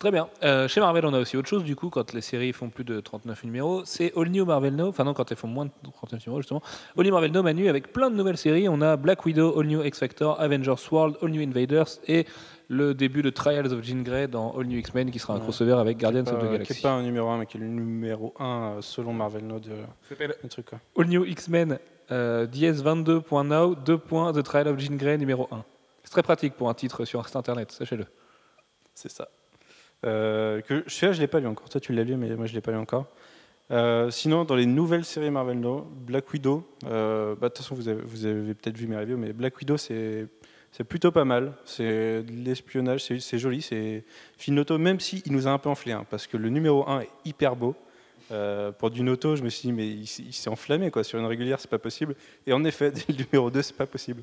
[0.05, 0.29] Très bien.
[0.43, 2.85] Euh, chez Marvel, on a aussi autre chose, du coup, quand les séries font plus
[2.85, 3.87] de 39 numéros.
[3.87, 4.89] C'est All New Marvel Now.
[4.89, 6.61] Enfin, non, quand elles font moins de 39 numéros, justement.
[6.99, 8.69] All New Marvel Now, Manu, avec plein de nouvelles séries.
[8.69, 12.27] On a Black Widow, All New X Factor, Avengers World, All New Invaders et
[12.69, 15.43] le début de Trials of Jean Grey dans All New X-Men qui sera un Ouais.
[15.45, 16.75] crossover avec Guardians Qui of the Qui Galaxy.
[16.75, 20.11] n'est pas un numéro 1, mais qui est le numéro 1 selon Marvel euh, Ça
[20.11, 20.81] s'appelle le truc, quoi.
[20.99, 21.79] All New X-Men
[22.13, 23.99] euh, DS22.now 2.
[24.35, 25.65] The Trial of Jean Grey numéro 1.
[26.03, 28.05] C'est très pratique pour un titre sur internet, sachez-le.
[28.95, 29.29] C'est ça.
[30.05, 31.69] Euh, que, celui-là, je l'ai pas lu encore.
[31.69, 33.07] Toi, tu l'as lu, mais moi, je l'ai pas lu encore.
[33.71, 37.75] Euh, sinon, dans les nouvelles séries Marvel No, Black Widow, euh, bah, de toute façon,
[37.75, 40.27] vous avez, vous avez peut-être vu mes reviews, mais Black Widow, c'est,
[40.71, 41.55] c'est plutôt pas mal.
[41.65, 44.05] C'est de l'espionnage, c'est, joli, c'est
[44.37, 47.01] film auto, même s'il nous a un peu enflé, hein, parce que le numéro 1
[47.01, 47.75] est hyper beau.
[48.31, 51.05] Euh, pour du Noto, je me suis dit, mais il, s'est- il s'est enflammé quoi.
[51.05, 52.14] sur une régulière, c'est pas possible.
[52.47, 54.22] Et en effet, dès le numéro 2, c'est pas possible.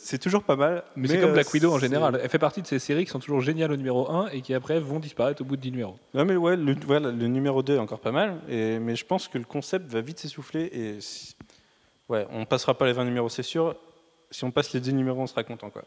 [0.00, 0.82] C'est, toujours pas mal.
[0.96, 2.18] Mais, c'est comme euh, Black Widow en général.
[2.22, 4.52] Elle fait partie de ces séries qui sont toujours géniales au numéro 1 et qui
[4.52, 5.96] après vont disparaître au bout de 10 numéros.
[6.14, 9.04] Non mais ouais, le, voilà, le numéro 2 est encore pas mal, et, mais je
[9.06, 11.36] pense que le concept va vite s'essouffler et si-
[12.08, 13.76] ouais, on passera pas les 20 numéros, c'est sûr.
[14.32, 15.84] Si on passe les 10 numéros, on sera content quoi.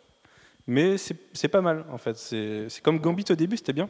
[0.66, 2.18] Mais c'est pas mal en fait.
[2.18, 3.90] C'est comme Gambit au début, c'était bien.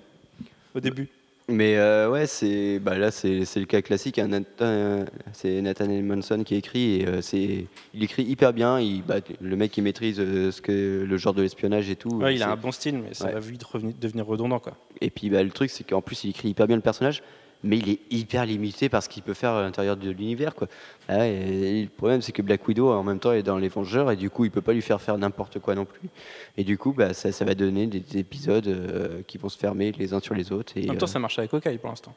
[0.74, 1.08] Au début.
[1.50, 4.18] Mais euh, ouais, c'est bah là c'est le cas classique.
[4.18, 8.80] hein, Nathan- c'est Nathan Monson qui écrit et euh, c'est il écrit hyper bien.
[8.80, 12.12] Il, bah, le mec il maîtrise euh, ce que le genre de l'espionnage et tout.
[12.16, 13.34] Ouais, il a un bon style, mais ça Ouais.
[13.34, 13.62] va vite
[14.00, 14.78] devenir redondant quoi.
[15.02, 17.22] Et puis bah, le truc c'est qu'en plus il écrit hyper bien le personnage,
[17.64, 20.68] mais il est hyper limité par ce qu'il peut faire à l'intérieur de l'univers quoi.
[21.08, 24.12] Ah et le problème c'est que Black Widow en même temps est dans les Vengeurs
[24.12, 26.10] et du coup il peut pas lui faire faire n'importe quoi non plus.
[26.58, 29.58] Et du coup bah, ça, ça va donner des, des épisodes euh, qui vont se
[29.58, 30.74] fermer les uns sur les autres.
[30.76, 32.14] Et, En même temps, euh, ça marche avec Hawkeye pour l'instant.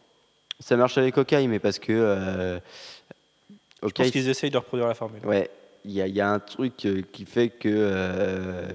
[0.60, 2.58] ça marche avec Hawkeye, mais parce que euh,
[3.82, 5.24] Je pense qu'ils essayent de reproduire la formule.
[5.24, 5.48] Ouais,
[5.84, 8.68] il y, a- il y a un truc euh, qui fait que euh,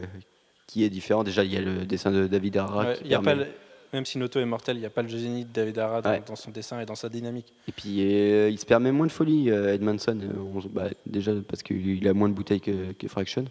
[0.67, 1.23] qui est différent.
[1.25, 3.47] Déjà, il y a le dessin de David Arra Ouais, il y a permet-
[3.93, 6.01] même si Noto est mortel, il n'y a pas le génie de David Ouais.
[6.01, 7.53] dans, dans son dessin et dans sa dynamique.
[7.67, 10.17] Et puis euh, il se permet moins de folie, euh, Edmondson.
[10.21, 13.45] euh, on- bah, déjà parce qu'il a moins de bouteilles que, que Fraction.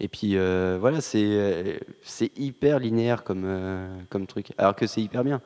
[0.00, 4.48] Et puis euh, voilà, c'est c'est hyper linéaire comme, euh, comme truc.
[4.58, 5.40] Alors que c'est hyper bien.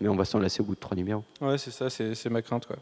[0.00, 1.22] Mais on va s'en lasser au bout de trois numéros.
[1.40, 2.66] Ouais, c'est ça, c'est ma crainte.
[2.66, 2.76] Quoi.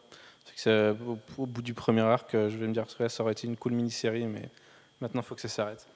[0.47, 3.33] C'est que au, au bout du premier arc, je vais me dire que ça aurait
[3.33, 4.49] été une cool mini-série, mais
[5.03, 5.87] maintenant, il faut que ça s'arrête.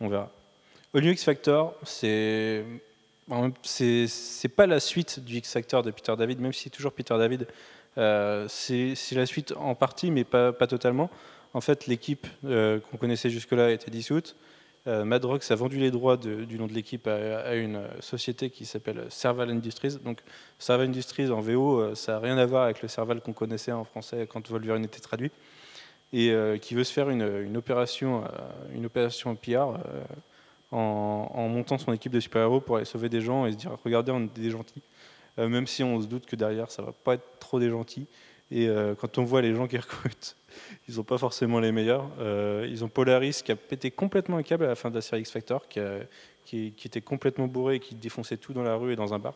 [0.00, 0.30] On verra.
[0.94, 2.62] Au New X Factor, c'est
[3.62, 7.16] c'est pas la suite du X Factor de Peter David, même si c'est toujours Peter
[7.16, 7.46] David.
[7.98, 11.10] euh, c'est la suite en partie, mais pas, totalement.
[11.52, 14.36] En fait, l'équipe euh, qu'on connaissait jusque-là été dissoute.
[14.86, 19.04] Euh, Madrox a vendu les droits du nom de l'équipe à, une société qui s'appelle
[19.10, 19.98] Serval Industries.
[20.02, 20.20] Donc,
[20.58, 23.72] Serval Industries en VO, euh, ça n'a rien à voir avec le Serval qu'on connaissait
[23.72, 25.30] en français quand Wolverine était traduit.
[26.12, 28.24] Et qui veut se faire une, opération,
[28.74, 29.78] une opération PR
[30.72, 33.76] en, en montant son équipe de super-héros pour aller sauver des gens et se dire
[33.84, 34.82] regardez, on est des gentils.
[35.38, 38.06] Euh, même si on se doute que derrière, ça va pas être trop des gentils.
[38.50, 40.36] Et euh, quand on voit les gens qui recrutent,
[40.88, 42.08] ils sont pas forcément les meilleurs.
[42.18, 45.00] Euh, ils ont Polaris qui a pété complètement un câble à la fin de la
[45.00, 46.00] série X Factor, qui, a-
[46.44, 49.18] qui- qui était complètement bourré et qui défonçait tout dans la rue et dans un
[49.18, 49.34] bar.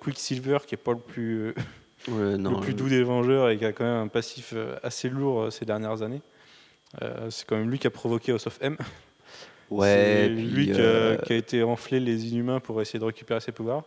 [0.00, 1.54] Quicksilver qui est pas le plus,
[2.08, 5.50] non, le plus doux des Vengeurs et qui a quand même un passif assez lourd
[5.50, 6.20] ces dernières années.
[7.30, 8.76] C'est quand même lui qui a provoqué House of M.
[9.78, 13.04] ouais, c'est lui qui a, euh, qui a été enflé les Inhumains pour essayer de
[13.04, 13.84] récupérer ses pouvoirs.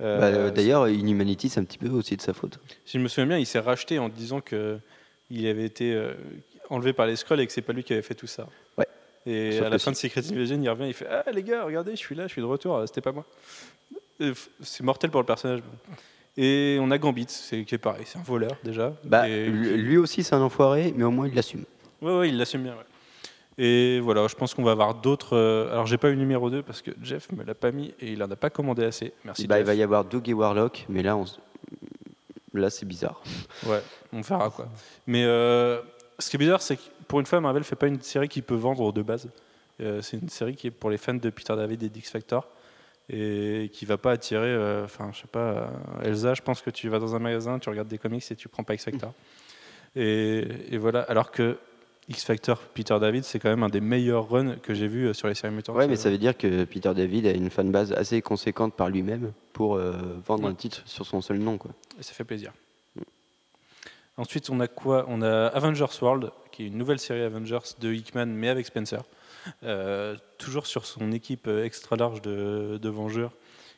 [0.00, 2.58] Euh, bah, euh, D'ailleurs, Inhumanity, c'est un petit peu aussi de sa faute.
[2.84, 4.78] si je me souviens bien, il s'est racheté en disant que
[5.30, 5.96] il avait été
[6.70, 8.46] enlevé par les Skrulls et que c'est pas lui qui avait fait tout ça.
[8.76, 8.86] Ouais.
[9.26, 11.64] Et Sauf à la fin de Secret Invasion, il revient, il fait Ah les gars,
[11.64, 13.24] regardez, je suis là, je suis de retour, c'était pas moi.
[14.62, 15.60] C'est mortel pour le personnage.
[16.36, 18.92] Et on a Gambit, c'est qui est pareil, c'est un voleur déjà.
[19.04, 21.64] Bah, Et- lui lui aussi, c'est un enfoiré, mais au moins, il l'assume.
[22.02, 22.72] Ouais, ouais, il l'assume bien.
[22.72, 22.78] ouais.
[23.58, 25.36] Et voilà, je pense qu'on va avoir d'autres.
[25.36, 28.12] euh, alors, j'ai pas eu numéro 2 parce que Jeff me l'a pas mis et
[28.12, 29.12] il en a pas commandé assez.
[29.24, 29.46] Merci.
[29.46, 29.66] Bah, il Jeff.
[29.68, 31.24] va y avoir Doug et Warlock, mais là, on
[32.52, 33.22] là c'est bizarre.
[33.66, 33.82] Ouais,
[34.12, 34.68] on verra quoi.
[35.06, 35.80] Mais euh,
[36.18, 38.42] ce qui est bizarre, c'est que pour une fois, Marvel fait pas une série qui
[38.42, 39.28] peut vendre de base.
[39.80, 42.48] Euh, c'est une série qui est pour les fans de Peter David et d'X Factor
[43.10, 44.46] et qui va pas attirer.
[44.46, 45.68] euh, Enfin, je sais pas,
[46.02, 48.48] Elsa, je pense que tu vas dans un magasin, tu regardes des comics et tu
[48.48, 49.12] prends pas X Factor.
[49.96, 51.56] Et, et voilà, alors que
[52.08, 55.14] X Factor, Peter David, c'est quand même un des meilleurs runs que j'ai vu euh,
[55.14, 55.76] sur les séries mutantes.
[55.76, 59.32] Ouais, mais ça veut dire que Peter David a une fanbase assez conséquente par lui-même
[59.54, 59.92] pour euh,
[60.26, 60.50] vendre Ouais.
[60.50, 61.56] un titre sur son seul nom.
[61.56, 61.70] Quoi.
[61.98, 62.52] Et ça fait plaisir.
[64.16, 65.06] Ensuite, on a quoi?
[65.08, 69.02] On a Avengers World, qui est une nouvelle série Avengers de Hickman, mais avec Spencer.
[69.64, 73.32] Euh, toujours sur son équipe extra large de, de Vengeurs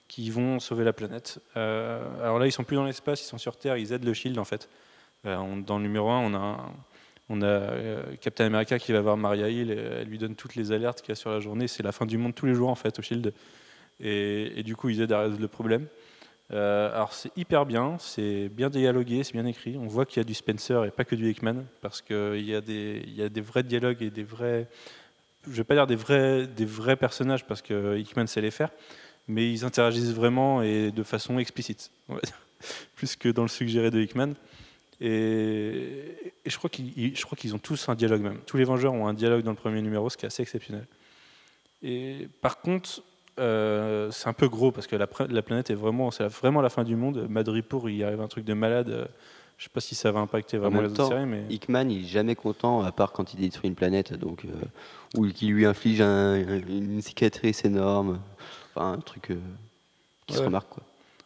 [0.08, 1.40] qui vont sauver la planète.
[1.56, 4.14] Euh, alors là, ils sont plus dans l'espace, ils sont sur Terre, ils aident le
[4.14, 4.68] Shield en fait.
[5.24, 6.72] On- dans le numéro 1, on a, un-
[7.28, 10.72] on a euh, Captain America qui va voir Maria Hill, elle lui donne toutes les
[10.72, 11.66] alertes qu'il y a sur la journée.
[11.66, 13.32] C'est la fin du monde tous les jours en fait au Shield.
[13.98, 15.86] Et, du coup, ils aident à résoudre le problème.
[16.52, 19.76] Euh, alors c'est hyper bien, c'est bien dialogué, c'est bien écrit.
[19.76, 22.54] On voit qu'il y a du Spencer et pas que du Hickman, parce qu'il y,
[22.54, 24.68] a des- y a des vrais dialogues et des vrais,
[25.44, 28.70] je vais pas dire des vrais, des vrais personnages, parce que Hickman sait les faire,
[29.26, 31.90] mais ils interagissent vraiment et de façon explicite,
[32.94, 34.34] plus que dans le suggéré de Hickman.
[35.00, 38.38] Et, et je crois qu'ils ont tous un dialogue même.
[38.46, 40.86] Tous les Vengeurs ont un dialogue dans le premier numéro, ce qui est assez exceptionnel.
[41.82, 43.02] Et par contre,
[43.38, 46.62] euh, c'est un peu gros parce que la, la planète est vraiment, c'est la- vraiment
[46.62, 47.26] la fin du monde.
[47.28, 49.08] Madripoor, il arrive un truc de malade.
[49.58, 51.88] Je sais pas si ça va impacter vraiment même les autres temps, séries, mais Hickman,
[51.90, 54.48] il est jamais content, à part quand il détruit une planète, donc, euh,
[55.16, 58.20] ou qui lui inflige un- une cicatrice énorme.
[58.74, 59.38] Enfin, un truc euh,
[60.26, 60.68] qui se remarque.
[60.70, 60.82] Quoi.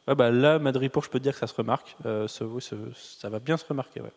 [0.06, 1.96] Ah bah là, Madripoor, je peux te dire que ça se remarque.
[2.06, 4.00] Euh, ça, oui, ça- ça va bien se remarquer.
[4.00, 4.12] Ouais.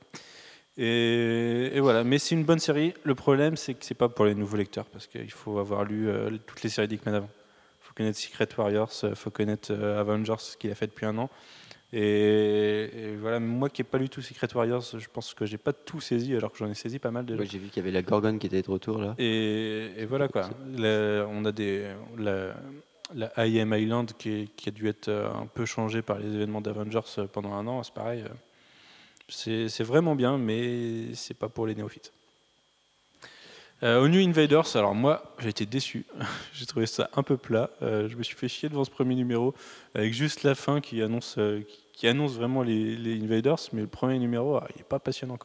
[0.77, 2.93] Et, et voilà, mais c'est une bonne série.
[3.03, 6.09] Le problème, c'est que c'est pas pour les nouveaux lecteurs parce qu'il faut avoir lu
[6.09, 7.29] euh, toutes les séries d'Hickman avant.
[7.81, 11.05] Il faut connaître Secret Warriors, il faut connaître euh, Avengers, ce qu'il a fait depuis
[11.05, 11.29] un an.
[11.95, 15.59] Et, et voilà, moi qui n'ai pas lu tout Secret Warriors, je pense que j'ai
[15.59, 17.37] pas tout saisi alors que j'en ai saisi pas mal déjà.
[17.37, 19.13] Moi, j'ai vu qu'il y avait la Gorgone qui était de retour là.
[19.19, 20.49] Et, et voilà quoi.
[20.75, 21.85] La- on a des,
[22.17, 22.55] la,
[23.13, 26.99] la IM Island qui, a dû être euh, un peu changée par les événements d'Avengers
[27.17, 28.23] euh, pendant un an, c'est pareil.
[29.47, 32.11] euh, C'est vraiment bien, mais c'est pas pour les néophytes.
[33.81, 36.05] Euh, au New Invaders, alors moi j'ai été déçu.
[36.53, 37.69] j'ai trouvé ça un peu plat.
[37.81, 39.53] Je me suis fait chier devant ce premier numéro
[39.93, 41.37] avec juste la fin qui annonce,
[41.93, 45.37] qui, annonce vraiment les, les Invaders, mais le premier numéro ah, il est pas passionnant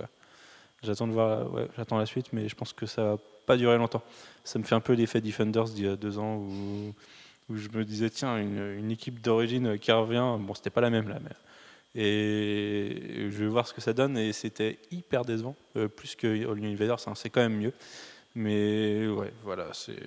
[0.83, 4.03] j'attends la suite, mais je pense que ça va pas durer longtemps.
[4.45, 6.95] Ça me fait un peu l'effet Defenders d'il y a deux ans où,
[7.49, 11.09] où je me disais tiens une, équipe d'origine qui revient, bon c'était pas la même
[11.09, 11.31] là, mais
[11.95, 16.27] et je vais voir ce que ça donne et c'était hyper décevant, euh, plus que
[16.27, 17.73] All New Invaders, hein, c'est quand même mieux,
[18.35, 19.99] mais ouais voilà c'est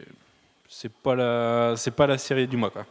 [0.70, 2.86] c'est pas la pas la série du mois quoi.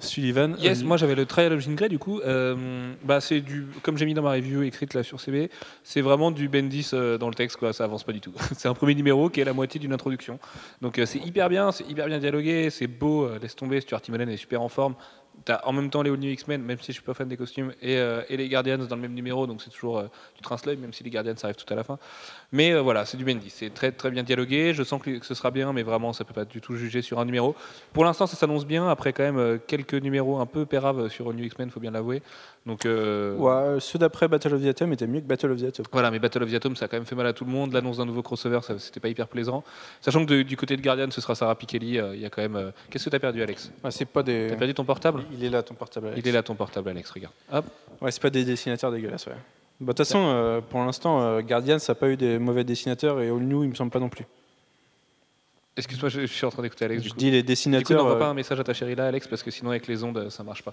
[0.00, 0.56] Sullivan.
[0.58, 2.20] Yes, euh, moi j'avais le Trial of Jean Grey du coup.
[2.20, 5.50] Euh, bah, c'est du, comme j'ai mis dans ma review écrite là sur CB,
[5.82, 7.72] c'est vraiment du Bendis euh, dans le texte quoi.
[7.72, 8.32] Ça avance pas du tout.
[8.56, 10.38] c'est un premier numéro qui est la moitié d'une introduction.
[10.82, 13.28] Donc c'est hyper bien, c'est hyper bien dialogué, c'est beau.
[13.40, 14.94] laisse tomber, Stuart Timonen est super en forme.
[15.44, 17.36] T'as en même temps les All New X-Men, même si je suis pas fan des
[17.36, 20.04] costumes, et, euh, et les Guardians dans le même numéro, donc c'est toujours euh,
[20.36, 21.98] du train l'œil, même si les Guardians arrivent tout à la fin.
[22.52, 24.74] Mais euh, voilà, c'est du Bendis, c'est très très bien dialogué.
[24.74, 27.18] Je sens que ce sera bien, mais vraiment ça peut pas du tout juger sur
[27.20, 27.54] un numéro.
[27.92, 28.88] Pour l'instant, ça s'annonce bien.
[28.88, 32.22] Après quand même quelques numéros un peu péraves sur All New X-Men, faut bien l'avouer.
[32.66, 35.86] Donc Ouais, ceux d'après Battle of the Atom étaient mieux que Battle of the Atom.
[35.92, 37.50] voilà, mais Battle of the Atom, ça a quand même fait mal à tout le
[37.50, 37.72] monde.
[37.72, 39.62] L'annonce d'un nouveau crossover, ça, c'était pas hyper plaisant.
[40.00, 41.98] Sachant que de- du côté de Guardian, ce sera Sarah Pikeli.
[42.14, 42.72] Il y a quand même.
[42.90, 43.70] Qu'est-ce que t'as perdu, Alex?
[43.84, 44.48] Ouais, c'est pas des.
[44.50, 45.22] T'as perdu ton portable?
[45.32, 46.08] Il est là ton portable.
[46.08, 46.20] Alex.
[46.24, 47.10] Il est là ton portable, Alex.
[47.10, 47.34] Regarde.
[47.52, 47.64] Hop.
[48.00, 49.26] Ouais, c'est pas des dessinateurs dégueulasses.
[49.26, 49.32] Ouais.
[49.80, 52.64] Bah, De toute façon, euh, pour l'instant, euh, Guardian, ça n'a pas eu des mauvais
[52.64, 54.24] dessinateurs et All New, il me semble pas non plus.
[55.76, 57.02] Excuse-moi, je, je suis en train d'écouter Alex.
[57.02, 57.98] Du Je coup, dis les Du coup, dessinateurs.
[57.98, 60.02] n'envoie euh, pas un message à ta chérie là, Alex, parce que sinon avec les
[60.02, 60.72] ondes, ça marche pas.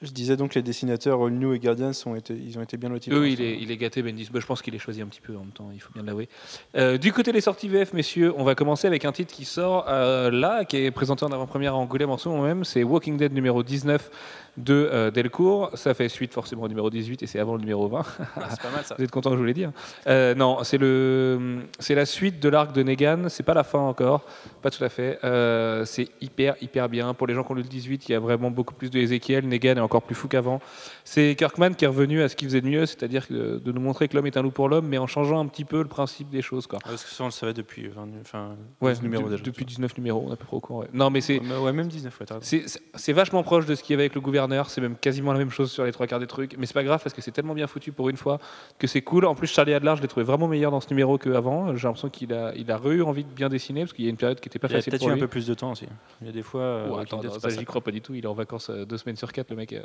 [0.00, 2.88] Je disais donc les dessinateurs All New et Guardian sont été, ils ont été bien
[2.88, 3.12] lotis.
[3.12, 4.28] Oui, il est, il est gâté, Bendis.
[4.32, 6.04] Bah, je pense qu'il est choisi un petit peu en même temps, il faut bien
[6.04, 6.28] l'avouer.
[6.76, 9.86] Euh, du côté des sorties VF, messieurs, on va commencer avec un titre qui sort
[9.88, 12.64] euh, là, qui est présenté en avant-première à Angoulême en ce moment même.
[12.64, 14.10] C'est Walking Dead numéro 19
[14.58, 15.70] de euh, Delcourt.
[15.74, 18.00] Ça fait suite forcément au numéro 18 et c'est avant le numéro 20.
[18.18, 18.94] Ah, c'est pas mal ça.
[18.98, 19.72] Vous êtes content que je vous l'ai dit hein
[20.06, 23.28] Euh, Non, c'est le, c'est la suite de l'arc de Negan.
[23.28, 24.22] C'est pas la fin encore,
[24.62, 25.18] pas tout à fait.
[25.24, 27.14] Euh, c'est hyper, hyper bien.
[27.14, 28.98] Pour les gens qui ont lu le 18, il y a vraiment beaucoup plus de
[28.98, 29.46] Ezekiel.
[29.48, 30.60] Negan est encore plus fou qu'avant.
[31.04, 34.08] C'est Kirkman qui est revenu à ce qu'il faisait de mieux, c'est-à-dire de nous montrer
[34.08, 36.28] que l'homme est un loup pour l'homme, mais en changeant un petit peu le principe
[36.30, 36.66] des choses.
[36.66, 36.78] Quoi.
[36.84, 39.42] Ah, parce que ça, on le savait depuis 20, nu- enfin, Ouais, 12 numéros déjà.
[39.42, 40.80] depuis 19 numéros, on est à peu près au courant.
[40.80, 40.88] ouais.
[40.92, 41.38] Non, mais c'est.
[41.40, 42.46] Ouais, même 19, ouais, t'as raison.
[42.46, 44.20] C'est- C'est vachement proche de ce qu'il y avait avec le
[44.66, 46.84] c'est même quasiment la même chose sur les trois quarts des trucs, mais c'est pas
[46.84, 48.38] grave parce que c'est tellement bien foutu pour une fois
[48.78, 49.24] que c'est cool.
[49.24, 51.74] En plus, Charlie Adler, je l'ai trouvé vraiment meilleur dans ce numéro qu'avant.
[51.76, 54.10] J'ai l'impression qu'il a, il a re-eu envie de bien dessiner parce qu'il y a
[54.10, 55.20] une période qui était pas Il a facile peut-être pour eu un lui.
[55.22, 55.86] peu plus de temps aussi.
[56.20, 56.60] Il y a des fois.
[56.60, 58.14] euh, Oh, attends, non, ça, j'y crois pas du tout.
[58.14, 59.72] Il est en vacances euh, deux semaines sur quatre, le mec.
[59.72, 59.82] euh.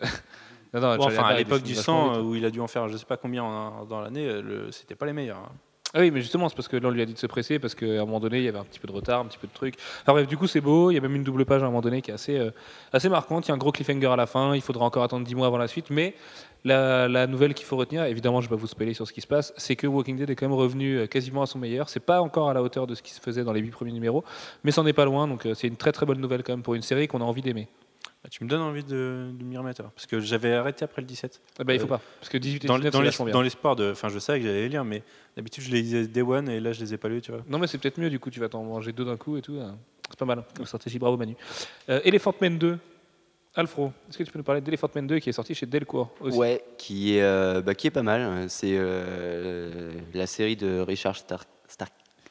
[0.73, 2.59] non, non, Bon, Charlie enfin, à Adler, l'époque du sang, euh, où il a dû
[2.59, 5.37] en faire je sais pas combien en- dans l'année, le- c'était pas les meilleurs.
[5.37, 5.51] hein.
[5.95, 7.59] Ah oui, mais justement, c'est parce que là, on lui a dit de se presser,
[7.59, 9.37] parce qu'à un moment donné, il y avait un petit peu de retard, un petit
[9.37, 9.75] peu de trucs.
[10.01, 10.89] Enfin bref, du coup, c'est beau.
[10.89, 12.49] Il y a même une double page à un moment donné qui est assez, euh,
[12.91, 13.45] assez marquante.
[13.45, 14.55] Il y a un gros cliffhanger à la fin.
[14.55, 15.91] Il faudra encore attendre 10 mois avant la suite.
[15.91, 16.15] Mais
[16.65, 19.21] la, la nouvelle qu'il faut retenir, évidemment, je vais pas vous spoiler sur ce qui
[19.21, 21.89] se passe, c'est que Walking Dead est quand même revenu euh, quasiment à son meilleur.
[21.89, 23.91] C'est pas encore à la hauteur de ce qui se faisait dans les 8 premiers
[23.91, 24.23] numéros,
[24.63, 25.27] mais c'en est pas loin.
[25.27, 27.25] Donc, euh, c'est une très très bonne nouvelle quand même pour une série qu'on a
[27.25, 27.67] envie d'aimer.
[28.23, 29.81] Bah, tu me donnes envie de, de m'y remettre.
[29.81, 31.41] alors, Parce que j'avais arrêté après le 17.
[31.59, 33.09] Ah bah, il faut Euh, pas, parce que 18 et Dans, 19, dans c'est l'es-
[33.09, 33.33] vachement bien.
[33.33, 33.91] dans l'espoir de.
[33.91, 35.03] Enfin, je savais que j'allais les lire, mais
[35.35, 37.41] d'habitude, je les lisais Day One et là, je les ai pas lus, tu vois.
[37.49, 39.41] Non, mais c'est peut-être mieux, du coup, tu vas t'en manger deux d'un coup et
[39.41, 39.59] tout.
[39.61, 39.77] hein.
[40.09, 41.35] C'est pas mal comme stratégie, bravo Manu.
[41.89, 42.77] Euh, Elephant Man 2,
[43.55, 46.11] Alfro, est-ce que tu peux nous parler d'Elephant Man 2 qui est sorti chez Delcourt
[46.21, 46.37] aussi?
[46.37, 48.49] Ouais, qui est, euh, bah, qui est pas mal.
[48.49, 51.43] C'est euh, la série de Richard Star,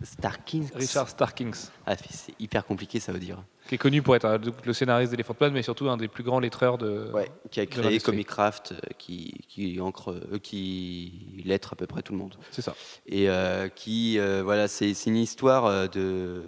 [0.04, 0.66] Star, Starkins.
[0.74, 3.42] Richard Starkings, Ah, c'est hyper compliqué, ça veut dire.
[3.68, 6.24] qui est connu pour être euh, le scénariste d'Elephant Man, mais surtout un des plus
[6.24, 7.10] grands lettreurs de.
[7.12, 8.12] Ouais, qui a créé l'industrie.
[8.12, 12.34] Comicraft, euh, qui, qui, encre, euh, qui lettre à peu près tout le monde.
[12.50, 12.74] C'est ça.
[13.06, 16.42] Et euh, qui, euh, voilà, c'est une histoire de,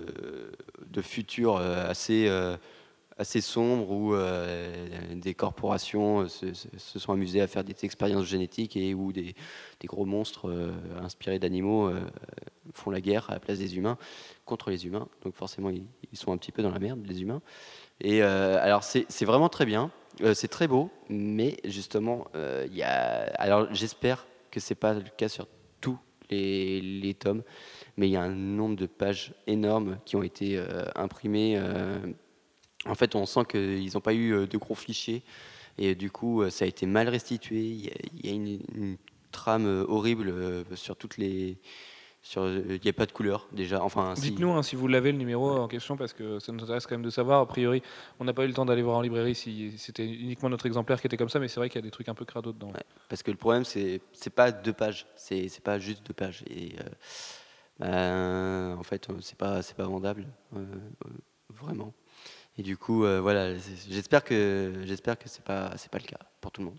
[0.91, 2.29] de futur assez,
[3.19, 8.77] assez sombre où euh, des corporations euh, se, sont amusées à faire des expériences génétiques
[8.77, 9.35] et où des,
[9.85, 11.91] gros monstres euh, inspirés d'animaux
[12.73, 13.99] font la guerre à la place des humains
[14.45, 15.09] contre les humains.
[15.23, 17.43] Donc forcément, ils, sont un petit peu dans la merde, les humains.
[18.01, 19.91] Et alors, c'est vraiment très bien.
[20.33, 23.31] C'est très beau, mais justement, il y a.
[23.35, 25.47] Alors, j'espère que c'est pas le cas sur
[25.81, 25.99] tous
[26.31, 27.43] les, les tomes,
[27.97, 30.59] mais il y a un nombre de pages énormes qui ont été
[30.95, 31.61] imprimées.
[32.87, 35.23] En fait, on sent qu'ils n'ont pas eu euh, de gros fichiers,
[35.79, 37.61] et du coup, euh, ça a été mal restitué.
[37.61, 38.97] Il y a, il y a une, une
[39.33, 40.33] trame euh, horrible
[40.77, 41.57] sur toutes les.
[42.23, 43.83] sur- Il n'y a pas de couleur déjà.
[43.83, 44.31] Enfin, si.
[44.31, 46.95] Dites-nous hein, si vous l'avez le numéro en question, parce que ça nous intéresse quand
[46.95, 47.41] même de savoir.
[47.41, 47.83] A priori,
[48.21, 51.01] on n'a pas eu le temps d'aller voir en librairie si c'était uniquement notre exemplaire
[51.01, 52.53] qui était comme ça, mais c'est vrai qu'il y a des trucs un peu crado
[52.53, 52.69] dedans.
[52.73, 52.85] Ouais.
[53.09, 56.45] Parce que le problème, c'est c'est pas deux pages, c'est pas juste deux pages.
[56.49, 56.85] Et euh,
[57.81, 60.27] ben, en fait, c'est pas c'est pas vendable,
[60.57, 60.65] euh,
[61.51, 61.93] vraiment.
[62.59, 63.55] Et du coup, euh, voilà,
[63.91, 66.79] j'espère que j'espère que c'est pas c'est pas le cas pour tout le monde.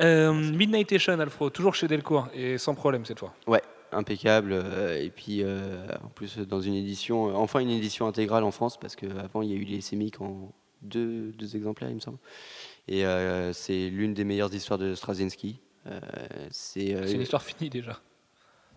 [0.00, 3.34] Euh, Midnight Nation, Alfro, toujours chez Delcourt, et sans problème cette fois.
[3.46, 4.52] Ouais, impeccable.
[4.52, 8.78] euh, et puis euh, en plus dans une édition, enfin une édition intégrale en France,
[8.78, 12.18] parce qu'avant il y a eu les sémiques en deux, deux exemplaires, il me semble.
[12.86, 13.04] Et
[13.52, 15.60] c'est l'une des meilleures histoires de Straczynski.
[16.50, 18.00] C'est C'est une histoire finie déjà.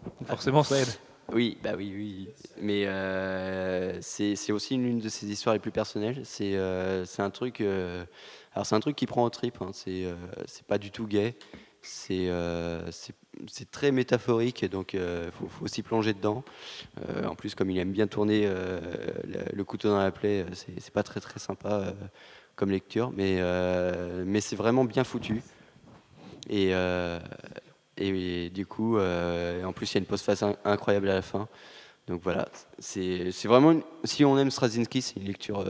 [0.04, 0.90] Donc forcément, ça aide.
[1.34, 2.30] Oui, bah oui, oui.
[2.60, 6.22] Mais euh, c'est aussi l'une de ses histoires les plus personnelles.
[6.26, 7.62] C'est euh, un truc.
[7.62, 8.04] euh,
[8.54, 9.58] alors c'est un truc qui prend au trip.
[9.62, 9.72] Hein.
[9.88, 10.16] Euh,
[10.46, 11.36] c'est pas du tout gay.
[11.82, 12.30] C'est
[12.92, 15.00] c'est- très métaphorique, donc il
[15.32, 16.44] faut, faut aussi plonger dedans.
[17.26, 21.02] En plus, comme il aime bien tourner le, le couteau dans la plaie, c'est pas
[21.02, 21.94] très très sympa
[22.56, 23.42] comme lecture, mais,
[24.26, 25.42] mais c'est vraiment bien foutu.
[26.50, 26.72] Et,
[28.02, 31.16] euh, et, du coup, euh, en plus, il y a une postface in- incroyable à
[31.16, 31.48] la fin.
[32.08, 32.50] Donc voilà,
[32.80, 35.60] c'est vraiment, une- si on aime Straczynski, c'est une lecture.
[35.60, 35.66] euh,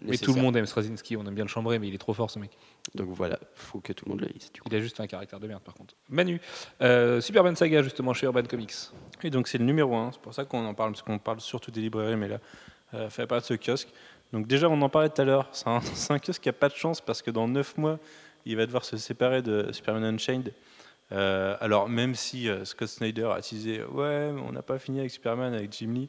[0.00, 0.34] Mais tout nécessaire.
[0.36, 2.38] le monde aime Straczynski, on aime bien le chambrer, mais il est trop fort ce
[2.38, 2.52] mec.
[2.94, 4.52] Donc voilà, faut que tout le monde le lise.
[4.52, 4.68] Du coup.
[4.70, 5.94] Il a juste un caractère de merde par contre.
[6.08, 6.40] Manu,
[6.80, 8.72] euh, Superman Saga justement chez Urban Comics.
[9.24, 11.40] Et donc c'est le numéro 1, c'est pour ça qu'on en parle, parce qu'on parle
[11.40, 12.38] surtout des librairies, mais là,
[12.94, 13.88] euh, fait pas de ce kiosque.
[14.32, 16.52] Donc déjà, on en parlait tout à l'heure, c'est un, c'est un kiosque qui a
[16.52, 17.98] pas de chance, parce que dans 9 mois,
[18.46, 20.52] il va devoir se séparer de Superman Unchained.
[21.12, 25.10] Euh, alors même si euh, Scott Snyder a teasé, ouais, on n'a pas fini avec
[25.10, 26.08] Superman, avec Jim Lee.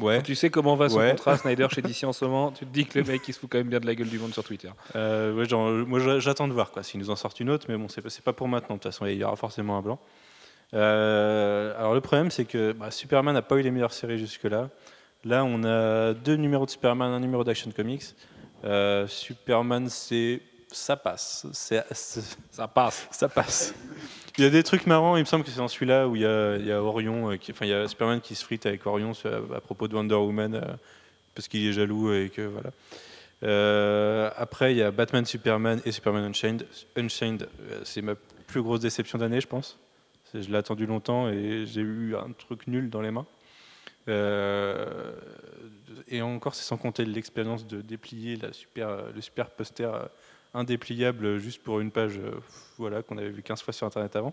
[0.00, 1.10] Ouais, Tu sais comment va son Ouais.
[1.10, 3.38] contrat Snyder chez DC en ce moment Tu te dis que le mec il se
[3.38, 4.70] fout quand même bien de la gueule du monde sur Twitter.
[4.96, 7.66] Euh, ouais, genre, moi j'a- j'attends de voir quoi, s'ils nous en sortent une autre,
[7.68, 10.00] mais bon, c'est pas, pour maintenant, de toute façon, il y aura forcément un blanc.
[10.72, 14.68] Alors le problème, c'est que bah, Superman n'a pas eu les meilleures séries jusque-là.
[15.24, 18.02] Là, on a deux numéros de Superman, un numéro d'Action Comics.
[19.06, 20.40] Superman, c'est
[20.76, 23.08] ça passe, Ça passe.
[23.10, 23.74] ça passe.
[24.36, 26.22] Il y a des trucs marrants, il me semble que c'est dans celui-là où il
[26.22, 28.44] y a, il y a Orion, euh, qui- enfin il y a Superman qui se
[28.44, 30.60] frite avec Orion à, propos de Wonder Woman euh,
[31.34, 32.70] parce qu'il est jaloux et que voilà.
[33.42, 36.66] Euh, après il y a Batman, Superman et Superman Unchained.
[36.96, 37.48] Unchained,
[37.84, 38.14] c'est ma
[38.46, 39.78] plus grosse déception d'année, je pense.
[40.34, 43.26] Je l'ai attendu longtemps et j'ai eu un truc nul dans les mains.
[44.08, 45.12] Euh,
[46.08, 49.90] et encore, c'est sans compter l'expérience de déplier la super, le super poster
[50.54, 52.32] indépliable juste pour une page euh,
[52.78, 54.32] voilà, qu'on avait vu 15 fois sur Internet avant.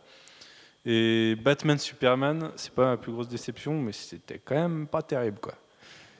[0.85, 5.37] Et Batman Superman, c'est pas ma plus grosse déception, mais c'était quand même pas terrible.
[5.39, 5.53] quoi.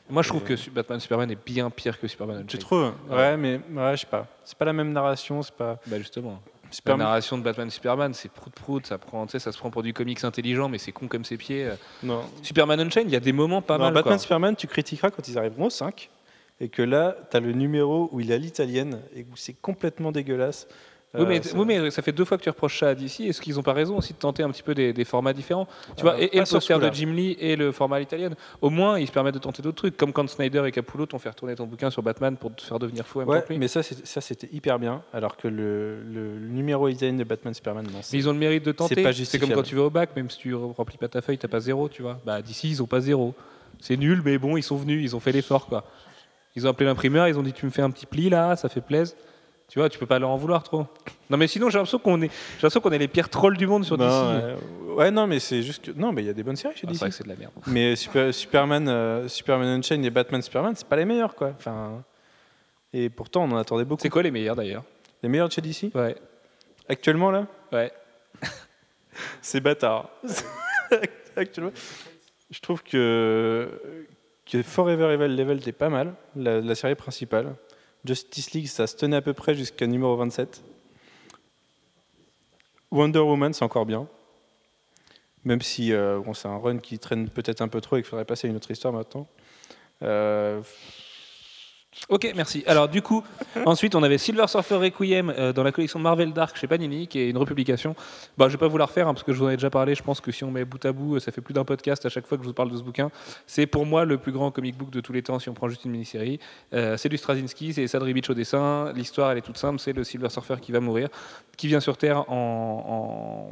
[0.09, 2.91] Moi je trouve que Batman Superman est bien pire que Superman Tu trouves?
[3.09, 3.15] Ouais.
[3.15, 4.27] Ouais, mais ouais, je sais pas.
[4.43, 5.79] C'est pas la même narration, c'est pas.
[5.87, 6.41] Bah justement.
[6.65, 9.83] La Superman- narration de Batman Superman, c'est prout prout, ça prend, ça se prend pour
[9.83, 11.69] du comics intelligent, mais c'est con comme ses pieds.
[12.03, 12.23] Non.
[12.43, 13.93] Superman Unchained, il y a des moments pas Non, mal.
[13.93, 14.19] Batman quoi.
[14.19, 16.09] Superman, tu critiqueras quand ils arriveront au 5.
[16.61, 20.11] Et que là, tu as le numéro où il a l'italienne et où c'est complètement
[20.11, 20.67] dégueulasse.
[21.13, 22.95] Oui, mais, Euh, c'est- oui, mais ça fait deux fois que tu reproches ça à
[22.95, 23.25] DC.
[23.27, 25.67] Est-ce qu'ils n'ont pas raison aussi de tenter un petit peu des, des formats différents?
[25.97, 26.89] Tu vois, Euh, et, le poster de.
[26.93, 28.35] Jim Lee et le format à l'italienne.
[28.61, 31.19] Au moins, ils se permettent de tenter d'autres trucs, comme quand Snyder et Capullo t'ont
[31.19, 33.23] fait retourner ton bouquin sur Batman pour te faire devenir fou.
[33.23, 35.01] Ouais, mais ça, c'était hyper bien.
[35.11, 35.97] Alors que le,
[36.39, 37.99] numéro italien de Batman Superman, non.
[38.13, 39.11] Mais ils ont le mérite de tenter.
[39.25, 41.49] C'est comme quand tu vas au bac, même si tu remplis pas ta feuille, t'as
[41.49, 42.19] pas zéro, tu vois.
[42.25, 43.33] Bah d'ici, ils ont pas zéro.
[43.79, 45.83] C'est nul, mais bon, ils sont venus, ils ont fait l'effort, quoi.
[46.55, 48.67] Ils ont appelé l'imprimeur, ils ont dit tu me fais un petit pli là, ça
[48.69, 49.15] fait plaisir.
[49.69, 50.85] Tu vois, tu peux pas leur en vouloir trop.
[51.29, 52.29] Non, mais sinon, j'ai l'impression qu'on est,
[52.61, 54.43] j'ai qu'on est les pires trolls du monde sur Non, DC.
[54.43, 54.55] ouais.
[54.95, 55.91] Ouais, non, mais c'est juste que.
[55.97, 56.99] Non, mais il y a des bonnes séries chez Ah, c'est DC.
[56.99, 57.53] vrai que c'est de la merde.
[57.67, 61.53] Mais Super- Superman, euh, Superman Unchained et Batman Superman, c'est pas les meilleurs, quoi.
[61.57, 62.03] Enfin,
[62.91, 64.01] et pourtant, on en attendait beaucoup.
[64.01, 64.83] C'est quoi les meilleurs d'ailleurs?
[65.23, 66.17] Les meilleurs de chez DC Ouais,
[66.89, 67.47] Actuellement, là?
[67.71, 67.93] Ouais.
[69.41, 70.09] C'est bâtard.
[71.37, 71.71] Actuellement.
[72.49, 73.69] Je trouve que,
[74.51, 77.55] que Forever Evil Level est pas mal, la, la série principale.
[78.03, 80.61] Justice League, ça se tenait à peu près jusqu'à numéro 27.
[82.91, 84.09] Wonder Woman, c'est encore bien.
[85.45, 88.09] Même si euh, bon, c'est un run qui traîne peut-être un peu trop et qu'il
[88.09, 89.25] faudrait passer à une autre histoire maintenant.
[90.03, 90.61] Euh,
[92.07, 92.63] Ok, merci.
[92.67, 93.21] Alors du coup,
[93.65, 97.19] ensuite on avait Silver Surfer Requiem euh, dans la collection Marvel Dark chez Panini, qui
[97.19, 97.95] est une republication.
[98.37, 99.69] Bah, je vais pas vous la refaire hein, parce que je vous en ai déjà
[99.69, 99.93] parlé.
[99.93, 102.05] Je pense que si on met bout à bout, euh, ça fait plus d'un podcast
[102.05, 103.11] à chaque fois que je vous parle de ce bouquin.
[103.45, 105.67] C'est pour moi le plus grand comic book de tous les temps si on prend
[105.67, 106.39] juste une mini-série.
[106.73, 108.93] Euh, c'est du Straczynski, c'est Sadri Beach au dessin.
[108.95, 111.09] L'histoire elle est toute simple, c'est le Silver Surfer qui va mourir,
[111.57, 113.51] qui vient sur Terre en,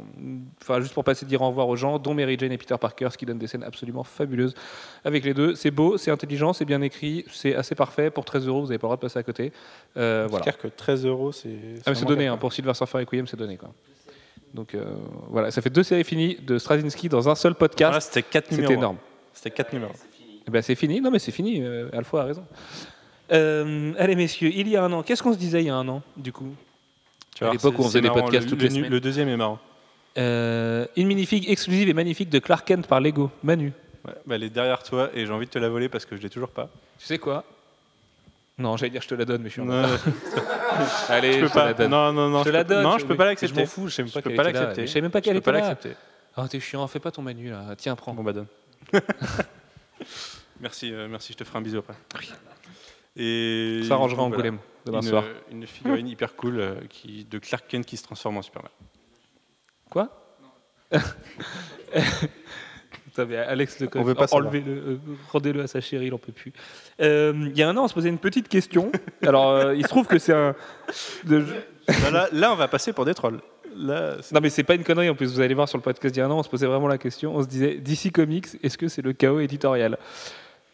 [0.62, 3.08] enfin juste pour passer dire au revoir aux gens, dont Mary Jane et Peter Parker,
[3.12, 4.54] ce qui donne des scènes absolument fabuleuses
[5.04, 5.54] avec les deux.
[5.54, 8.10] C'est beau, c'est intelligent, c'est bien écrit, c'est assez parfait.
[8.10, 9.52] Pour 13 euros, vous n'avez pas le droit de passer à côté.
[9.96, 10.42] Euh, C'est voilà.
[10.42, 11.48] clair que 13 euros, c'est.
[11.86, 13.56] Ah, c'est donné, hein, pour Silver Surfer Requiem, c'est donné.
[13.56, 13.70] Quoi.
[14.54, 14.84] Donc euh,
[15.28, 18.12] voilà, ça fait deux séries finies de Straczynski dans un seul Voilà, podcast.
[18.12, 18.68] c'était 4 numéros.
[18.68, 18.96] C'était énorme.
[19.32, 19.92] C'était 4 numéros.
[20.46, 22.44] Eh ben, c'est fini, non mais c'est fini, euh, Alpha a raison.
[23.32, 25.76] Euh, allez messieurs, il y a un an, qu'est-ce qu'on se disait il y a
[25.76, 26.52] un an du coup?
[27.36, 28.90] Tu À l'époque c'est- où on faisait c'est des podcasts le- toutes le, les semaines.
[28.90, 29.58] Le deuxième est marrant.
[30.18, 33.72] Euh, Une minifig exclusive et magnifique de Clark Kent par Lego, Manu.
[34.04, 36.16] Ouais, bah, elle est derrière toi et j'ai envie de te la voler parce que
[36.16, 36.68] je l'ai toujours pas.
[36.98, 37.44] Tu sais quoi?
[38.60, 39.82] Non, j'allais dire je te la donne, mais je suis en Non,
[41.08, 41.64] Allez, je peux te pas.
[41.66, 41.90] la donne.
[41.90, 42.38] Non, non, non.
[42.40, 42.82] je te la peux- donne.
[42.84, 43.54] Non, je peux pas l'accepter.
[43.54, 44.60] Je m'en fous, je sais même Je pas peux qu'elle pas était là.
[44.60, 44.86] l'accepter.
[44.86, 45.96] Je sais même pas Je qu'elle peux pas l'accepter.
[46.36, 47.74] Oh, t'es chiant, fais pas ton Manu là.
[47.76, 48.14] Tiens, prends.
[48.14, 48.46] Bon bah donne.
[50.60, 51.32] merci, euh, merci.
[51.32, 51.94] Je te ferai un bisou après.
[53.16, 55.24] Et Ça arrangera donc, Angoulême demain Une, soir.
[55.50, 58.70] une figurine hyper cool euh, qui, de Clark Kent qui se transforme en Superman.
[59.90, 60.08] Quoi?
[63.10, 64.46] Putain, mais Alex le On veut pas savoir.
[64.46, 64.96] enlevez-le, euh,
[65.32, 66.52] rendez-le à sa chérie, il en peut plus.
[67.00, 68.90] Euh, Il y a un an, on se posait une petite question.
[69.26, 70.54] Alors, euh, il se trouve que c'est un.
[71.24, 71.44] de-
[71.88, 73.40] Bah, là, là, on va passer pour des trolls.
[73.76, 76.14] là, Non mais c'est pas une connerie en plus, vous allez voir sur le podcast
[76.14, 78.12] d'il y a un an, on se posait vraiment la question, on se disait DC
[78.12, 79.96] Comics, est-ce que c'est le chaos éditorial?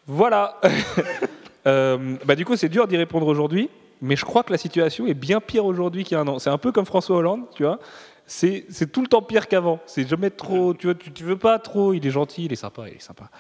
[0.07, 0.61] Voilà
[1.67, 3.69] Euh, Bah du coup c'est dur d'y répondre aujourd'hui,
[4.01, 6.39] mais je crois que la situation est bien pire aujourd'hui qu'il y a un an.
[6.39, 7.79] C'est un peu comme François Hollande, tu vois,
[8.27, 11.93] c'est tout le temps pire qu'avant, c'est jamais trop, tu vois, tu, veux pas trop,
[11.95, 13.31] il est gentil, il est sympa, il est sympa,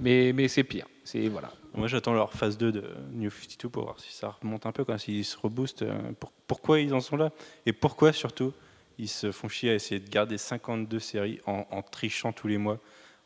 [0.00, 1.52] mais, c'est pire, c'est voilà.
[1.74, 4.84] Moi, j'attends leur phase 2 de New 52 pour voir si ça remonte un peu,
[4.84, 5.82] quoi, s'ils se reboostent.
[5.82, 7.30] euh, pour- pourquoi ils en sont là
[7.64, 8.52] Et pourquoi, surtout,
[8.98, 12.78] ils se font chier à essayer de garder 52 séries en trichant tous les mois,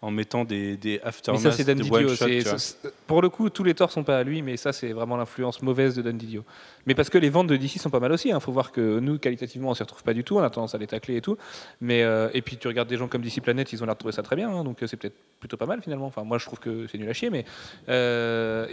[0.03, 2.07] en mettant des, des Mais aftermaths ça, c'est Dan de Didio.
[2.09, 2.59] vois.
[2.59, 5.17] c'est- Pour le coup, tous les torts sont pas à lui, mais ça, c'est vraiment
[5.17, 6.45] l'influence mauvaise de Dan Didio.
[6.87, 8.29] Mais parce que les ventes de DC sont pas mal aussi.
[8.29, 10.37] Il faut voir que nous, qualitativement, on s'y retrouve pas du tout.
[10.37, 11.37] On a tendance à les tacler et tout.
[11.81, 13.99] Mais euh, et puis tu regardes des gens comme DC Planet, ils ont l'air de
[13.99, 14.51] trouver ça très bien.
[14.51, 16.07] hein, donc euh, c'est peut-être plutôt pas mal finalement.
[16.07, 17.45] Enfin, moi, je trouve que c'est nul à chier, mais
[17.89, 18.67] euh,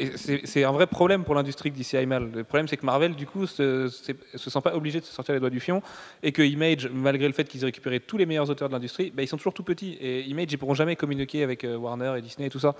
[0.43, 2.29] c'est un vrai problème pour l'industrie que DC aille mal.
[2.35, 5.33] Le problème, c'est que Marvel, du coup, se, se sent pas obligé de se sortir
[5.33, 5.81] les doigts du fion
[6.21, 9.11] et que Image, malgré le fait qu'ils aient récupéré tous les meilleurs auteurs de l'industrie,
[9.15, 9.97] bah, ils sont toujours tout petits.
[10.01, 11.12] Et Image, ils pourront jamais communiquer
[11.43, 12.75] avec euh, Warner et Disney et tout ça.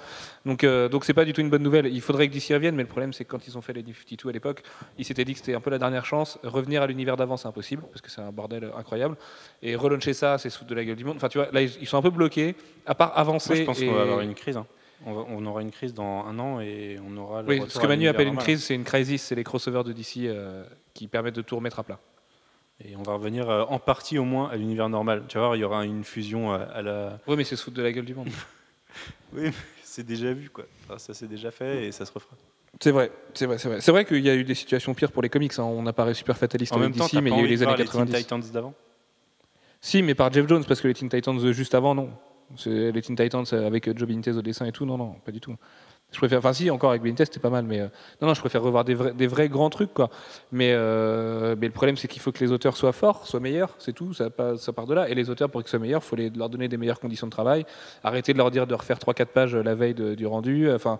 [0.45, 1.87] Donc, euh, donc c'est pas du tout une bonne nouvelle.
[1.87, 3.83] Il faudrait que DC revienne, mais le problème, c'est que quand ils ont fait les
[3.83, 4.63] New 52 à l'époque,
[4.97, 6.39] ils s'étaient dit que c'était un peu la dernière chance.
[6.43, 9.15] Revenir à l'univers d'avant, c'est impossible parce que c'est un bordel incroyable.
[9.61, 11.15] Et relauncher ça, c'est sous de la gueule du monde.
[11.17, 12.55] Enfin, tu vois, là, ils sont un peu bloqués.
[12.85, 13.49] À part avancer.
[13.53, 14.57] Moi, je pense et- qu'on va avoir une crise.
[14.57, 14.65] hein.
[15.05, 17.41] On, va- on aura une crise dans un an et on aura.
[17.41, 19.21] le Oui, ce que Manu appelle une crise, c'est une crisis.
[19.23, 21.99] C'est les crossovers de DC euh, qui permettent de tout remettre à plat.
[22.83, 25.23] Et on va revenir euh, en partie au moins à l'univers normal.
[25.27, 27.19] Tu vas voir, il y aura une fusion à, à la.
[27.27, 28.29] Oui, mais c'est se foutre de la gueule du monde.
[29.35, 30.65] Oui, mais c'est déjà vu quoi.
[30.83, 32.35] Enfin, ça c'est déjà fait et ça se refera.
[32.79, 33.81] C'est vrai, c'est vrai, c'est vrai.
[33.81, 35.51] C'est vrai qu'il y a eu des situations pires pour les comics.
[35.57, 35.63] hein.
[35.63, 37.63] On apparaît super fataliste En avec même temps, DC, mais il y a eu les
[37.63, 38.17] années voir les Teen 90.
[38.17, 38.73] Titans d'avant.
[39.81, 42.11] Si, mais par Jeff Jones, parce que les Teen Titans euh, juste avant, non.
[42.55, 45.13] C'est les Teen Titans euh, avec euh, Joe Benitez au dessin et tout, non, non,
[45.25, 45.55] pas du tout.
[46.13, 47.87] Je préfère, enfin si, encore avec Benitez, c'était pas mal, mais euh,
[48.21, 50.09] non, non, je préfère revoir des vrais, des vrais grands trucs, quoi.
[50.51, 53.73] Mais, euh, mais le problème, c'est qu'il faut que les auteurs soient forts, soient meilleurs,
[53.79, 55.09] c'est tout, ça, ça part de là.
[55.09, 57.31] Et les auteurs, pour qu'ils soient meilleurs, il faut leur donner des meilleures conditions de
[57.31, 57.65] travail,
[58.03, 60.99] arrêter de leur dire de refaire 3-4 pages euh, la veille du rendu, enfin.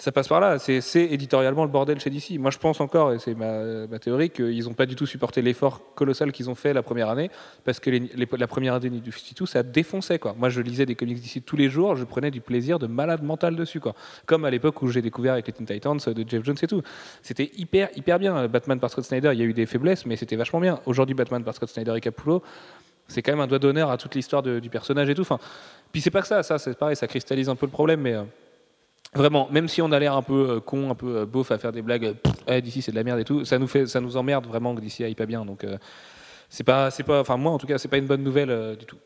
[0.00, 2.38] Ça passe par là, c'est éditorialement le bordel chez DC.
[2.38, 5.94] Moi je pense encore, et c'est ma, théorie, qu'ils n'ont pas du tout supporté l'effort
[5.94, 7.30] colossal qu'ils ont fait la première année,
[7.66, 10.18] parce que la première année du 52, ça défonçait.
[10.18, 10.34] Quoi.
[10.38, 13.22] Moi je lisais des comics d'ici tous les jours, je prenais du plaisir de malade
[13.22, 13.78] mental dessus.
[13.78, 13.94] Quoi.
[14.24, 16.80] Comme à l'époque où j'ai découvert avec les Teen Titans de Jeff Jones et tout.
[17.20, 18.48] C'était hyper, hyper bien.
[18.48, 20.80] Batman par Scott Snyder, il y a eu des faiblesses, mais c'était vachement bien.
[20.86, 22.42] Aujourd'hui, Batman par Scott Snyder et Capullo,
[23.06, 25.20] c'est quand même un doigt d'honneur à toute l'histoire du personnage et tout.
[25.20, 25.38] Enfin,
[25.92, 28.14] puis c'est pas que ça, ça c'est pareil, ça cristallise un peu le problème, mais.
[28.14, 28.22] euh,
[29.14, 31.58] Vraiment, même si on a l'air un peu euh, con, un peu euh, beauf à
[31.58, 32.14] faire des blagues, euh,
[32.46, 34.74] eh, d'ici c'est de la merde et tout, ça nous fait, ça nous emmerde vraiment
[34.74, 35.44] que d'ici aille pas bien.
[35.44, 35.66] Donc
[36.48, 38.86] c'est pas, c'est pas, enfin moi en tout cas, c'est pas une bonne nouvelle du
[38.86, 38.98] tout.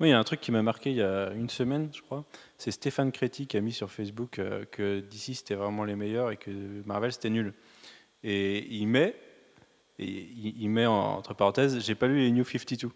[0.00, 2.02] Oui, il y a un truc qui m'a marqué il y a une semaine, je
[2.02, 2.24] crois.
[2.58, 4.40] C'est Stéphane Créti qui a mis sur Facebook
[4.72, 6.50] que DC c'était vraiment les meilleurs et que
[6.84, 7.54] Marvel c'était nul.
[8.24, 9.14] Et il met,
[10.00, 12.90] met en- entre parenthèses, j'ai pas lu les New 52.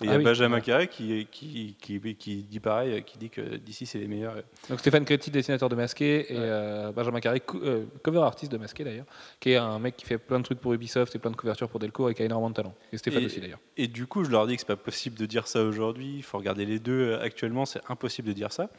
[0.00, 0.24] Et il y Ah a oui.
[0.24, 4.34] Benjamin Carré qui, qui, qui, qui dit pareil, qui dit que DC c'est les meilleurs.
[4.68, 8.82] Donc Stéphane Créti, dessinateur de Masqué, et euh, Benjamin Carré, euh, cover artiste de Masqué
[8.82, 9.06] d'ailleurs,
[9.38, 11.68] qui est un mec qui fait plein de trucs pour Ubisoft et plein de couvertures
[11.68, 12.74] pour Delcourt et qui a énormément de talent.
[12.92, 13.60] Et Stéphane Et- aussi d'ailleurs.
[13.76, 16.14] Et du coup, je leur dis que c'est pas possible de dire ça aujourd'hui.
[16.16, 17.64] Il faut regarder les deux euh, actuellement.
[17.64, 18.70] C'est impossible de dire ça.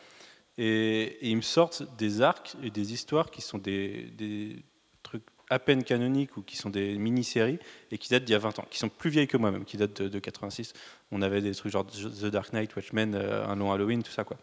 [0.58, 4.10] Et, et ils me sortent des arcs et des histoires qui sont des,
[5.50, 7.60] à peine canoniques ou qui sont des mini-séries
[7.92, 9.66] et qui datent d'il y a 20 ans, qui sont plus vieilles que moi même,
[9.66, 10.74] qui datent de, de 86.
[11.12, 14.24] On avait des trucs genre The Dark Knight, Watchmen, euh, Un long Halloween, tout ça
[14.24, 14.38] quoi.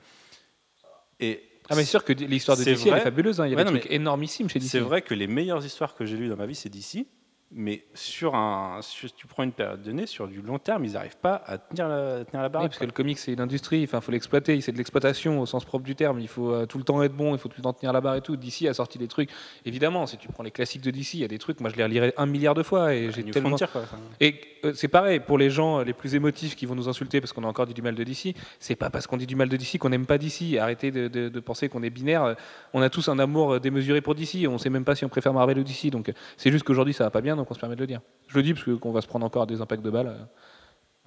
[1.20, 3.46] Et Ah mais c'est sûr que l'histoire de DC elle est fabuleuse, hein.
[3.46, 4.68] il y a Ouais, des non, trucs énormissimes chez DC.
[4.70, 7.06] c'est vrai que les meilleures histoires que j'ai lues dans ma vie, c'est d'ici.
[7.54, 11.18] Mais sur un, sur- tu prends une période donnée, sur du long terme, ils n'arrivent
[11.18, 12.62] pas à tenir la, à tenir la Oui, barre.
[12.62, 15.64] parce que le comic c'est une industrie, enfin faut l'exploiter, c'est de l'exploitation au sens
[15.66, 16.18] propre du terme.
[16.20, 18.00] Il faut euh, tout le temps être bon, il faut tout le temps tenir la
[18.00, 18.36] barre et tout.
[18.36, 19.28] DC a sorti des trucs.
[19.66, 21.60] Évidemment, si tu prends les classiques de DC, il y a des trucs.
[21.60, 23.50] Moi, je les relirai un milliard de fois et j'ai New tellement.
[23.56, 23.82] Frontier, quoi.
[24.20, 27.34] Et euh, c'est pareil pour les gens les plus émotifs qui vont nous insulter parce
[27.34, 28.34] qu'on a encore dit du mal de DC.
[28.60, 30.56] C'est pas parce qu'on dit du mal de DC qu'on n'aime pas DC.
[30.58, 32.34] Arrêtez de, de- de penser qu'on est binaire.
[32.72, 34.46] On a tous un amour euh, démesuré pour DC.
[34.48, 35.90] On sait même pas si on préfère Marvel ou DC.
[35.90, 38.00] Donc c'est juste qu'aujourd'hui ça va pas bien, donc on se permet de le dire.
[38.28, 40.24] Je le dis parce qu'on va se prendre encore des impacts de balles euh,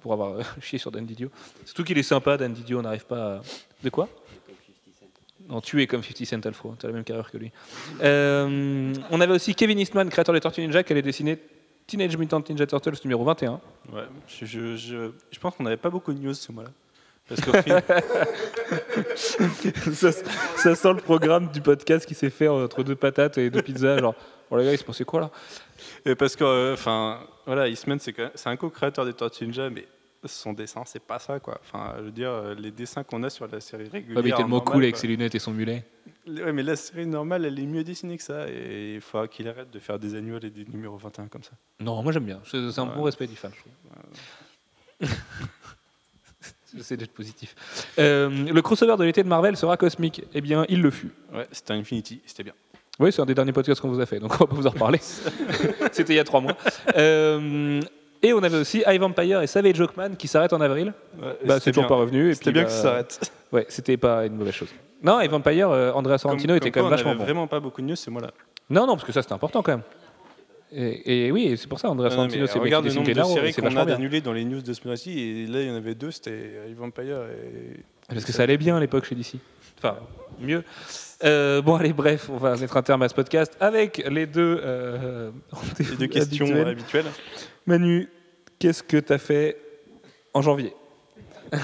[0.00, 1.30] pour avoir euh, chié sur Dan Didio.
[1.64, 2.78] Surtout qu'il est sympa, Dan Didio.
[2.78, 3.36] On n'arrive pas.
[3.36, 3.40] À...
[3.82, 4.08] De quoi
[5.48, 7.52] non, tu es comme 50 Cent Alfro, tu as la même carrière que lui.
[8.02, 11.38] Euh, on avait aussi Kevin Eastman, créateur des Tortues Ninja, qui allait dessiner
[11.86, 13.60] Teenage Mutant Ninja Turtles numéro 21.
[13.92, 16.70] ouais, je, je, je, je pense qu'on n'avait pas beaucoup de news ce mois-là.
[17.28, 17.82] Parce qu'au final,
[19.94, 20.10] ça,
[20.56, 23.98] ça sent le programme du podcast qui s'est fait entre deux patates et deux pizzas.
[23.98, 24.16] Genre,
[24.50, 25.30] oh les gars, il se passait quoi là?
[26.06, 29.86] Et parce que, euh, enfin, voilà, Eastman, c'est un co-créateur des Tortues Ninja, mais
[30.24, 31.60] son dessin, c'est pas ça, quoi.
[31.62, 34.16] Enfin, je veux dire, euh, les dessins qu'on a sur la série régulière.
[34.16, 35.00] Ouais, mais il est tellement normale, cool avec quoi.
[35.02, 35.84] ses lunettes et son mulet.
[36.26, 39.46] Ouais, mais la série normale, elle est mieux dessinée que ça, et il faut qu'il
[39.48, 41.52] arrête de faire des annuels et des numéros 21 comme ça.
[41.80, 42.40] Non, moi j'aime bien.
[42.44, 42.94] C'est un Ouais.
[42.96, 45.10] bon respect du fan, je trouve.
[46.76, 47.54] J'essaie d'être positif.
[47.98, 50.22] Euh, le crossover de l'été de Marvel sera cosmique.
[50.34, 51.10] Eh bien, il le fut.
[51.32, 52.52] Ouais, c'était Infinity, c'était bien.
[52.98, 54.66] Oui, c'est un des derniers podcasts qu'on vous a fait, donc on va pas vous
[54.66, 54.98] en reparler.
[55.92, 56.56] C'était il y a trois mois.
[56.96, 57.80] Euh,
[58.22, 60.94] et on avait aussi High Vampire et Savage Hawkman qui s'arrêtent en avril.
[61.44, 62.34] Bah, c'est toujours pas revenu.
[62.34, 63.32] C'était bien bah, que ça s'arrête.
[63.52, 64.70] Ouais, c'était pas une mauvaise chose.
[65.04, 67.24] Non, High Vampire, euh, Andrea Sorrentino Comme- était comme quand même vachement avait bon.
[67.24, 68.32] vraiment pas beaucoup de news, c'est moi là.
[68.68, 69.82] Non, non, parce que ça c'était important quand même.
[70.72, 73.52] Et, et oui, et c'est pour ça, Andrea Sorrentino, c'est regarde le nombre de séries
[73.52, 75.70] c'est qu'on vachement a annulées dans les news de ce mois-ci, et là il y
[75.70, 77.84] en avait deux, c'était High Vampire et.
[78.08, 79.36] Parce que ça allait bien à l'époque chez DC.
[79.78, 79.96] Enfin,
[80.40, 80.64] mieux.
[81.24, 84.60] Euh, bon, allez, bref, on va mettre un terme à ce podcast avec les deux,
[84.62, 85.30] euh,
[85.78, 87.06] Les deux questions habituelles.
[87.66, 88.08] Manu,
[88.58, 89.56] qu'est-ce que tu as fait
[90.34, 90.74] en janvier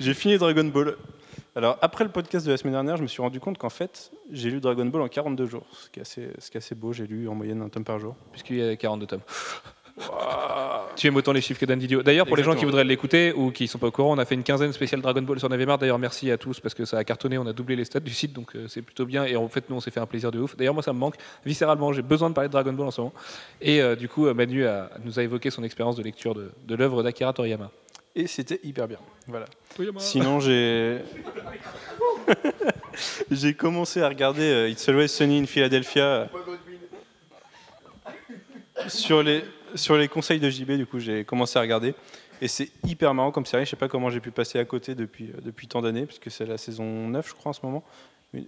[0.00, 0.96] J'ai fini Dragon Ball.
[1.54, 4.10] Alors, après le podcast de la semaine dernière, je me suis rendu compte qu'en fait,
[4.30, 6.74] j'ai lu Dragon Ball en 42 jours, ce qui est assez, ce qui est assez
[6.74, 6.92] beau.
[6.92, 8.16] J'ai lu en moyenne un tome par jour.
[8.32, 9.20] Puisqu'il y a 42 tomes.
[10.96, 12.02] Tu aimes autant les chiffres que Dan Didio.
[12.02, 14.24] D'ailleurs, pour les gens qui voudraient l'écouter ou qui sont pas au courant, on a
[14.24, 15.78] fait une quinzaine spéciale Dragon Ball sur Navémar.
[15.78, 17.38] D'ailleurs, merci à tous parce que ça a cartonné.
[17.38, 19.24] On a doublé les stats du site, donc euh, c'est plutôt bien.
[19.24, 20.56] Et en fait, nous, on s'est fait un plaisir de ouf.
[20.56, 21.92] D'ailleurs, moi, ça me manque viscéralement.
[21.92, 23.12] J'ai besoin de parler de Dragon Ball en ce moment.
[23.60, 26.52] Et euh, du coup, euh, Manu a- nous a évoqué son expérience de lecture de,
[26.66, 27.70] de l'œuvre d'Akira Toriyama.
[28.14, 28.98] Et c'était hyper bien.
[29.26, 29.46] Voilà.
[29.98, 30.98] Sinon, j'ai.
[33.30, 36.28] j'ai commencé à regarder euh, It's Always Sunny in Philadelphia.
[38.88, 39.42] sur, les,
[39.74, 41.94] sur les conseils de JB, du coup, j'ai commencé à regarder.
[42.40, 43.64] Et c'est hyper marrant comme série.
[43.64, 46.30] Je sais pas comment j'ai pu passer à côté depuis, euh, depuis tant d'années, puisque
[46.30, 47.84] c'est la saison 9, je crois, en ce moment.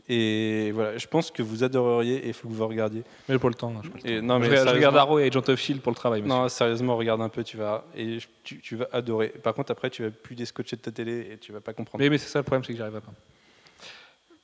[0.09, 3.03] Et voilà, je pense que vous adoreriez et il faut que vous regardiez.
[3.29, 5.61] Mais pour le temps, je, Et, non, je, mais je regarde Arrow et Agent of
[5.61, 6.23] Shield pour le travail.
[6.23, 6.35] monsieur.
[6.35, 9.29] non, sérieusement, regarde un peu, tu vas, et tu, tu vas adorer.
[9.29, 12.03] Par contre, après, tu vas plus déscotcher de ta télé et tu vas pas comprendre.
[12.03, 13.13] Mais, mais c'est ça le problème, c'est que j'arrive à pas.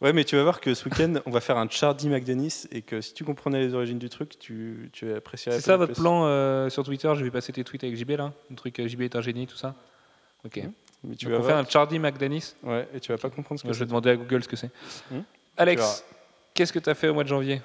[0.01, 2.81] Ouais, mais tu vas voir que ce week-end, on va faire un Chardy McDenis et
[2.81, 5.57] que si tu comprenais les origines du truc, tu, tu apprécierais.
[5.57, 6.01] C'est ça votre plus.
[6.01, 7.13] plan euh, sur Twitter?
[7.15, 9.47] Je vais passer tes tweets avec JB là Le truc euh, JB est un génie,
[9.47, 9.75] tout ça
[10.45, 10.57] Ok.
[10.57, 10.73] Mhm.
[11.05, 13.59] Mais tu Donc vas on fait un Chardy McDanis Ouais, et tu vas pas comprendre
[13.59, 13.89] ce que Moi, je vais c'est.
[13.89, 14.71] demander à Google ce que c'est.
[15.11, 15.15] Tu
[15.59, 16.05] Alex,
[16.55, 17.61] qu'est-ce que tu as fait au mois de janvier?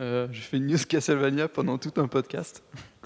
[0.00, 2.62] Euh, J'ai fait une news Castlevania pendant tout un podcast.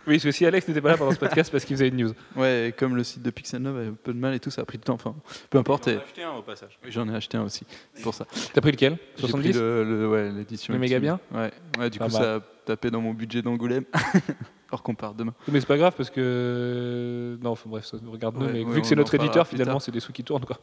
[0.07, 1.97] Oui, parce que si Alex n'était pas là pendant ce podcast, parce qu'il faisait une
[1.97, 2.13] news.
[2.37, 4.51] Ouais, et comme le site de Pixel 9 avait un peu de mal et tout,
[4.51, 4.95] ça a pris du temps.
[4.95, 5.15] Enfin,
[5.51, 5.85] peu importe.
[5.89, 6.79] J'en ai et- acheté un au passage.
[6.85, 7.65] Oui, J'en ai acheté un aussi.
[7.95, 8.27] C'est pour ça.
[8.53, 8.93] T'as pris lequel?
[9.17, 10.73] J'ai pris 70 le, le- ouais, l'édition.
[10.73, 11.19] Le méga ultime.
[11.31, 11.39] bien?
[11.41, 11.51] Ouais.
[11.79, 12.23] ouais, du Pas coup, mal.
[12.23, 13.85] ça a tapé dans mon budget d'Angoulême.
[14.71, 15.35] Alors qu'on part demain.
[15.49, 17.37] Mais c'est pas grave parce que.
[17.43, 18.99] Non, enfin, bref, ça nous regarde nous, Ouais, mais ouais, vu que on c'est en
[18.99, 20.59] notre parlera éditeur, plus finalement, c'est des sous qui tournent quoi.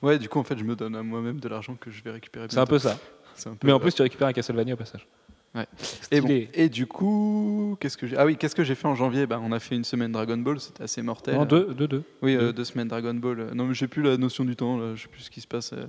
[0.00, 2.12] Ouais, du coup, en fait, je me donne à moi-même de l'argent que je vais
[2.12, 2.46] récupérer.
[2.48, 2.96] C'est un peu ça.
[3.34, 5.06] C'est un peu, Mais en plus, tu récupères un Castlevania au passage.
[5.54, 5.66] Ouais.
[6.12, 6.48] Et, bon, Stylé.
[6.54, 9.26] et du coup, qu'est-ce que j'ai Ah oui, qu'est-ce que j'ai fait en janvier?
[9.26, 11.34] Bah, On a fait une semaine Dragon Ball, c'était assez mortel.
[11.36, 12.02] Non, deux, deux, deux.
[12.22, 12.64] Oui, euh, deux.
[12.64, 13.50] semaines Dragon Ball.
[13.54, 14.94] Non, mais j'ai plus la notion du temps, là.
[14.94, 15.72] je sais plus ce qui se passe.
[15.72, 15.86] euh,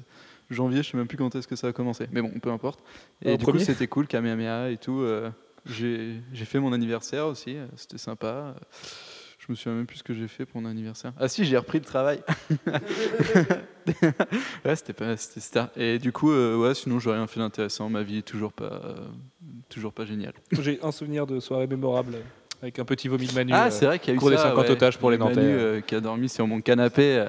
[0.50, 2.08] janvier, je sais même plus quand est-ce que ça a commencé.
[2.12, 2.80] Mais bon, peu importe.
[3.22, 5.02] Et Au du premier coup, c'était cool, Kamehameha et tout.
[5.02, 5.30] euh,
[5.66, 8.56] j'ai j'ai fait mon anniversaire aussi, c'était sympa.
[9.50, 11.12] Je me souviens même plus ce que j'ai fait pour mon anniversaire.
[11.20, 12.22] Ah si, j'ai repris le travail.
[14.64, 15.72] ouais, c'était pas, c'était ça.
[15.76, 17.90] Et du coup, euh, ouais, sinon j'ai rien fait d'intéressant.
[17.90, 18.96] Ma vie est toujours pas, euh,
[19.68, 20.34] toujours pas géniale.
[20.52, 22.22] J'ai un souvenir de soirée mémorable euh,
[22.62, 23.52] avec un petit vomi de Manu.
[23.56, 24.72] ah, euh, c'est vrai qu'il y a eu cours des ça, 50 ouais.
[24.72, 25.42] otages pour les Manu, Nantais.
[25.44, 27.26] euh, qui a dormi sur mon canapé.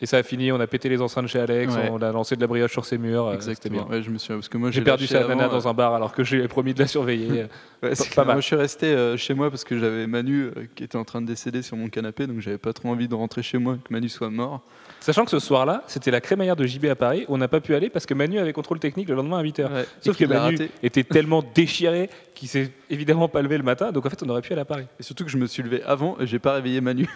[0.00, 1.88] Euh, Et ça a fini, on a pété les enceintes chez Alex, Ouais.
[1.92, 3.26] on a lancé de la brioche sur ses murs.
[3.28, 3.84] euh, Exactement.
[3.84, 3.96] bien.
[3.96, 5.94] Ouais, je me souviens parce que moi J'ai perdu sa nana avant, dans un bar
[5.94, 7.46] alors que j'ai promis de la surveiller.
[7.82, 8.26] Ouais, Pas- c'est pas clair.
[8.26, 8.34] mal.
[8.36, 11.04] Moi, je suis resté euh, chez moi parce que j'avais Manu euh, qui était en
[11.04, 13.78] train de décéder sur mon canapé, donc j'avais pas trop envie de rentrer chez moi,
[13.82, 14.60] que Manu soit mort.
[15.00, 17.74] Sachant que ce soir-là, c'était la crémaillère de JB à Paris, on n'a pas pu
[17.74, 19.72] aller parce que Manu avait contrôle technique le lendemain à 8h.
[19.72, 20.70] Ouais, Sauf que Manu raté.
[20.82, 24.42] était tellement déchiré qu'il s'est évidemment pas levé le matin, donc en fait on aurait
[24.42, 24.84] pu aller à Paris.
[24.98, 27.08] Et surtout que je me suis levé avant et j'ai pas réveillé Manu.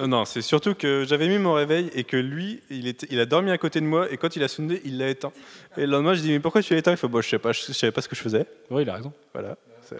[0.00, 3.20] Euh, non, c'est surtout que j'avais mis mon réveil et que lui, il, était, il
[3.20, 5.32] a dormi à côté de moi et quand il a sonné, il l'a éteint.
[5.76, 6.92] Et le lendemain, je dis mais pourquoi tu l'as éteint?
[6.92, 8.46] Il fait bon, je sais pas, je, je savais pas ce que je faisais.
[8.70, 9.12] Oui, il a raison.
[9.34, 9.56] Voilà.
[9.82, 9.96] C'est-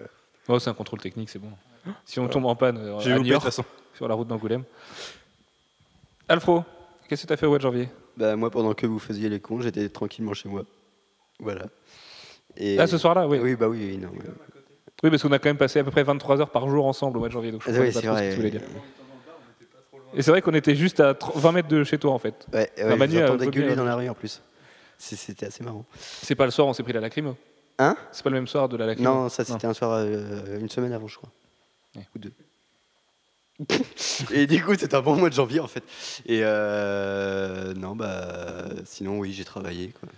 [0.51, 1.51] Oh, c'est un contrôle technique, c'est bon.
[2.06, 3.15] Si on tombe en panne euh, J'ai
[3.94, 4.62] sur la route d'Angoulême.
[6.28, 6.65] Alfro,
[7.09, 7.89] qu'est-ce que tu as fait au mois de janvier?
[8.16, 10.64] Bah, moi, pendant que vous faisiez les cons, j'étais tranquillement chez moi.
[11.40, 11.66] Voilà.
[12.56, 12.78] Et...
[12.78, 13.39] Ah, ce soir-là, oui.
[13.43, 14.09] Oui, bah oui, oui, non.
[14.09, 14.24] ouais.
[15.05, 17.16] Oui, parce qu'on a quand même passé à peu près 23 heures par jour ensemble
[17.16, 18.30] au mois de janvier, donc je Ah, oui, c'est trop ce que vrai.
[18.30, 18.62] tu voulais dire.
[20.14, 22.47] Et c'est vrai qu'on était juste à 30 20 mètres de chez toi en fait.
[22.52, 24.43] Ouais, ouais, Manu je vous gueuler euh, dans la rue en plus.
[24.97, 25.85] C'était assez marrant.
[25.97, 27.36] C'est pas le soir, on s'est pris la lacrymo.
[27.78, 27.94] Hein?
[28.10, 29.09] C'est pas le même soir de la lacrymo.
[29.09, 31.30] Non, ça c'était un soir, euh, une semaine avant, je crois.
[31.94, 32.02] Ouais.
[32.16, 32.32] Ou deux.
[34.32, 35.82] Et du coup, c'était un bon mois de janvier en fait.
[36.26, 39.93] Et euh, non, bah sinon, oui, j'ai travaillé.
[39.98, 40.09] Quoi.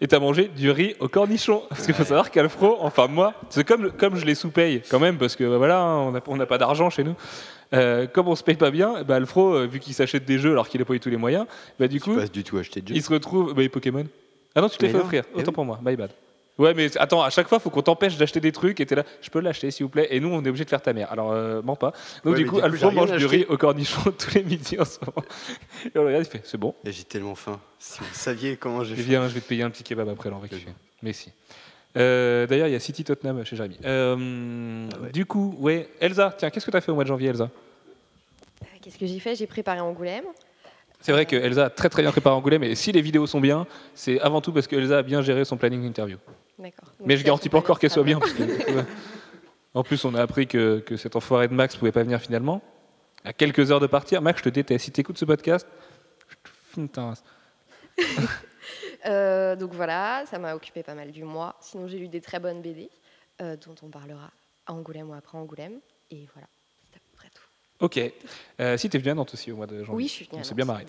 [0.00, 1.62] Et t'as mangé du riz au cornichon.
[1.68, 5.18] Parce qu'il faut savoir qu'Alfro, enfin moi, c'est comme, comme je les sous-paye quand même,
[5.18, 7.14] parce que bah, voilà, hein, on n'a on pas d'argent chez nous.
[7.72, 10.52] Euh, comme on se paye pas bien, bah, Alfro, euh, vu qu'il s'achète des jeux
[10.52, 11.46] alors qu'il n'a pas eu tous les moyens,
[11.78, 13.54] bah, du coup, du tout acheté de il se retrouve.
[13.54, 14.06] Bah, Pokémon.
[14.54, 15.24] Ah non, tu te l'es non, offrir.
[15.32, 15.54] mais Autant oui.
[15.54, 16.10] pour moi, my bad.
[16.56, 19.02] Ouais, mais attends, à chaque fois, faut qu'on t'empêche d'acheter des trucs et t'es là,
[19.20, 20.06] je peux l'acheter s'il vous plaît.
[20.10, 21.10] Et nous, on est obligé de faire ta mère.
[21.10, 21.92] Alors, euh, mens pas.
[22.24, 24.98] Donc, Ouais, du coup, rien mange du riz au cornichon tous les midis en ce
[25.04, 25.26] moment.
[25.86, 26.74] Et on le regarde, il fait, c'est bon.
[26.84, 27.58] Et J'ai tellement faim.
[27.80, 29.02] Si vous saviez comment j'ai Et fait.
[29.02, 30.68] viens, je vais te payer un petit kebab après, là, on va kiffer.
[31.02, 31.32] Mais si.
[31.96, 33.78] Euh, D'ailleurs, il y a City Tottenham chez Jérémy.
[33.84, 35.10] Euh, Ah ouais.
[35.10, 37.44] Du coup, ouais, Elsa, tiens, qu'est-ce que tu as fait au mois de janvier, Elsa?
[38.62, 39.34] Euh, Qu'est-ce que j'ai fait?
[39.34, 40.24] J'ai préparé Angoulême.
[41.04, 43.38] C'est vrai que Elsa a très très bien préparé Angoulême, et si les vidéos sont
[43.38, 46.16] bien, c'est avant tout parce que Elsa a bien géré son planning interview.
[46.58, 46.88] D'accord.
[47.04, 48.18] Mais je garantis pas encore qu'elle soit bien.
[48.18, 48.42] Parce que.
[49.74, 52.62] En plus, on a appris que, que cet enfoiré de Max pouvait pas venir finalement.
[53.22, 54.86] À quelques heures de partir, Max, je te déteste.
[54.86, 55.66] Si tu écoutes ce podcast,
[56.28, 57.24] je te fume ta race.
[59.06, 61.56] Euh, donc voilà, ça m'a occupé pas mal du mois.
[61.60, 62.88] Sinon, j'ai lu des très bonnes BD
[63.42, 64.30] euh, dont on parlera
[64.64, 65.80] à Angoulême ou après Angoulême.
[66.10, 66.48] Et voilà,
[66.82, 67.44] c'est à peu près tout.
[67.84, 68.00] Ok.
[68.60, 69.94] Euh, si tu es venu à Nantes aussi au mois de janvier.
[69.94, 70.40] Oui, je suis venue.
[70.40, 70.86] On s'est bien marré.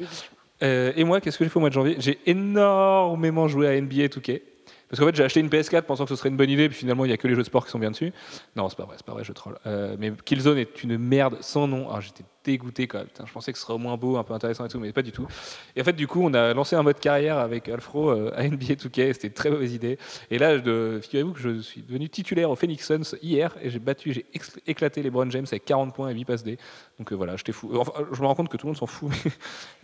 [0.63, 1.97] Euh, et moi, qu'est-ce que j'ai fait au mois de janvier?
[1.99, 4.41] J'ai énormément joué à NBA 2K.
[4.89, 6.77] Parce qu'en fait, j'ai acheté une PS4 pensant que ce serait une bonne idée, puis
[6.77, 8.13] finalement, il n'y a que les jeux de sport qui sont bien dessus.
[8.55, 9.57] Non, c'est pas vrai, c'est pas vrai, je troll.
[9.65, 11.89] Euh, mais Killzone est une merde sans nom.
[11.89, 13.07] Alors, j'étais dégoûté quand même.
[13.25, 15.01] Je pensais que ce serait au moins beau, un peu intéressant et tout, mais pas
[15.01, 15.27] du tout.
[15.75, 18.47] Et en fait, du coup, on a lancé un mode carrière avec Alfro euh, à
[18.47, 19.13] NBA 2K.
[19.13, 19.97] C'était une très mauvaise idée.
[20.31, 20.57] Et là,
[21.01, 24.25] figurez-vous que je suis devenu titulaire au Phoenix Suns hier et j'ai battu, j'ai
[24.67, 26.57] éclaté les Brown James avec 40 points et 8 passes D.
[26.99, 27.71] Donc euh, voilà, j'étais fou.
[27.75, 29.11] Enfin, je me rends compte que tout le monde s'en fout.
[29.25, 29.31] mais,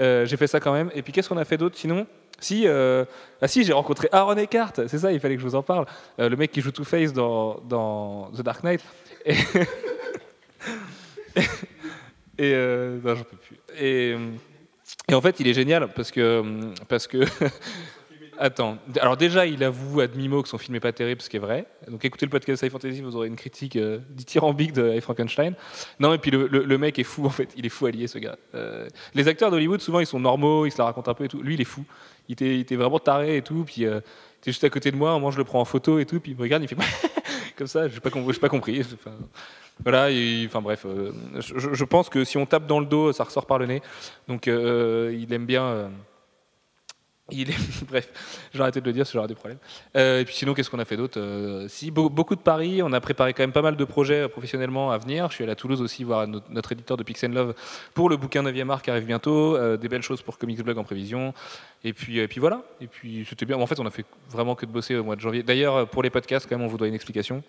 [0.06, 0.92] euh, j'ai fait ça quand même.
[0.94, 2.06] Et puis qu'est-ce qu'on a fait d'autre sinon?
[2.42, 3.06] Si, euh,
[3.42, 5.86] ah si, j'ai rencontré Aaron Eckhart, c'est ça, il fallait que je vous en parle.
[6.20, 8.82] Euh, le mec qui joue Two-Face dans, dans The Dark Knight.
[9.26, 9.36] Et,
[12.42, 13.58] euh, non, j'en peux plus.
[13.80, 14.16] Et,
[15.08, 16.44] et en fait, il est génial parce que,
[16.88, 17.20] parce que
[18.44, 21.38] Attends, alors déjà, il avoue à demi-mot que son film n'est pas terrible, ce qui
[21.38, 21.68] est vrai.
[21.88, 25.54] Donc écoutez le podcast High Fantasy, vous aurez une critique euh, dithyrambique de High Frankenstein.
[26.00, 27.50] Non, et puis le, le- mec est fou, en fait.
[27.56, 28.38] Il est fou allié, ce gars.
[29.14, 31.44] Les acteurs d'Hollywood, souvent, ils sont normaux, ils se la racontent un peu et tout.
[31.44, 31.86] Lui, il est fou.
[32.28, 33.64] Il était, vraiment taré et tout.
[33.66, 36.00] Puis euh, il était juste à côté de moi, moi, je le prends en photo
[36.00, 36.20] et tout.
[36.20, 36.76] Puis il me regarde, il fait
[37.58, 37.88] comme ça.
[37.88, 38.82] Je n'ai pas, pas compris.
[39.84, 40.10] Voilà,
[40.46, 43.58] enfin bref, euh, je, pense que si on tape dans le dos, ça ressort par
[43.58, 43.82] le nez.
[44.28, 45.90] Donc euh, il aime bien.
[47.88, 48.10] Bref,
[48.54, 49.58] j'ai arrêté de le dire parce que j'aurai des problèmes.
[49.96, 52.82] Euh, et puis sinon, qu'est-ce qu'on a fait d'autre Euh, Si, beau- beaucoup de paris.
[52.84, 55.30] On a préparé quand même pas mal de projets euh, professionnellement à venir.
[55.30, 57.54] Je suis allé à Toulouse aussi voir notre, éditeur de Pix Love
[57.94, 59.56] pour le bouquin 9e art qui arrive bientôt.
[59.56, 61.34] Euh, des belles choses pour Comics Blog en prévision.
[61.84, 62.64] Et puis, et puis voilà.
[62.82, 63.58] Et puis c'était bien.
[63.58, 65.44] En fait, on a fait vraiment que de bosser au mois de janvier.
[65.44, 67.44] D'ailleurs, pour les podcasts, quand même, on vous doit une explication.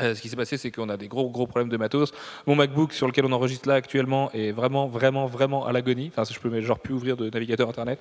[0.00, 2.12] Ce qui s'est passé, c'est qu'on a des gros gros problèmes de matos.
[2.46, 6.12] Mon MacBook sur lequel on enregistre là actuellement est vraiment vraiment vraiment à l'agonie.
[6.16, 7.98] Enfin, je peux genre plus ouvrir de navigateur internet.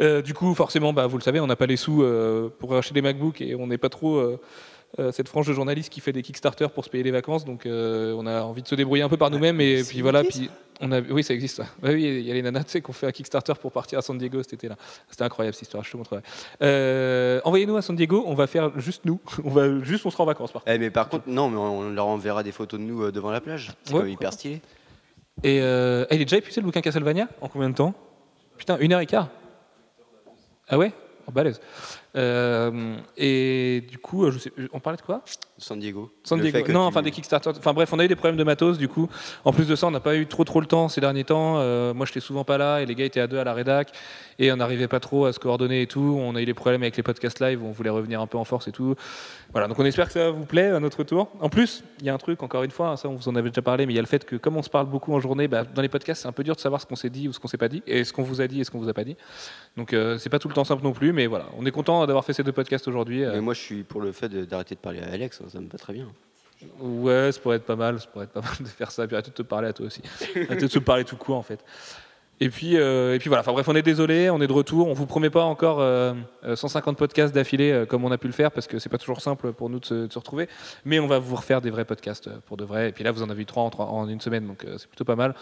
[0.00, 2.74] Euh, du coup, forcément, bah, vous le savez, on n'a pas les sous euh, pour
[2.74, 4.38] acheter des MacBooks et on n'est pas trop
[4.98, 7.44] euh, cette frange de journalistes qui fait des Kickstarter pour se payer les vacances.
[7.44, 9.60] Donc, euh, on a envie de se débrouiller un peu par nous-mêmes.
[9.60, 10.24] Et puis voilà.
[10.24, 10.50] Puis
[10.80, 11.56] on a, oui, ça existe.
[11.56, 11.66] Ça.
[11.82, 14.02] Oui, il y a les nanas, tu sais, qu'on fait un Kickstarter pour partir à
[14.02, 14.76] San Diego cet été-là.
[15.08, 15.84] C'était incroyable cette histoire.
[15.84, 16.22] Je te montrerai.
[16.62, 18.24] Euh, Envoyez-nous à San Diego.
[18.26, 19.20] On va faire juste nous.
[19.44, 20.50] On va juste, on sera en vacances.
[20.50, 20.74] Par contre.
[20.74, 23.40] Eh, mais par contre, non, mais on leur enverra des photos de nous devant la
[23.40, 23.72] plage.
[23.84, 24.60] C'est Ouais, hyper stylé.
[25.44, 27.28] Et euh, il est déjà épuisé le bouquin Castlevania?
[27.40, 27.94] En combien de temps?
[28.58, 29.28] Putain, une heure et quart
[30.70, 30.92] Ah ouais?
[31.26, 31.60] Oh, balèze.
[32.16, 35.22] Euh, et du coup, euh, je sais, on parlait de quoi?
[35.60, 36.10] San Diego.
[36.24, 36.72] San Diego.
[36.72, 37.50] Non, enfin des Kickstarter.
[37.50, 39.08] Enfin bref, on a eu des problèmes de matos du coup.
[39.44, 41.54] En plus de ça, on n'a pas eu trop trop le temps ces derniers temps.
[41.58, 43.92] Euh, moi, j'étais souvent pas là et les gars étaient à deux à la rédac
[44.38, 46.16] et on n'arrivait pas trop à se coordonner et tout.
[46.20, 48.38] On a eu des problèmes avec les podcasts live où on voulait revenir un peu
[48.38, 48.94] en force et tout.
[49.52, 51.28] Voilà, donc on espère que ça vous plaît à notre tour.
[51.40, 53.50] En plus, il y a un truc encore une fois, ça on vous en avait
[53.50, 55.20] déjà parlé, mais il y a le fait que comme on se parle beaucoup en
[55.20, 57.28] journée, bah, dans les podcasts c'est un peu dur de savoir ce qu'on s'est dit
[57.28, 58.78] ou ce qu'on s'est pas dit et ce qu'on vous a dit et ce qu'on
[58.78, 59.16] vous a pas dit.
[59.76, 62.06] Donc euh, c'est pas tout le temps simple non plus, mais voilà, on est content
[62.06, 63.24] d'avoir fait ces deux podcasts aujourd'hui.
[63.24, 65.40] Euh, Mais moi, je suis pour le fait de- d'arrêter de parler à Alex.
[65.42, 66.08] hein, Ça me va très bien.
[66.78, 69.16] Ouais, ça pourrait être pas mal, ça pourrait être pas mal de faire ça, puis
[69.16, 70.02] arrêter de te parler à toi aussi.
[70.34, 71.64] arrêter de se parler tout court en fait.
[72.42, 74.88] Et puis, euh, et puis voilà, enfin bref, on est désolé, on est de retour.
[74.88, 76.14] On vous promet pas encore euh,
[76.44, 78.96] euh, 150 podcasts d'affilée euh, comme on a pu le faire parce que c'est pas
[78.96, 80.48] toujours simple pour nous de se, retrouver.
[80.86, 82.88] Mais on va vous refaire des vrais podcasts euh, pour de vrai.
[82.88, 85.04] Et puis là, vous en avez eu trois en, une semaine, donc euh, c'est plutôt
[85.04, 85.34] pas mal.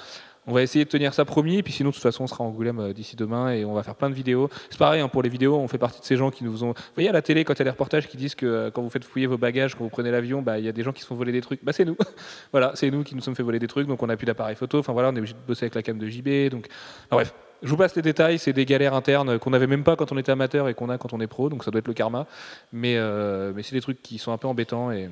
[0.49, 1.62] On va essayer de tenir ça promis.
[1.62, 3.83] Puis sinon, de toute façon, on sera en Angoulême euh, d'ici demain et on va
[3.83, 4.49] faire plein de vidéos.
[4.70, 6.69] C'est pareil hein, pour les vidéos, on fait partie de ces gens qui nous ont.
[6.69, 8.70] Vous voyez à la télé, quand il y a des reportages qui disent que euh,
[8.70, 10.83] quand vous faites fouiller vos bagages, quand vous prenez l'avion, bah, il y a des
[10.83, 11.62] gens qui se font voler des trucs.
[11.62, 11.99] Bah, c'est nous.
[12.53, 13.87] voilà, c'est nous qui nous sommes fait voler des trucs.
[13.87, 14.79] Donc on n'a plus d'appareil photo.
[14.79, 16.51] Enfin voilà, on est obligé de bosser avec la cam de JB.
[16.51, 16.69] Donc
[17.11, 17.35] bref.
[17.61, 20.16] Je vous passe les détails, c'est des galères internes qu'on n'avait même pas quand on
[20.16, 22.29] était amateur et qu'on a quand on est pro, donc ça doit être le karma.
[22.73, 24.93] Mais, euh, mais c'est des trucs qui sont un peu embêtants.
[24.93, 25.11] Et...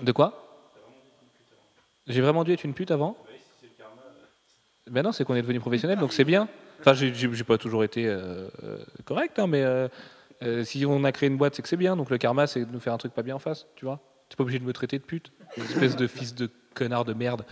[0.00, 0.50] De quoi?
[2.06, 3.18] J'ai vraiment dû être une pute avant?
[4.90, 6.48] Ben non, c'est qu'on est devenu professionnel, donc c'est bien.
[6.80, 9.88] Enfin, j'ai- j'ai pas toujours été euh, euh, correct, hein, mais euh,
[10.64, 11.96] si on a créé une boîte, c'est que c'est bien.
[11.96, 14.00] Donc le karma, c'est de nous faire un truc pas bien en face, tu vois.
[14.28, 17.44] T'es pas obligé de me traiter de pute, espèce de fils de connard de merde.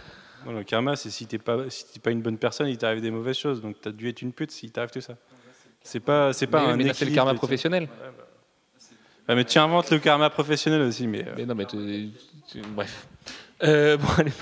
[0.46, 3.00] Non, le karma, c'est si t'es pas, si t'es pas une bonne personne, il t'arrive
[3.02, 3.60] des mauvaises choses.
[3.60, 5.14] Donc t'as dû être une pute s'il t'arrive tout ça.
[5.82, 7.88] C'est pas, c'est pas mais un mais là, c'est le karma professionnel.
[9.28, 11.26] Ouais, mais tu inventes le karma professionnel aussi, mais.
[11.26, 11.66] euh, Mais non, mais
[12.74, 13.06] bref.
[13.62, 14.32] Euh, bon, allez,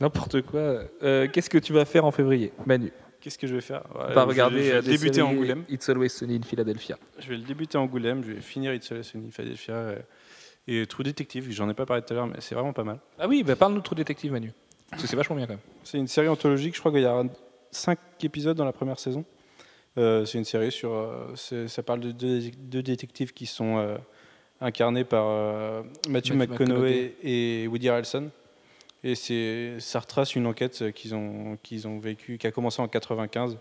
[0.00, 0.82] n'importe quoi.
[1.02, 2.92] Euh, Qu'est-ce que tu vas faire en février, Manu?
[3.20, 3.82] Qu'est-ce que je vais faire?
[3.94, 5.64] Ouais, Pas je- regarder je vais euh, des débuter Angoulême.
[5.68, 6.98] It's Always Sunny in Philadelphia.
[7.18, 9.96] Je vais le débuter en Angoulême, je vais finir It's Always Sunny in Philadelphia euh,
[10.66, 11.46] et True Detective.
[11.50, 12.98] J'en ai pas parlé tout à l'heure, mais c'est vraiment pas mal.
[13.18, 14.52] Ah oui, bah parle-nous de True Détective, Manu.
[14.90, 15.60] Parce que c'est vachement bien quand même.
[15.84, 17.22] C'est une série anthologique, je crois qu'il y a
[17.72, 19.24] 5 épisodes dans la première saison.
[19.98, 20.92] Euh, c'est une série sur.
[20.92, 23.96] euh, ça parle de deux, deux détectives qui sont
[24.62, 25.26] incarnés par
[26.08, 28.30] Matthew, Matthew McConaughey et Woody Harrelson.
[29.02, 32.82] Et c'est, ça retrace une enquête euh, qu'ils ont, qu'ils ont vécue, qui a commencé
[32.82, 33.58] en 95.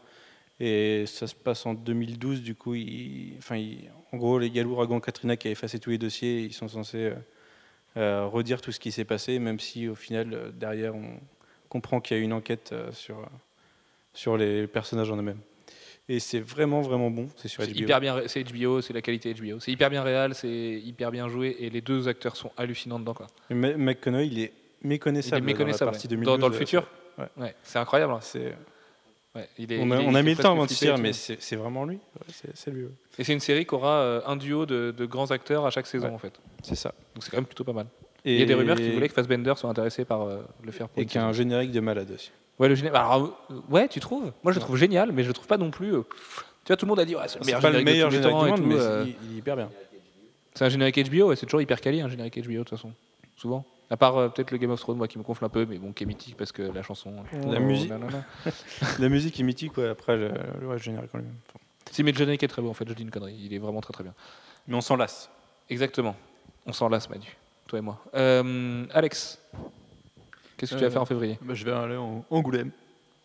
[0.60, 2.76] Et ça se passe en 2012, du coup,
[3.38, 3.64] enfin,
[4.12, 6.42] en gros, il y a l'ouragan Katrina qui a effacé tous les dossiers.
[6.42, 7.14] Ils sont censés euh,
[7.96, 11.18] euh, redire tout ce qui s'est passé, même si au final, derrière, on
[11.70, 13.26] comprend qu'il y a une enquête euh, sur,
[14.14, 15.40] sur les personnages en eux-mêmes.
[16.10, 17.30] Et c'est vraiment, vraiment bon.
[17.38, 17.70] C'est sur HBO.
[17.72, 19.60] hyper bien, ré- c'est HBO, c'est la qualité HBO.
[19.62, 20.50] C'est hyper bien réel, c'est
[20.84, 23.14] hyper bien joué et les deux acteurs sont hallucinants dedans.
[23.14, 23.28] Quoi.
[23.52, 24.54] McConaughey, il est
[24.84, 25.42] méconnaissable.
[25.46, 25.92] Il est méconnaissable.
[25.92, 26.10] Dans, la partie ouais.
[26.16, 26.88] 2012, Dans- dans le futur
[27.18, 27.26] ouais.
[27.38, 28.14] Ouais, c'est incroyable.
[28.14, 28.20] hein.
[28.22, 28.56] c'est-
[29.36, 30.72] Ouais, il est- on a, il est- on a il mis le temps avant de
[30.72, 32.00] se dire, et mais c'est c'est vraiment lui.
[32.30, 32.88] C'est c'est lui.
[33.20, 35.86] Et c'est une série qui aura euh, un duo de, de grands acteurs à chaque
[35.86, 36.34] saison en fait.
[36.64, 36.94] C'est ça.
[37.14, 37.86] Donc c'est quand même plutôt pas mal.
[38.26, 40.72] Et, Il y a des rumeurs qui voulaient que Fassbender soit intéressé par euh, le
[40.72, 42.32] faire pour Et qu'il y a un générique de malade aussi.
[42.58, 44.34] Ouais, le géné- Alors, euh, ouais, tu trouves?
[44.44, 45.94] Moi, je le trouve génial, mais je le trouve pas non plus.
[45.96, 46.02] euh,
[46.66, 48.12] Tu vois, tout le monde a dit, ouais, c'est le C'est pas le générique meilleur
[48.12, 48.76] générique du et monde, mais
[49.32, 49.70] il, est hyper bien.
[50.54, 52.92] C'est un générique HBO, ouais, c'est toujours hyper quali, un générique HBO de toute façon.
[53.38, 53.66] Souvent.
[53.92, 55.78] À part euh, peut-être le Game of Thrones, moi qui me gonfle un peu, mais
[55.80, 57.24] bon, qui est mythique parce que la chanson.
[57.48, 57.90] La Oh, musique.
[57.90, 58.24] nanana.
[59.00, 61.34] La musique est mythique, ouais, après le, le- générique lui-même.
[61.50, 61.60] Enfin,
[61.92, 63.36] Si, mais le générique est très beau en fait, je dis une connerie.
[63.40, 64.14] Il est vraiment très très bien.
[64.68, 65.30] mais on s'en lasse.
[65.70, 66.16] Exactement.
[66.68, 67.36] On s'en lasse, Manu,
[67.68, 68.00] toi et moi.
[68.14, 69.40] Euh, Alex,
[70.58, 71.40] qu'est-ce que tu vas Euh, faire en février?
[71.42, 72.72] Bah, je vais aller en Angoulême.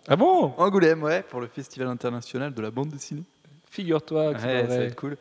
[0.09, 0.55] Ah bon?
[0.57, 3.24] Angoulême, ouais, pour le Festival international de la bande dessinée.
[3.70, 4.86] Figure-toi que c'est Ouais, pas ça va vrai.
[4.86, 5.12] être cool.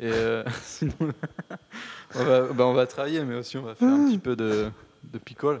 [0.00, 0.92] Et euh, sinon,
[2.14, 4.70] on, va, bah, on va travailler, mais aussi on va faire un petit peu de,
[5.04, 5.60] de picole.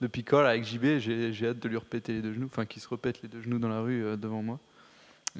[0.00, 2.88] De picole avec JB, j'ai hâte de lui repéter les deux genoux, enfin qu'il se
[2.88, 4.58] repète les deux genoux dans la rue euh, devant moi.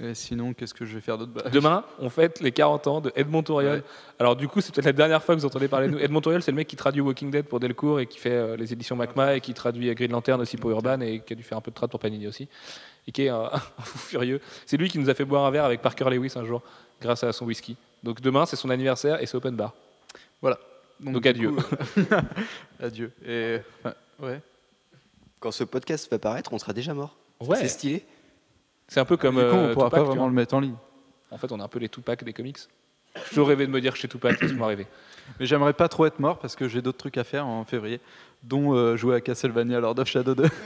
[0.00, 1.32] Et sinon, qu'est-ce que je vais faire d'autre?
[1.32, 3.78] Bah, Demain, on fête les 40 ans de Edmond Touriol.
[3.78, 3.82] Ouais.
[4.18, 5.98] Alors du coup, c'est peut-être la dernière fois que vous entendez parler de nous.
[5.98, 8.56] Edmond Touriol, c'est le mec qui traduit Walking Dead pour Delcourt et qui fait euh,
[8.56, 11.42] les éditions Macma et qui traduit Green Lantern aussi pour Urban et qui a dû
[11.42, 12.48] faire un peu de trad pour Panini aussi.
[13.06, 14.40] Et qui est un, un fou furieux.
[14.66, 16.62] C'est lui qui nous a fait boire un verre avec Parker Lewis un jour
[17.00, 17.76] grâce à son whisky.
[18.02, 19.74] Donc demain, c'est son anniversaire et c'est open bar.
[21.00, 21.52] Donc, adieu.
[21.52, 21.62] coup,
[22.80, 23.12] adieu.
[23.24, 24.40] Et enfin, ouais.
[25.40, 27.16] Quand ce podcast va paraître, on sera déjà mort.
[27.40, 27.58] Ouais.
[27.58, 28.04] C'est stylé.
[28.88, 30.54] C'est un peu comme du coup, euh, on pourra Tupac, pas tu vraiment le mettre
[30.54, 30.74] en ligne.
[31.30, 32.58] En fait, on est un peu les Tupac des comics.
[33.24, 34.86] J'ai toujours rêvé de me dire que j'étais Tupac, laisse-moi rêver.
[35.38, 38.00] Mais j'aimerais pas trop être mort parce que j'ai d'autres trucs à faire en février,
[38.42, 40.44] dont euh, jouer à Castlevania Lord of Shadow 2.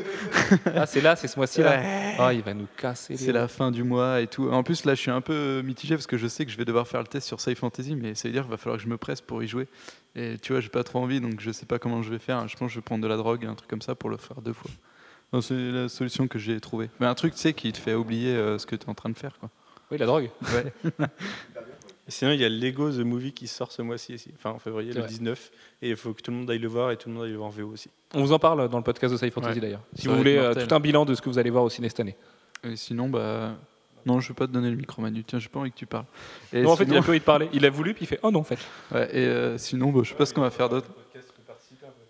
[0.75, 1.83] Ah, c'est là, c'est ce mois-ci-là.
[2.19, 4.51] Ah, il va nous casser C'est la fin du mois et tout.
[4.51, 6.65] En plus, là, je suis un peu mitigé parce que je sais que je vais
[6.65, 8.85] devoir faire le test sur Sci Fantasy, mais ça veut dire qu'il va falloir que
[8.85, 9.67] je me presse pour y jouer.
[10.15, 12.47] Et tu vois, j'ai pas trop envie, donc je sais pas comment je vais faire.
[12.49, 14.19] Je pense que je vais prendre de la drogue, un truc comme ça, pour le
[14.19, 14.71] faire deux fois.
[15.41, 16.91] C'est la solution que j'ai trouvée.
[17.01, 18.95] Mais un truc, tu sais, qui te fait oublier euh, ce que tu es en
[18.95, 19.39] train de faire.
[19.39, 19.49] Quoi.
[19.91, 20.29] Oui, la drogue.
[20.55, 20.73] Ouais.
[22.13, 25.01] Sinon, il y a Lego The Movie qui sort ce mois-ci, enfin en février, le
[25.01, 25.09] vrai.
[25.09, 25.51] 19.
[25.83, 27.31] Et il faut que tout le monde aille le voir et tout le monde aille
[27.33, 27.91] le voir en VO aussi.
[28.15, 29.61] On vous en parle dans le podcast de Sci Fantasy Ouais.
[29.61, 29.83] d'ailleurs.
[29.95, 30.69] Si vous voulez euh, mortel.
[30.69, 32.17] tout un bilan de ce que vous allez voir au ciné cette année.
[32.65, 33.57] Et sinon, bah.
[34.05, 35.23] Non, je vais pas te donner le micro, Manu.
[35.25, 36.05] Tiens, j'ai pas envie que tu parles.
[36.53, 37.49] Et non, en fait, il a plus envie de parler.
[37.53, 38.59] Il a voulu, puis il fait Oh non, en fait.
[38.93, 40.89] Ouais, et euh, sinon, bah, je sais pas ce qu'on va faire d'autre.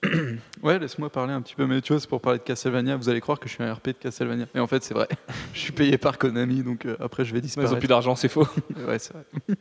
[0.62, 2.97] Ouais, laisse-moi parler un petit peu, mais tu vois, c'est pour parler de Castlevania.
[2.97, 4.47] Vous allez croire que je suis un RP de Castlevania.
[4.55, 5.09] Et en fait, c'est vrai.
[5.55, 7.73] je suis payé par Konami, donc euh, après, je vais Ils disparaître.
[7.74, 8.47] ont plus d'argent, c'est faux.
[8.87, 9.24] Ouais, c'est vrai.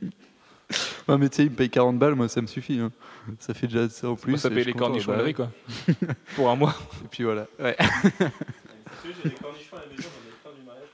[1.07, 2.79] ouais, mais tu sais, il me paye 40 balles, moi, ça me suffit.
[2.79, 2.91] hein.
[3.39, 4.31] Ça fait déjà ça en plus.
[4.31, 5.51] Moi, ça paye les cornichons bah, quoi.
[6.35, 6.75] Pour un mois.
[7.03, 7.45] Et puis voilà.
[7.59, 7.75] Ouais.
[7.79, 10.87] J'ai des cornichons à la maison, j'en ai plein du mariage.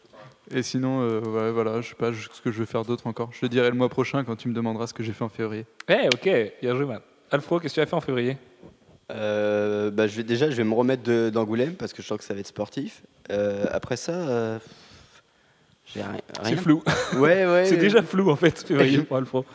[0.52, 3.30] Et sinon, euh, ouais, voilà, je sais pas ce que je vais faire d'autre encore.
[3.34, 5.30] Je te dirai le mois prochain quand tu me demanderas ce que j'ai fait en
[5.30, 5.66] février.
[5.90, 6.30] Eh, ok,
[6.62, 7.00] bien joué, man.
[7.32, 8.38] Alfro, qu'est-ce que tu as fait en février?
[9.12, 12.24] Euh, bah, je vais, déjà, je vais me remettre d'Angoulême parce que je sens que
[12.24, 13.04] ça va être sportif.
[13.32, 14.60] Euh, après ça, euh,
[15.86, 16.20] j'ai rien.
[16.44, 16.84] C'est flou.
[17.16, 17.66] Ouais, ouais.
[17.70, 19.46] C'est déjà flou, en fait, février pour Alfro.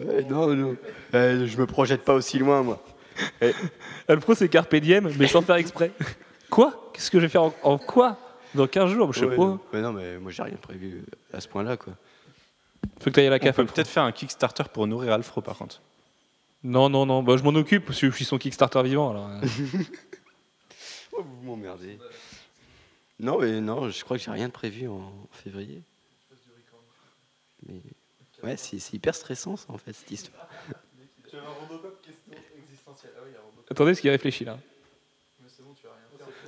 [0.00, 0.76] Ouais, non, non.
[1.14, 2.82] Euh, je me projette pas aussi loin, moi.
[4.08, 5.92] Alfro, c'est Carpe Diem, mais sans faire exprès.
[6.50, 6.90] Quoi?
[6.92, 8.18] Qu'est-ce que je vais faire en, en quoi?
[8.54, 9.42] Dans 15 jours Je sais Ouais, pas.
[9.44, 9.60] non.
[9.72, 11.92] Mais non, mais moi, j'ai rien prévu à ce point-là, quoi.
[13.00, 13.56] Faut que tu ailles à la On CAF.
[13.56, 13.74] peut Alfro.
[13.74, 15.80] peut-être faire un Kickstarter pour nourrir Alfro par contre.
[16.62, 17.22] Non, non, non.
[17.22, 19.10] Bah, je m'en occupe, parce que je suis son Kickstarter vivant.
[19.10, 19.40] Alors, euh.
[21.16, 21.98] Oh, vous m'emmerdez.
[23.20, 25.82] Non, mais non, je crois que j'ai rien de prévu en février.
[27.68, 27.80] Mais
[28.44, 30.48] ouais, c'est c'est hyper stressant, ça, en fait, cette histoire.
[33.70, 34.58] Attendez, ce qu'il réfléchit là.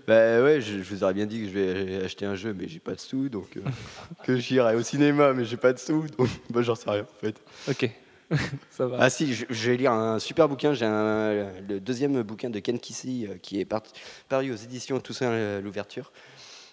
[0.06, 2.68] Bah ouais, je, je vous aurais bien dit que je vais acheter un jeu, mais
[2.68, 3.60] j'ai pas de sous, donc euh,
[4.24, 7.20] que j'irai au cinéma, mais j'ai pas de sous, donc bah, j'en sais rien en
[7.20, 7.34] fait.
[7.68, 7.90] Ok.
[8.70, 8.98] Ça va.
[9.00, 10.74] Ah si, je, je vais lire un super bouquin.
[10.74, 13.82] J'ai un- le deuxième bouquin de Ken Kesey euh, qui est par-
[14.28, 16.12] paru aux éditions Toussaint euh, l'ouverture.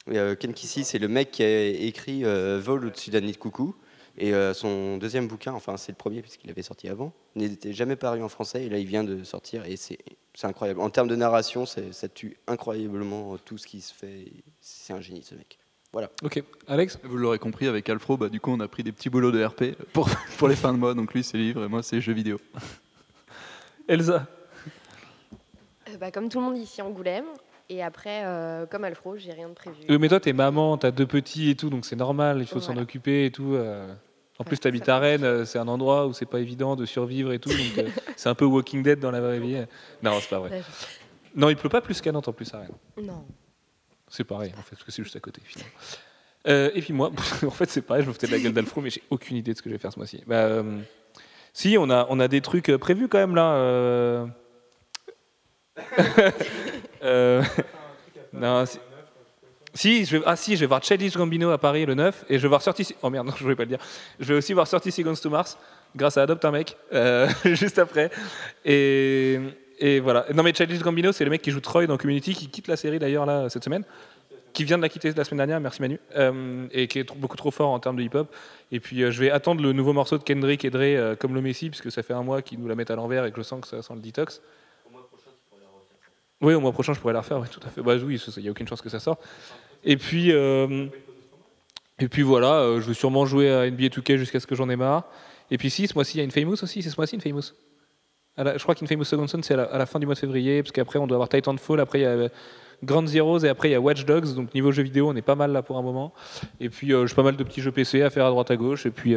[0.09, 3.37] Euh, Ken Kesey, c'est le mec qui a écrit euh, Vol au-dessus d'un nid de
[3.37, 3.75] coucou.
[4.17, 7.95] Et euh, son deuxième bouquin, enfin c'est le premier puisqu'il avait sorti avant, n'était jamais
[7.95, 9.97] paru en français et là il vient de sortir et c'est
[10.43, 10.81] incroyable.
[10.81, 14.31] En termes de narration, ça tue incroyablement tout ce qui se fait.
[14.61, 15.57] C'est un génie ce mec.
[15.93, 16.09] Voilà.
[16.23, 16.97] Ok, Alex?
[17.03, 19.45] Vous l'aurez compris, avec Alfro, bah, du coup, on a pris des petits boulots de
[19.45, 20.09] RP pour,
[20.39, 20.95] pour les fins de mois.
[20.95, 22.41] Donc lui, c'est livre et moi, c'est jeux vidéo.
[23.87, 24.25] Elsa?
[25.87, 27.25] Euh, bah, comme tout le monde ici, Angoulême.
[27.69, 29.77] Et après, euh, comme Alfro, j'ai rien de prévu.
[29.89, 32.59] Euh, Mais toi, t'es maman, t'as deux petits et tout, donc c'est normal, il faut
[32.59, 32.81] s'en Voilà.
[32.83, 33.53] occuper et tout.
[33.55, 33.91] euh.
[34.39, 36.85] En Ouais, plus, t'habites à Rennes, euh, c'est un endroit où c'est pas évident de
[36.85, 37.87] survivre et tout, donc euh,
[38.17, 39.57] c'est un peu Walking Dead dans la vraie vie.
[40.01, 40.61] Non, c'est pas vrai.
[41.35, 42.69] Non, il pleut pas plus qu'à Nantes en plus à Rennes.
[43.01, 43.23] Non.
[44.09, 45.73] C'est pareil, en fait, parce que c'est juste à côté, finalement.
[46.47, 47.11] Euh, et puis moi,
[47.45, 49.53] en fait, c'est pareil, je me foutais de la gueule d'Alfro, mais j'ai aucune idée
[49.53, 50.21] de ce que je vais faire ce mois-ci.
[50.27, 50.79] Bah, euh,
[51.53, 54.25] si, on a, on a des trucs prévus quand même là.
[57.03, 57.41] euh.
[58.33, 58.79] Non, si,
[59.75, 62.37] si, je vais, ah si, je vais voir Childish Gambino à Paris le 9 et
[62.37, 62.95] je vais voir sorti.
[63.03, 63.79] Oh merde, non, je voulais pas le dire.
[64.19, 65.57] Je vais aussi voir sorti Seconds to Mars
[65.95, 68.09] grâce à Adopt un mec euh, juste après.
[68.65, 69.39] Et,
[69.77, 70.25] et voilà.
[70.33, 72.75] Non mais Childish Gambino, c'est le mec qui joue Troy dans Community, qui quitte la
[72.75, 73.83] série d'ailleurs là cette semaine,
[74.53, 75.59] qui vient de la quitter la semaine dernière.
[75.59, 78.33] Merci Manu, euh, et qui est trop- beaucoup trop fort en termes de hip-hop.
[78.71, 81.41] Et puis euh, je vais attendre le nouveau morceau de Kendrick et Dre comme le
[81.41, 83.43] Messi, puisque ça fait un mois qu'ils nous la mettent à l'envers et que je
[83.43, 84.41] sens que ça sent le detox.
[86.43, 87.81] Oui, au mois prochain, je pourrais la refaire, oui, tout à fait.
[87.81, 89.21] Bah il n'y a aucune chance que ça sorte.
[89.85, 90.87] Et puis, euh,
[91.99, 94.69] et puis voilà, euh, je vais sûrement jouer à NBA 2K jusqu'à ce que j'en
[94.69, 95.05] ai marre.
[95.51, 97.21] Et puis si, ce mois-ci, il y a une Famous aussi, c'est ce mois-ci une
[97.21, 97.53] Famous.
[98.37, 100.73] Je crois qu'une Famous Second Son, c'est à, la- fin du mois de février, parce
[100.73, 102.29] qu'après, on doit avoir Titanfall, après, il y a euh,
[102.83, 104.33] Grand Zeroes, et après, il y a Watch Dogs.
[104.33, 106.13] Donc, niveau jeux vidéo, on est pas mal là pour un moment.
[106.59, 108.57] Et puis, euh, j'ai pas mal de petits jeux PC à faire à droite à
[108.57, 108.85] gauche.
[108.85, 109.15] Et puis,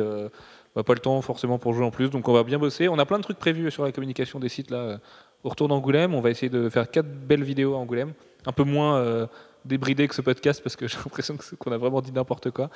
[0.77, 2.11] bah, pas le temps forcément pour jouer en plus.
[2.11, 2.89] Donc, on va bien bosser.
[2.89, 5.01] On a plein de trucs prévus sur la communication des sites là.
[5.45, 8.13] Au retour d'Angoulême, on va essayer de faire quatre belles vidéos à Angoulême.
[8.47, 9.27] Un peu moins euh,
[9.65, 12.71] débridé que ce podcast parce que j'ai l'impression qu'on a vraiment dit n'importe quoi.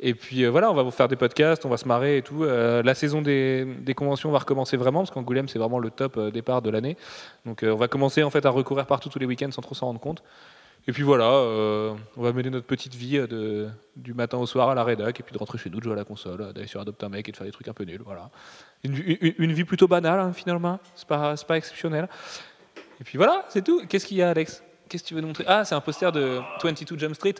[0.00, 2.22] Et puis euh, voilà, on va vous faire des podcasts, on va se marrer et
[2.22, 2.44] tout.
[2.44, 6.18] Euh, la saison des, des conventions va recommencer vraiment parce qu'Angoulême c'est vraiment le top
[6.30, 6.96] départ de l'année.
[7.46, 9.86] Donc on va commencer en fait à recourir partout tous les week-ends sans trop s'en
[9.86, 10.22] rendre compte.
[10.88, 14.46] Et puis voilà, euh, on va mener notre petite vie euh, de, du matin au
[14.46, 16.40] soir à la rédac et puis de rentrer chez nous, de jouer à la console,
[16.40, 18.02] euh, d'aller sur Adopt un mec et de faire des trucs un peu nuls.
[18.04, 18.30] Voilà.
[18.82, 22.08] Une, vie plutôt banale hein, finalement, c'est pas, pas exceptionnel.
[23.00, 23.86] Et puis voilà, c'est tout.
[23.88, 24.64] Qu'est-ce qu'il y a, Alex?
[24.88, 25.44] Qu'est-ce que tu veux nous montrer?
[25.46, 27.34] Ah, c'est un poster de 22 Jump Street.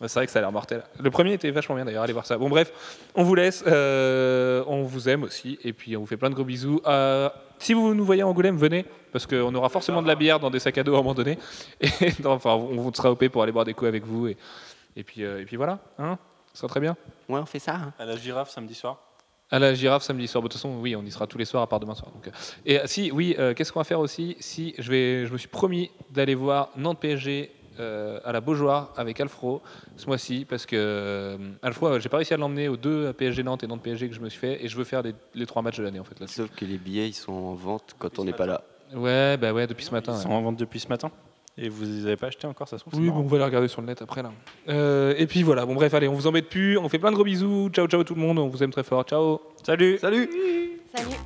[0.00, 0.84] C'est vrai que ça a l'air mortel.
[1.00, 2.38] Le premier était vachement bien d'ailleurs, allez voir ça.
[2.38, 2.72] Bon bref,
[3.16, 6.34] on vous laisse, euh, on vous aime aussi, et puis on vous fait plein de
[6.36, 6.80] gros bisous.
[6.86, 10.38] Euh, si vous nous voyez en Angoulême, venez, parce qu'on aura forcément de la bière
[10.38, 11.36] dans des sacs à dos à un moment donné.
[11.80, 14.36] Et, non, enfin, on vous sera OP pour aller boire des coups avec vous, et,
[14.94, 16.16] et, puis, euh, et puis voilà, hein
[16.52, 16.96] ça sera très bien.
[17.28, 17.74] Ouais, on fait ça.
[17.74, 17.92] hein.
[17.98, 19.00] À la girafe samedi soir.
[19.50, 20.42] À la girafe samedi soir.
[20.42, 22.10] Bon, De toute façon, oui, on y sera tous les soirs à part demain soir.
[22.12, 22.28] Donc.
[22.66, 24.36] Et si, oui, euh, qu'est-ce qu'on va faire aussi?
[24.40, 28.92] Si je vais, je me suis promis d'aller voir Nantes PSG euh, à la Beaujoire
[28.96, 29.62] avec Alfro
[29.96, 33.42] ce mois-ci parce que euh, Alfro, euh, j'ai pas réussi à l'emmener aux deux PSG
[33.42, 35.46] Nantes et Nantes PSG que je me suis fait et je veux faire les, les
[35.46, 36.18] trois matchs de l'année en fait.
[36.20, 36.26] Là.
[36.26, 38.62] Sauf que les billets, ils sont en vente quand on n'est pas là.
[38.94, 40.12] Ouais, bah ouais, depuis ce matin.
[40.12, 40.22] Ils ouais.
[40.22, 41.10] sont en vente depuis ce matin.
[41.60, 43.44] Et vous les avez pas achetés encore, ça se trouve Oui, bon, on va les
[43.44, 44.30] regarder sur le net après là.
[44.68, 47.16] Euh, et puis voilà, bon bref, allez, on vous embête plus, on fait plein de
[47.16, 47.68] gros bisous.
[47.70, 49.02] Ciao, ciao tout le monde, on vous aime très fort.
[49.02, 49.40] Ciao.
[49.64, 50.30] Salut Salut
[50.94, 51.16] Salut